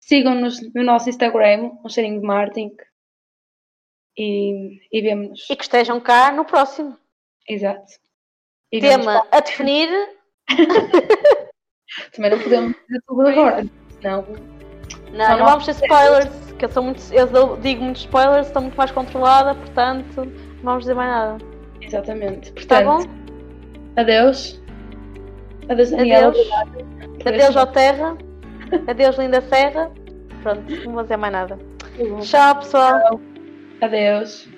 Sigam-nos 0.00 0.60
no 0.74 0.82
nosso 0.82 1.08
Instagram, 1.08 1.70
o 1.84 1.88
cheirinho 1.88 2.20
de 2.20 2.26
Martin. 2.26 2.74
E, 4.16 4.80
e 4.90 5.00
vemo-nos. 5.00 5.48
E 5.48 5.54
que 5.54 5.62
estejam 5.62 6.00
cá 6.00 6.32
no 6.32 6.44
próximo. 6.44 6.98
Exato. 7.48 7.92
E 8.72 8.80
Tema 8.80 9.26
a 9.30 9.40
definir. 9.40 9.88
Também 12.12 12.30
não 12.30 12.42
podemos 12.42 12.74
dizer 12.88 13.02
tudo 13.06 13.28
agora. 13.28 13.64
Não. 14.02 14.51
Não, 15.12 15.26
Só 15.26 15.36
não 15.36 15.46
vamos 15.46 15.64
ter 15.66 15.72
spoilers, 15.72 16.52
que 16.58 16.64
eu, 16.64 16.70
sou 16.70 16.82
muito, 16.82 17.02
eu 17.12 17.56
digo 17.58 17.82
muitos 17.82 18.02
spoilers, 18.02 18.46
estou 18.46 18.62
muito 18.62 18.76
mais 18.76 18.90
controlada, 18.90 19.54
portanto, 19.54 20.24
não 20.24 20.62
vamos 20.62 20.80
dizer 20.84 20.94
mais 20.94 21.10
nada. 21.10 21.38
Exatamente. 21.80 22.52
Tá 22.52 22.82
Portanto, 22.82 23.08
bom? 23.08 24.00
adeus. 24.00 24.62
Adeus, 25.68 25.90
Daniela. 25.90 26.28
Adeus. 26.28 26.48
Adeus 27.26 27.56
ao 27.56 27.66
Terra. 27.66 28.16
Adeus, 28.86 29.16
linda 29.18 29.40
Serra. 29.42 29.90
Pronto, 30.42 30.62
não 30.84 30.92
vou 30.92 31.02
dizer 31.02 31.16
mais 31.16 31.32
nada. 31.32 31.58
momento. 31.98 32.24
Tchau, 32.24 32.56
pessoal. 32.56 33.20
Adeus. 33.80 34.48